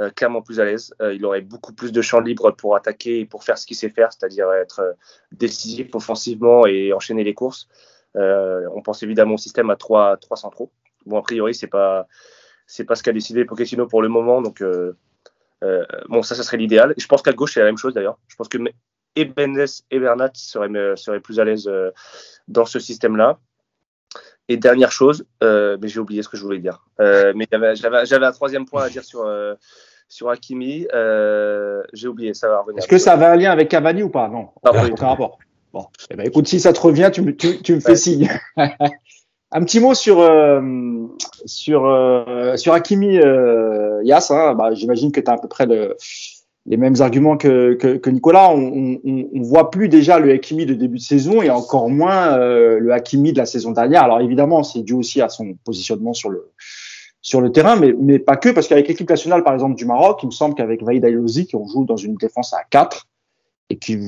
[0.00, 0.94] Euh, clairement plus à l'aise.
[1.02, 3.76] Euh, il aurait beaucoup plus de champs libres pour attaquer et pour faire ce qu'il
[3.76, 4.92] sait faire, c'est-à-dire être euh,
[5.32, 7.68] décisif offensivement et enchaîner les courses.
[8.14, 10.70] on pense évidemment au système à 3, 3 centraux.
[11.06, 12.06] Bon, a priori, c'est pas
[12.86, 14.62] pas ce qu'a décidé Pochettino pour le moment, donc
[16.08, 16.94] bon, ça, ça serait l'idéal.
[16.96, 18.18] Je pense qu'à gauche, c'est la même chose d'ailleurs.
[18.28, 18.58] Je pense que
[19.16, 21.68] et Bendes et Bernat seraient, plus à l'aise
[22.48, 23.38] dans ce système-là.
[24.48, 26.84] Et dernière chose, mais j'ai oublié ce que je voulais dire.
[26.98, 29.26] Mais j'avais un troisième point à dire sur,
[30.10, 30.86] sur Hakimi.
[30.92, 32.80] Euh, j'ai oublié, ça va revenir.
[32.80, 34.28] Est-ce que ça avait un lien avec Cavani ou pas?
[34.28, 35.38] Non, pas aucun rapport.
[35.72, 37.96] Bon, eh ben, écoute, si ça te revient, tu, tu, tu me fais ouais.
[37.96, 38.28] signe.
[39.52, 40.60] un petit mot sur euh,
[41.46, 44.32] sur euh, sur Hakimi euh, Yass.
[44.32, 45.96] Hein, bah, J'imagine que tu as à peu près le,
[46.66, 48.50] les mêmes arguments que, que, que Nicolas.
[48.50, 52.36] On, on, on, voit plus déjà le Hakimi de début de saison et encore moins
[52.36, 54.02] le Hakimi de la saison dernière.
[54.02, 56.50] Alors évidemment, c'est dû aussi à son positionnement sur le
[57.22, 60.20] sur le terrain, mais, mais pas que, parce qu'avec l'équipe nationale, par exemple, du Maroc,
[60.22, 63.06] il me semble qu'avec Vaïd Aïlozi, on joue dans une défense à 4,
[63.68, 63.98] et qui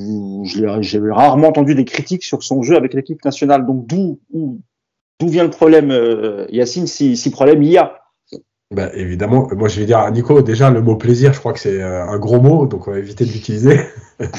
[0.43, 3.65] j'ai rarement entendu des critiques sur son jeu avec l'équipe nationale.
[3.65, 4.19] Donc d'où
[5.21, 7.99] vient le problème, euh, Yacine, si, si problème il y a?
[8.71, 11.59] Bah, évidemment, moi je vais dire à Nico, déjà le mot plaisir, je crois que
[11.59, 13.79] c'est un gros mot, donc on va éviter de l'utiliser.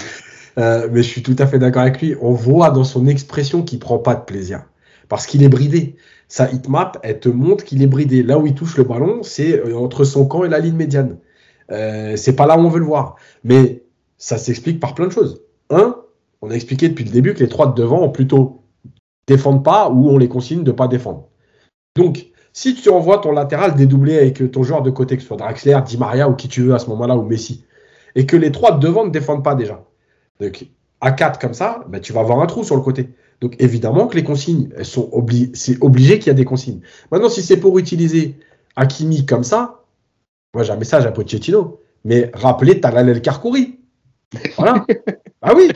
[0.56, 2.14] Euh, mais je suis tout à fait d'accord avec lui.
[2.20, 4.62] On voit dans son expression qu'il prend pas de plaisir.
[5.08, 5.96] Parce qu'il est bridé.
[6.28, 8.22] Sa hitmap, elle te montre qu'il est bridé.
[8.22, 11.18] Là où il touche le ballon, c'est euh, entre son camp et la ligne médiane.
[11.70, 13.16] Euh, c'est pas là où on veut le voir.
[13.42, 13.84] Mais
[14.18, 15.42] ça s'explique par plein de choses.
[15.70, 15.96] Un,
[16.42, 18.62] on a expliqué depuis le début que les trois de devant ont plutôt
[19.26, 21.28] défendent pas ou on les consigne de pas défendre.
[21.96, 25.36] Donc, si tu envoies ton latéral dédoublé avec ton joueur de côté, que ce soit
[25.36, 27.64] Draxler, Di Maria ou qui tu veux à ce moment-là, ou Messi,
[28.14, 29.84] et que les trois de devant ne défendent pas déjà,
[30.40, 30.66] donc
[31.00, 33.10] à 4 comme ça, ben, tu vas avoir un trou sur le côté.
[33.40, 36.80] Donc évidemment que les consignes, elles sont obli c'est obligé qu'il y a des consignes.
[37.10, 38.36] Maintenant, si c'est pour utiliser
[38.76, 39.84] Hakimi comme ça,
[40.54, 43.78] moi j'ai un message à Pochettino, mais rappelez Talalel Karkouri.
[44.56, 44.86] Voilà.
[45.42, 45.70] ah oui.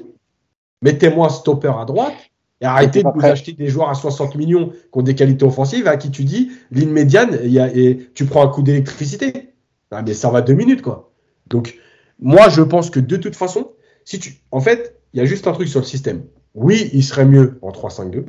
[0.83, 2.15] Mettez-moi stopper à droite
[2.61, 5.87] et arrêtez de vous acheter des joueurs à 60 millions qui ont des qualités offensives
[5.87, 9.53] à qui tu dis, ligne médiane, et tu prends un coup d'électricité.
[9.91, 11.13] Ah, mais ça va deux minutes, quoi.
[11.47, 11.79] Donc,
[12.19, 13.71] moi, je pense que de toute façon,
[14.05, 16.25] si tu, en fait, il y a juste un truc sur le système.
[16.55, 18.27] Oui, il serait mieux en 3-5-2.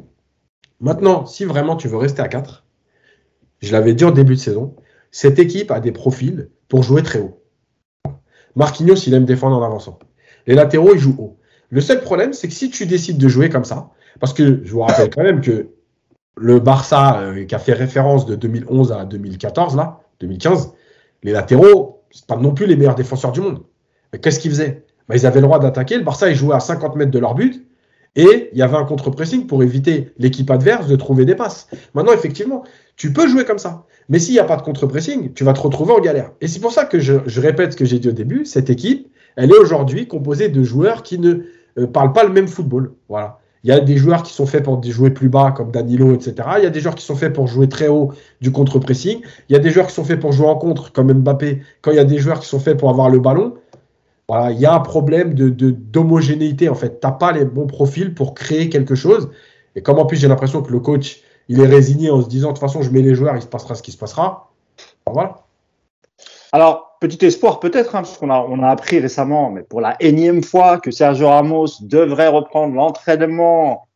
[0.80, 2.66] Maintenant, si vraiment tu veux rester à 4,
[3.62, 4.76] je l'avais dit en début de saison,
[5.12, 7.44] cette équipe a des profils pour jouer très haut.
[8.56, 10.00] Marquinhos, il aime défendre en avançant.
[10.48, 11.38] Les latéraux, ils jouent haut.
[11.70, 14.72] Le seul problème, c'est que si tu décides de jouer comme ça, parce que je
[14.72, 15.70] vous rappelle quand même que
[16.36, 20.74] le Barça, euh, qui a fait référence de 2011 à 2014, là, 2015,
[21.24, 23.64] les latéraux, c'est pas non plus les meilleurs défenseurs du monde.
[24.22, 24.86] Qu'est-ce qu'ils faisaient?
[25.08, 25.98] Bah, Ils avaient le droit d'attaquer.
[25.98, 27.68] Le Barça, ils jouait à 50 mètres de leur but.
[28.16, 31.68] Et il y avait un contre-pressing pour éviter l'équipe adverse de trouver des passes.
[31.94, 32.64] Maintenant, effectivement,
[32.96, 33.86] tu peux jouer comme ça.
[34.10, 36.32] Mais s'il n'y a pas de contre-pressing, tu vas te retrouver en galère.
[36.42, 38.46] Et c'est pour ça que je, répète ce que j'ai dit au début.
[38.46, 41.44] Cette équipe, elle est aujourd'hui composée de joueurs qui ne
[41.78, 42.94] euh, parlent pas le même football.
[43.08, 43.40] Voilà.
[43.64, 46.36] Il y a des joueurs qui sont faits pour jouer plus bas, comme Danilo, etc.
[46.58, 49.22] Il y a des joueurs qui sont faits pour jouer très haut du contre-pressing.
[49.50, 51.92] Il y a des joueurs qui sont faits pour jouer en contre, comme Mbappé, quand
[51.92, 53.56] il y a des joueurs qui sont faits pour avoir le ballon.
[54.30, 57.00] Voilà, il y a un problème de, d'homogénéité, en fait.
[57.02, 59.32] Tu n'as pas les bons profils pour créer quelque chose.
[59.76, 62.50] Et comme en plus, j'ai l'impression que le coach, il est résigné en se disant,
[62.50, 64.52] de toute façon, je mets les joueurs, il se passera ce qui se passera.
[65.08, 65.38] voilà.
[66.52, 69.96] Alors, petit espoir peut-être, hein, parce qu'on a, on a appris récemment, mais pour la
[70.00, 73.88] énième fois, que Sergio Ramos devrait reprendre l'entraînement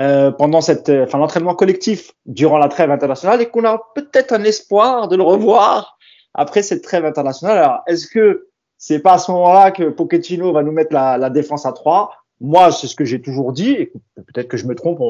[0.00, 4.44] euh, pendant cette, euh, l'entraînement collectif durant la trêve internationale et qu'on a peut-être un
[4.44, 5.98] espoir de le revoir
[6.34, 7.58] après cette trêve internationale.
[7.58, 8.49] Alors, est-ce que
[8.80, 12.12] c'est pas à ce moment-là que Pochettino va nous mettre la, la défense à 3
[12.40, 15.00] Moi, c'est ce que j'ai toujours dit, peut-être que je me trompe,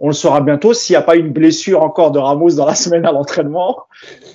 [0.00, 2.74] on le saura bientôt s'il n'y a pas une blessure encore de Ramos dans la
[2.84, 3.84] semaine à l'entraînement.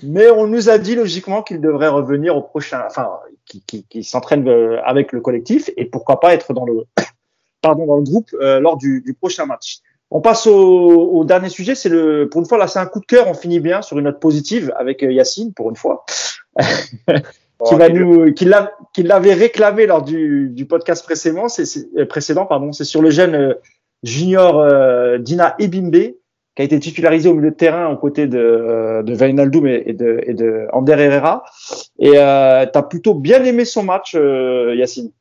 [0.02, 3.10] Mais on nous a dit logiquement qu'il devrait revenir au prochain, enfin,
[3.46, 6.86] qui, qui, s'entraîne euh, avec le collectif et pourquoi pas être dans le,
[7.62, 9.80] pardon, dans le groupe euh, lors du, du, prochain match.
[10.10, 11.76] On passe au, au dernier sujet.
[11.76, 13.28] C'est le, pour une fois là, c'est un coup de cœur.
[13.28, 16.06] On finit bien sur une note positive avec euh, Yacine pour une fois.
[17.66, 22.86] qui va nous, qui l'avait réclamé lors du, du podcast précédent, c'est précédent, pardon, c'est
[22.86, 23.56] sur le jeune
[24.04, 26.14] junior euh, Dina Ebimbe,
[26.56, 29.94] qui a été titularisé au milieu de terrain aux côtés de, euh, de Wijnaldum et,
[29.94, 31.44] de, et de Ander Herrera.
[32.00, 35.12] Et euh, tu as plutôt bien aimé son match, euh, Yacine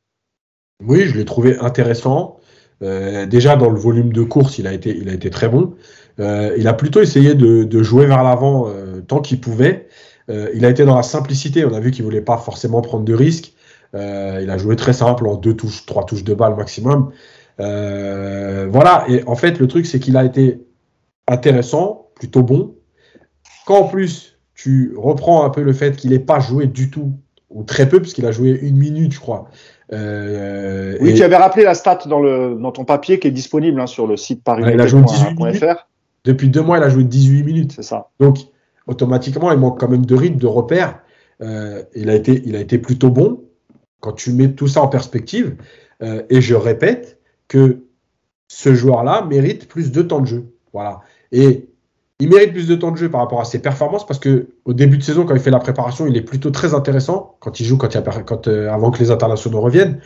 [0.85, 2.39] Oui, je l'ai trouvé intéressant.
[2.83, 5.75] Euh, déjà, dans le volume de course, il a été, il a été très bon.
[6.21, 8.73] Euh, il a plutôt essayé de, de jouer vers l'avant
[9.07, 9.88] tant qu'il pouvait.
[10.29, 11.65] Il a été dans la simplicité.
[11.65, 13.53] On a vu qu'il voulait pas forcément prendre de risques.
[13.95, 13.99] il
[14.51, 17.11] a joué très simple en deux touches, trois touches de balle maximum.
[17.61, 20.61] Euh, voilà, et en fait, le truc, c'est qu'il a été
[21.27, 22.75] intéressant, plutôt bon.
[23.67, 27.13] Quand en plus, tu reprends un peu le fait qu'il n'ait pas joué du tout,
[27.51, 29.49] ou très peu, puisqu'il a joué une minute, je crois.
[29.93, 33.81] Euh, oui, tu avais rappelé la stat dans, le, dans ton papier qui est disponible
[33.81, 35.87] hein, sur le site paris.fr.
[36.25, 37.73] Depuis deux mois, il a joué 18 minutes.
[37.73, 38.11] C'est ça.
[38.21, 38.39] Donc,
[38.89, 40.99] automatiquement, il manque quand même de rythme, de repères.
[41.41, 43.45] Euh, il, a été, il a été plutôt bon
[44.01, 45.57] quand tu mets tout ça en perspective.
[46.03, 47.85] Euh, et je répète, que
[48.49, 50.53] ce joueur-là mérite plus de temps de jeu.
[50.73, 51.01] Voilà.
[51.33, 51.69] Et
[52.19, 54.75] il mérite plus de temps de jeu par rapport à ses performances parce que au
[54.75, 57.65] début de saison, quand il fait la préparation, il est plutôt très intéressant quand il
[57.65, 60.01] joue, quand il a, quand, euh, avant que les internationaux reviennent.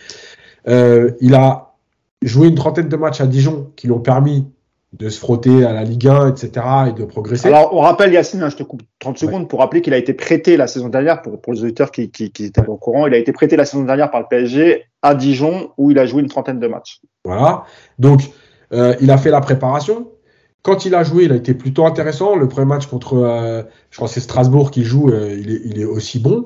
[0.67, 1.75] Il a
[2.23, 4.47] joué une trentaine de matchs à Dijon qui l'ont permis
[4.93, 6.67] de se frotter à la Ligue 1, etc.
[6.89, 7.49] et de progresser.
[7.49, 10.13] Alors, on rappelle, Yacine, hein, je te coupe 30 secondes pour rappeler qu'il a été
[10.13, 13.15] prêté la saison dernière, pour, pour les auditeurs qui, qui, qui étaient au courant, il
[13.15, 16.21] a été prêté la saison dernière par le PSG à Dijon où il a joué
[16.21, 17.01] une trentaine de matchs.
[17.25, 17.65] Voilà.
[17.99, 18.21] Donc,
[18.73, 20.11] euh, il a fait la préparation.
[20.63, 22.37] Quand il a joué, il a été plutôt intéressant.
[22.37, 25.81] Le premier match contre, euh, je crois c'est Strasbourg qui joue, euh, il, est, il,
[25.81, 26.45] est, aussi bon.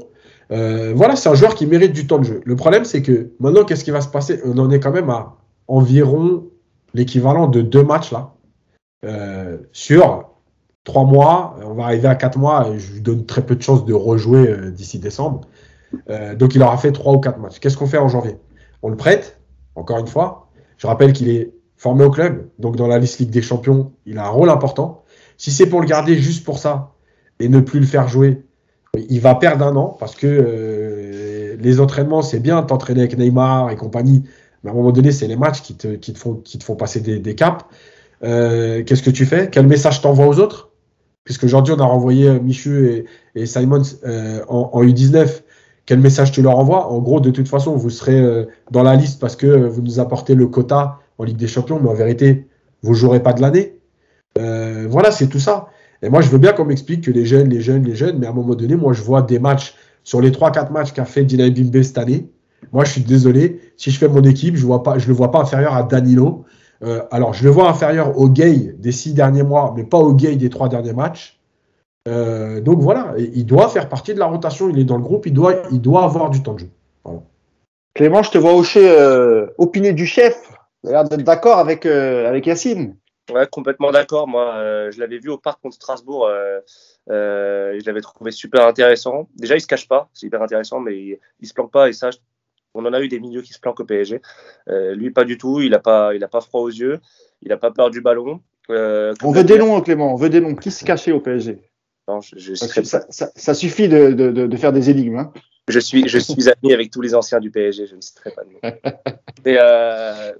[0.48, 2.40] Voilà, c'est un joueur qui mérite du temps de jeu.
[2.44, 4.40] Le problème, c'est que maintenant, qu'est-ce qui va se passer?
[4.44, 5.36] On en est quand même à
[5.66, 6.44] environ
[6.94, 8.35] l'équivalent de deux matchs là.
[9.06, 10.30] Euh, sur
[10.84, 13.84] trois mois, on va arriver à quatre mois, je lui donne très peu de chances
[13.84, 15.42] de rejouer euh, d'ici décembre.
[16.10, 17.58] Euh, donc il aura fait trois ou quatre matchs.
[17.60, 18.36] Qu'est-ce qu'on fait en janvier?
[18.82, 19.40] On le prête
[19.74, 20.48] encore une fois.
[20.76, 24.18] Je rappelle qu'il est formé au club, donc dans la liste Ligue des Champions, il
[24.18, 25.04] a un rôle important.
[25.36, 26.92] Si c'est pour le garder juste pour ça
[27.38, 28.42] et ne plus le faire jouer,
[29.08, 33.76] il va perdre un an parce que les entraînements, c'est bien t'entraîner avec Neymar et
[33.76, 34.24] compagnie,
[34.62, 36.64] mais à un moment donné, c'est les matchs qui te, qui te, font, qui te
[36.64, 37.64] font passer des, des caps.
[38.24, 39.50] Euh, Qu'est-ce que tu fais?
[39.50, 40.70] Quel message t'envoies aux autres?
[41.24, 45.42] Puisque aujourd'hui, on a renvoyé euh, Michu et, et Simons euh, en, en, U19.
[45.84, 46.86] Quel message tu leur envoies?
[46.90, 49.98] En gros, de toute façon, vous serez euh, dans la liste parce que vous nous
[49.98, 52.46] apportez le quota en Ligue des Champions, mais en vérité,
[52.82, 53.72] vous jouerez pas de l'année.
[54.88, 55.68] Voilà, c'est tout ça.
[56.02, 58.26] Et moi, je veux bien qu'on m'explique que les jeunes, les jeunes, les jeunes, mais
[58.26, 59.74] à un moment donné, moi, je vois des matchs
[60.04, 62.28] sur les 3-4 matchs qu'a fait Dina Bimbe cette année.
[62.72, 63.60] Moi, je suis désolé.
[63.76, 66.44] Si je fais mon équipe, je ne le vois pas inférieur à Danilo.
[66.82, 70.12] Euh, alors, je le vois inférieur au gay des six derniers mois, mais pas au
[70.12, 71.40] gay des trois derniers matchs.
[72.08, 74.68] Euh, donc voilà, il doit faire partie de la rotation.
[74.68, 76.70] Il est dans le groupe, il doit, il doit avoir du temps de jeu.
[77.04, 77.20] Voilà.
[77.94, 80.52] Clément, je te vois hocher, euh, opiner du chef.
[80.84, 82.96] Tu as l'air d'être d'accord avec, euh, avec Yacine.
[83.32, 84.28] Ouais, complètement d'accord.
[84.28, 86.26] Moi, euh, je l'avais vu au parc contre Strasbourg.
[86.26, 86.60] Euh,
[87.10, 89.28] euh, je l'avais trouvé super intéressant.
[89.34, 91.88] Déjà, il se cache pas, c'est hyper intéressant, mais il, il se planque pas.
[91.88, 92.18] Et ça, je,
[92.76, 94.20] on en a eu des milieux qui se planquent au PSG.
[94.68, 95.60] Euh, lui, pas du tout.
[95.60, 97.00] Il a pas, il a pas froid aux yeux.
[97.42, 98.40] Il a pas peur du ballon.
[98.70, 100.12] Euh, on veut des noms, Clément.
[100.12, 100.54] On veut des noms.
[100.54, 101.58] Qui se cachait au PSG
[102.08, 105.18] non, je, je ça, ça, ça, ça, suffit de, de, de, de, faire des énigmes.
[105.18, 105.32] Hein.
[105.66, 107.88] Je suis, je suis ami avec tous les anciens du PSG.
[107.88, 108.60] Je ne citerai pas de nom.
[109.44, 110.32] Mais euh,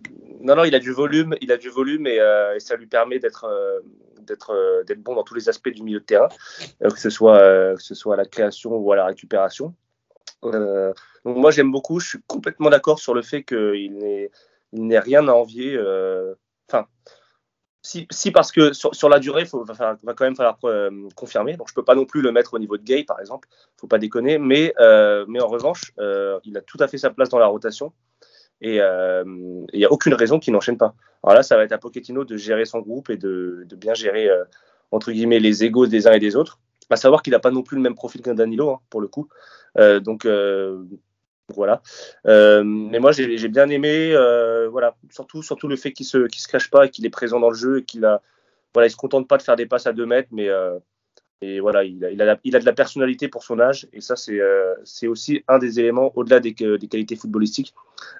[0.42, 2.20] non, non, il a du volume, il a du volume et,
[2.54, 3.46] et ça lui permet d'être
[4.20, 6.28] d'être d'être bon dans tous les aspects du milieu de terrain,
[6.80, 9.74] que ce soit que ce soit à la création ou à la récupération.
[10.42, 10.94] Donc
[11.24, 12.00] moi j'aime beaucoup.
[12.00, 14.30] Je suis complètement d'accord sur le fait qu'il
[14.72, 15.78] n'est rien à envier.
[16.68, 16.86] Enfin.
[18.10, 21.56] Si, parce que sur, la durée, il va, quand même falloir euh, confirmer.
[21.56, 23.48] Donc, je peux pas non plus le mettre au niveau de Gay, par exemple.
[23.76, 24.38] faut pas déconner.
[24.38, 27.92] Mais, euh, en revanche, euh, il a tout à fait sa place dans la rotation.
[28.60, 30.94] Et il n'y a aucune raison qu'il n'enchaîne pas.
[31.22, 33.94] Alors là, ça va être à Pochettino de gérer son groupe et de, de bien
[33.94, 34.28] gérer,
[34.90, 36.58] entre guillemets, les égaux des uns et des autres.
[36.90, 39.08] À savoir qu'il n'a pas non plus le même profil qu'un Danilo, hein, pour le
[39.08, 39.28] coup.
[39.76, 40.26] donc,
[41.54, 41.82] voilà.
[42.26, 46.40] Euh, mais moi, j'ai bien aimé, euh, voilà, surtout, surtout le fait qu'il se, qu
[46.40, 48.22] se cache pas qu'il est présent dans le jeu qu'il a,
[48.74, 50.78] voilà, il se contente pas de faire des passes à 2 mètres, mais euh,
[51.42, 54.00] et voilà, il a, il, a, il a, de la personnalité pour son âge et
[54.00, 54.74] ça, c'est euh,
[55.06, 57.74] aussi un des éléments au-delà des, des, qualités footballistiques.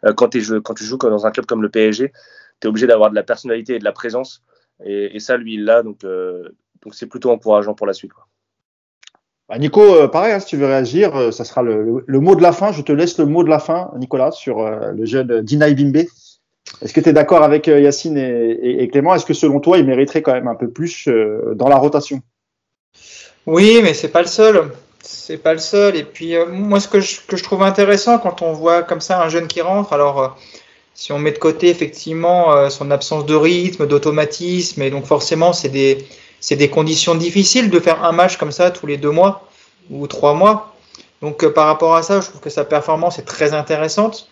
[0.05, 2.13] Euh, quand, quand tu joues dans un club comme le PSG,
[2.61, 4.45] tu es obligé d'avoir de la personnalité et de la présence
[4.85, 6.51] et, et ça, lui, il l'a, donc euh,
[6.83, 8.13] donc c'est plutôt encourageant pour la suite.
[8.13, 8.29] Quoi.
[9.49, 12.73] Bah Nico, pareil, hein, si tu veux réagir, ça sera le, mot de la fin.
[12.73, 16.05] Je te laisse le mot de la fin, Nicolas, sur euh, le jeune Dina Bimbe.
[16.83, 19.15] Est-ce que tu es d'accord avec euh, Yacine et, Clément?
[19.15, 22.21] Est-ce que selon toi, il mériterait quand même un peu plus euh, dans la rotation?
[23.47, 24.71] Oui, mais c'est pas le seul.
[25.01, 25.97] C'est pas le seul.
[25.97, 29.29] Et puis, euh, moi, ce que je, trouve intéressant quand on voit comme ça un
[29.29, 30.37] jeune qui rentre, alors
[30.95, 35.69] si on met de côté effectivement son absence de rythme, d'automatisme, et donc forcément, c'est
[35.69, 36.07] des
[36.47, 39.49] c'est des conditions difficiles de faire un match comme ça tous les deux mois
[39.91, 40.77] ou trois mois.
[41.21, 44.29] Donc euh, par rapport à ça, je trouve que sa performance est très intéressante.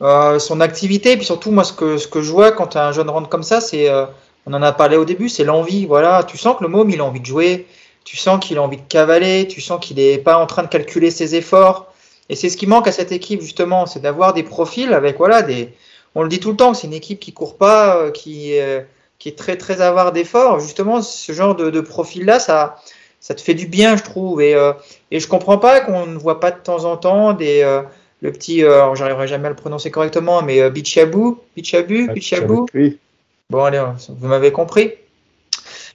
[0.00, 3.10] Euh, son activité, puis surtout moi ce que, ce que je vois quand un jeune
[3.10, 4.06] rentre comme ça, c'est, euh,
[4.46, 5.84] on en a parlé au début, c'est l'envie.
[5.84, 7.66] Voilà, tu sens que le môme il a envie de jouer,
[8.04, 10.68] tu sens qu'il a envie de cavaler, tu sens qu'il n'est pas en train de
[10.68, 11.92] calculer ses efforts.
[12.30, 15.42] Et c'est ce qui manque à cette équipe justement, c'est d'avoir des profils avec voilà
[15.42, 15.74] des.
[16.14, 18.58] On le dit tout le temps, c'est une équipe qui court pas, qui
[19.18, 20.60] qui est très très avare d'efforts.
[20.60, 22.76] Justement, ce genre de, de profil-là, ça,
[23.20, 24.42] ça te fait du bien, je trouve.
[24.42, 24.72] Et, euh,
[25.10, 27.82] et je comprends pas qu'on ne voit pas de temps en temps des euh,
[28.22, 32.66] le petit, euh, j'arriverai jamais à le prononcer correctement, mais euh, Bichabou, Bichabou, Bichabou.
[32.74, 32.98] Oui.
[33.50, 34.94] Bon allez, vous m'avez compris.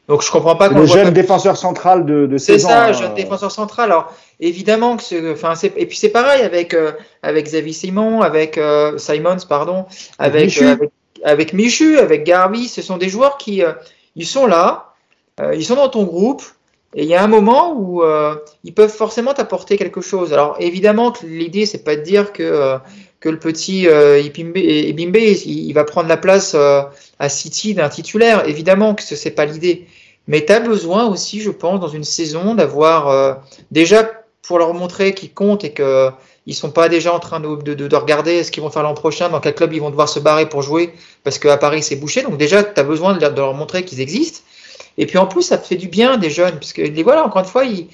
[0.08, 3.14] Donc je comprends pas qu'on le jeune défenseur central de, de C'est ça, ans, jeune
[3.14, 3.92] défenseur central.
[3.92, 6.92] Alors évidemment que enfin c'est, et puis c'est pareil avec euh,
[7.24, 8.60] avec Xavier Simon, avec
[8.98, 9.86] Simons, pardon,
[10.20, 10.92] avec, avec
[11.24, 13.74] avec Michu, avec Garbi, ce sont des joueurs qui euh,
[14.16, 14.94] ils sont là,
[15.40, 16.44] euh, ils sont dans ton groupe,
[16.96, 20.34] et il y a un moment où euh, ils peuvent forcément t'apporter quelque chose.
[20.34, 22.78] Alors évidemment que l'idée c'est pas de dire que
[23.20, 28.48] que le petit Ibimbe, il, va prendre la place à City d'un titulaire.
[28.50, 29.86] Évidemment que ce c'est pas l'idée,
[30.28, 33.40] mais tu as besoin aussi, je pense, dans une saison d'avoir
[33.70, 34.10] déjà
[34.42, 36.10] pour leur montrer qu'ils comptent et que
[36.48, 38.94] ils sont pas déjà en train de, de, de regarder ce qu'ils vont faire l'an
[38.94, 40.94] prochain, dans quel club ils vont devoir se barrer pour jouer,
[41.24, 42.24] parce qu'à Paris c'est bouché.
[42.24, 44.40] Donc déjà, tu as besoin de, leur montrer qu'ils existent.
[44.98, 47.48] Et puis en plus, ça fait du bien des jeunes, puisque les voilà, encore une
[47.48, 47.88] fois, ils,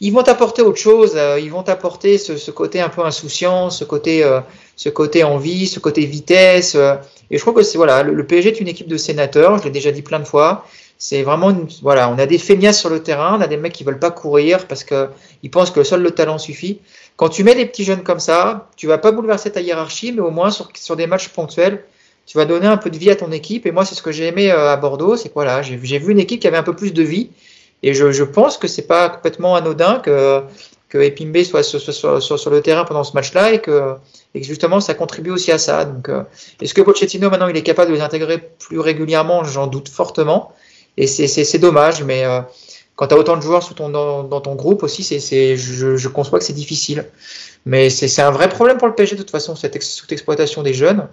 [0.00, 1.12] ils vont t'apporter autre chose.
[1.14, 4.40] Euh, ils vont t'apporter ce, ce, côté un peu insouciant, ce côté, euh,
[4.76, 6.74] ce côté envie, ce côté vitesse.
[6.74, 6.96] Euh,
[7.30, 9.58] et je crois que c'est voilà, le, le, PSG est une équipe de sénateurs.
[9.58, 10.66] Je l'ai déjà dit plein de fois.
[11.06, 13.84] C'est vraiment, voilà, on a des feignasses sur le terrain, on a des mecs qui
[13.84, 15.10] veulent pas courir parce que
[15.42, 16.80] ils pensent que seul le talent suffit.
[17.16, 20.22] Quand tu mets des petits jeunes comme ça, tu vas pas bouleverser ta hiérarchie, mais
[20.22, 21.84] au moins sur, sur des matchs ponctuels,
[22.24, 23.66] tu vas donner un peu de vie à ton équipe.
[23.66, 26.10] Et moi, c'est ce que j'ai aimé euh, à Bordeaux, c'est que voilà, j'ai vu
[26.10, 27.28] une équipe qui avait un peu plus de vie.
[27.82, 30.40] Et je, je pense que c'est pas complètement anodin que,
[30.88, 33.96] que Epimbe soit sur, sur le terrain pendant ce match-là et que,
[34.34, 35.84] et que justement ça contribue aussi à ça.
[35.84, 36.22] Donc, euh,
[36.62, 39.44] est-ce que Pochettino maintenant il est capable de les intégrer plus régulièrement?
[39.44, 40.50] J'en doute fortement.
[40.96, 42.40] Et c'est dommage, mais euh,
[42.96, 46.08] quand tu as autant de joueurs sous ton, dans, ton groupe aussi, c'est je, je
[46.08, 47.06] conçois que c'est difficile.
[47.66, 51.08] Mais c'est un vrai problème pour le PSG de toute façon, cette sous-exploitation des jeunes.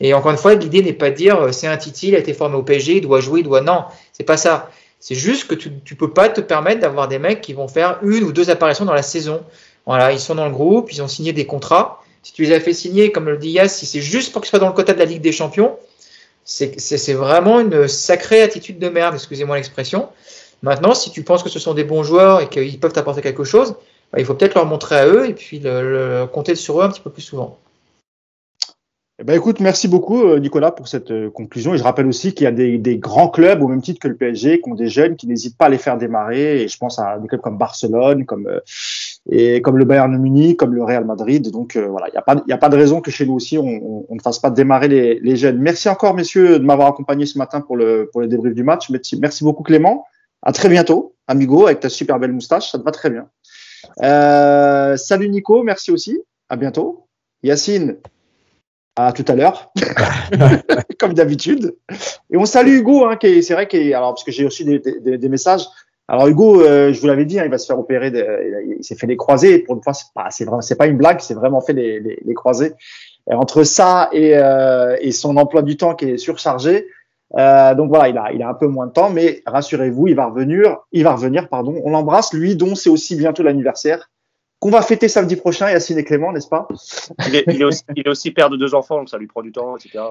[0.00, 2.18] Et encore une fois, l'idée n'est pas de dire euh, c'est un Titi, il a
[2.18, 3.60] été formé au PSG, il doit jouer, il doit.
[3.60, 4.70] Non, c'est pas ça.
[4.98, 7.98] C'est juste que tu ne peux pas te permettre d'avoir des mecs qui vont faire
[8.02, 9.42] une ou deux apparitions dans la saison.
[9.86, 12.02] Voilà, ils sont dans le groupe, ils ont signé des contrats.
[12.22, 14.50] Si tu les as fait signer, comme le dit Yas, si c'est juste pour qu'ils
[14.50, 15.76] soient dans le quota de la Ligue des Champions,
[16.50, 20.08] c'est vraiment une sacrée attitude de merde, excusez-moi l'expression.
[20.62, 23.44] Maintenant, si tu penses que ce sont des bons joueurs et qu'ils peuvent t'apporter quelque
[23.44, 23.76] chose,
[24.12, 26.88] bah, il faut peut-être leur montrer à eux et puis le, compter sur eux un
[26.88, 27.56] petit peu plus souvent.
[29.20, 31.74] Eh ben écoute, merci beaucoup euh, Nicolas pour cette euh, conclusion.
[31.74, 34.08] Et je rappelle aussi qu'il y a des, des, grands clubs au même titre que
[34.08, 36.62] le PSG qui ont des jeunes qui n'hésitent pas à les faire démarrer.
[36.62, 38.60] Et je pense à des clubs comme Barcelone, comme euh,
[39.28, 41.50] et comme le Bayern Munich, comme le Real Madrid.
[41.50, 43.58] Donc voilà, il n'y a pas il a pas de raison que chez nous aussi
[43.58, 45.58] on, on, on ne fasse pas démarrer les, les, jeunes.
[45.58, 48.90] Merci encore messieurs de m'avoir accompagné ce matin pour le pour le débrief du match.
[48.90, 50.06] Merci, merci beaucoup Clément.
[50.42, 53.28] À très bientôt, amigo, avec ta super belle moustache, ça te va très bien.
[54.02, 56.18] Euh, salut Nico, merci aussi.
[56.48, 57.06] À bientôt.
[57.42, 57.96] Yacine,
[58.96, 59.72] à tout à l'heure,
[60.98, 61.74] comme d'habitude.
[62.30, 64.78] Et on salue Hugo, hein, qui c'est vrai qu'il alors parce que j'ai aussi des,
[64.78, 65.66] des, des, messages.
[66.10, 68.10] Alors Hugo, euh, je vous l'avais dit, hein, il va se faire opérer.
[68.10, 68.26] De,
[68.76, 69.60] il s'est fait les croisés.
[69.60, 72.00] Pour une fois, c'est pas, c'est vraiment, c'est pas une blague, c'est vraiment fait les,
[72.00, 72.72] les, les croisés.
[73.30, 76.88] Et entre ça et, euh, et son emploi du temps qui est surchargé,
[77.38, 80.16] euh, donc voilà, il a, il a un peu moins de temps, mais rassurez-vous, il
[80.16, 80.78] va revenir.
[80.90, 81.80] Il va revenir, pardon.
[81.84, 84.10] On l'embrasse, lui, dont c'est aussi bientôt l'anniversaire
[84.60, 86.68] qu'on va fêter samedi prochain, Yacine et Clément, n'est-ce pas?
[87.28, 89.26] Il est, il, est aussi, il est, aussi, père de deux enfants, donc ça lui
[89.26, 90.04] prend du temps, etc.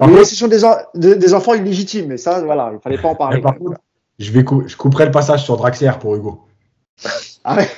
[0.00, 0.62] Oui, ce sont des,
[0.96, 3.40] des, des, enfants illégitimes, mais ça, voilà, il fallait pas en parler.
[3.40, 3.78] Par contre,
[4.18, 6.44] je, vais je couperai le passage sur Draxler pour Hugo.
[7.44, 7.68] Ah ouais.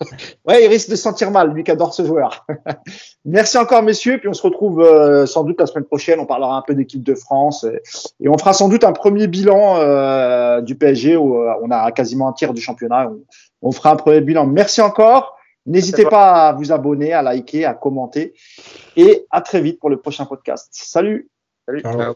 [0.46, 2.46] ouais, il risque de se sentir mal, lui qui adore ce joueur.
[3.24, 4.18] Merci encore, messieurs.
[4.18, 6.20] Puis on se retrouve euh, sans doute la semaine prochaine.
[6.20, 7.80] On parlera un peu d'équipe de France et,
[8.20, 11.90] et, on fera sans doute un premier bilan euh, du PSG où euh, on a
[11.90, 13.10] quasiment un tiers du championnat.
[13.10, 14.46] On, on fera un premier bilan.
[14.46, 15.36] Merci encore.
[15.66, 18.34] N'hésitez pas à vous abonner, à liker, à commenter.
[18.96, 20.68] Et à très vite pour le prochain podcast.
[20.70, 21.28] Salut.
[21.66, 21.82] Salut.
[21.82, 22.14] Ciao.